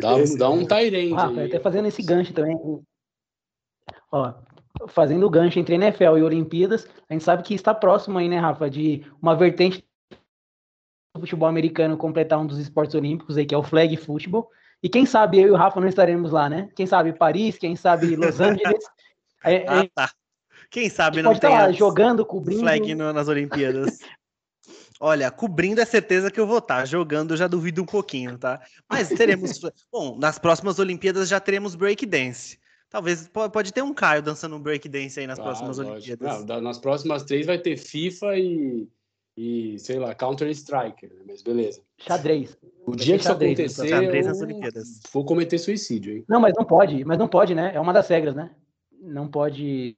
dá, 0.00 0.16
dá 0.38 0.50
um 0.50 0.66
Tyrande. 0.66 1.14
Ah, 1.14 1.44
até 1.44 1.58
fazendo 1.60 1.88
esse 1.88 2.02
gancho 2.02 2.32
também. 2.32 2.56
Ó, 4.12 4.34
fazendo 4.88 5.28
gancho 5.30 5.58
entre 5.58 5.74
NFL 5.74 6.18
e 6.18 6.22
Olimpíadas, 6.22 6.88
a 7.08 7.12
gente 7.12 7.24
sabe 7.24 7.42
que 7.42 7.54
está 7.54 7.74
próximo 7.74 8.18
aí, 8.18 8.28
né, 8.28 8.38
Rafa, 8.38 8.68
de 8.68 9.04
uma 9.20 9.34
vertente 9.34 9.84
do 11.14 11.20
futebol 11.20 11.48
americano 11.48 11.96
completar 11.96 12.38
um 12.38 12.46
dos 12.46 12.58
esportes 12.58 12.94
olímpicos 12.94 13.36
aí, 13.36 13.46
que 13.46 13.54
é 13.54 13.58
o 13.58 13.62
flag 13.62 13.96
football. 13.96 14.50
E 14.82 14.88
quem 14.88 15.06
sabe 15.06 15.40
eu 15.40 15.48
e 15.48 15.50
o 15.50 15.56
Rafa 15.56 15.80
não 15.80 15.88
estaremos 15.88 16.30
lá, 16.30 16.48
né? 16.48 16.68
Quem 16.76 16.86
sabe 16.86 17.12
Paris, 17.12 17.56
quem 17.56 17.74
sabe 17.74 18.14
Los 18.16 18.40
Angeles. 18.40 18.84
É, 19.44 19.64
ah, 19.68 19.86
tá. 19.94 20.10
Quem 20.70 20.90
sabe 20.90 21.22
não 21.22 21.30
pode 21.30 21.40
tem 21.40 21.50
lá, 21.50 21.70
jogando, 21.70 22.26
cobrindo. 22.26 22.62
Flag 22.62 22.94
no, 22.96 23.12
nas 23.12 23.28
Olimpíadas. 23.28 23.98
Olha, 24.98 25.30
cobrindo 25.30 25.80
é 25.80 25.84
certeza 25.84 26.30
que 26.30 26.40
eu 26.40 26.46
vou 26.46 26.58
estar, 26.58 26.84
jogando 26.86 27.34
eu 27.34 27.36
já 27.36 27.46
duvido 27.46 27.82
um 27.82 27.86
pouquinho, 27.86 28.36
tá? 28.38 28.60
Mas 28.90 29.08
teremos. 29.08 29.60
bom, 29.92 30.18
nas 30.18 30.38
próximas 30.38 30.80
Olimpíadas 30.80 31.28
já 31.28 31.38
teremos 31.38 31.76
breakdance. 31.76 32.58
Talvez 32.96 33.30
pode 33.52 33.74
ter 33.74 33.82
um 33.82 33.92
Caio 33.92 34.22
dançando 34.22 34.56
um 34.56 34.58
breakdance 34.58 35.20
aí 35.20 35.26
nas 35.26 35.38
ah, 35.38 35.42
próximas 35.42 35.76
lógico. 35.76 35.96
Olimpíadas. 35.96 36.46
Não, 36.46 36.62
nas 36.62 36.78
próximas 36.78 37.24
três 37.24 37.44
vai 37.44 37.58
ter 37.58 37.76
FIFA 37.76 38.38
e, 38.38 38.88
e, 39.36 39.78
sei 39.78 39.98
lá, 39.98 40.14
Counter-Strike, 40.14 41.06
né? 41.06 41.20
mas 41.26 41.42
beleza. 41.42 41.82
Xadrez. 41.98 42.56
O 42.86 42.96
dia 42.96 43.16
que 43.16 43.20
isso 43.20 43.30
acontecer, 43.30 43.88
xadrez 43.88 44.24
nas 44.24 44.40
Olimpíadas. 44.40 45.00
vou 45.12 45.26
cometer 45.26 45.58
suicídio, 45.58 46.16
hein? 46.16 46.24
Não, 46.26 46.40
mas 46.40 46.54
não 46.56 46.64
pode, 46.64 47.04
mas 47.04 47.18
não 47.18 47.28
pode, 47.28 47.54
né? 47.54 47.72
É 47.74 47.78
uma 47.78 47.92
das 47.92 48.08
regras, 48.08 48.34
né? 48.34 48.50
Não 48.98 49.28
pode 49.28 49.94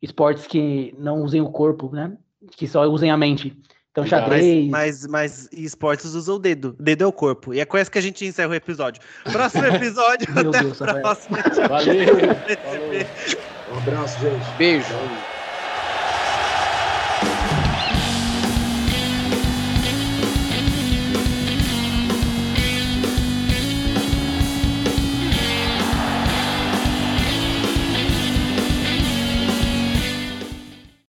esportes 0.00 0.46
que 0.46 0.94
não 0.96 1.22
usem 1.22 1.42
o 1.42 1.52
corpo, 1.52 1.90
né? 1.94 2.16
Que 2.52 2.66
só 2.66 2.84
usem 2.84 3.10
a 3.10 3.18
mente. 3.18 3.54
Então, 3.94 4.04
xadrez. 4.04 4.68
Mas, 4.68 5.06
mas, 5.06 5.06
mas 5.06 5.48
esportes 5.52 6.14
usam 6.14 6.34
o 6.34 6.38
dedo. 6.40 6.74
Dedo 6.80 7.04
é 7.04 7.06
o 7.06 7.12
corpo. 7.12 7.54
E 7.54 7.60
é 7.60 7.64
com 7.64 7.78
essa 7.78 7.88
que 7.88 7.96
a 7.96 8.02
gente 8.02 8.26
encerra 8.26 8.50
o 8.50 8.54
episódio. 8.54 9.00
Próximo 9.30 9.66
episódio. 9.70 10.34
Meu 10.34 10.50
Deus, 10.50 10.80
Valeu. 10.80 11.02
Valeu. 11.68 13.06
Um 13.70 13.78
abraço, 13.78 14.18
gente. 14.18 14.56
Beijo. 14.58 15.33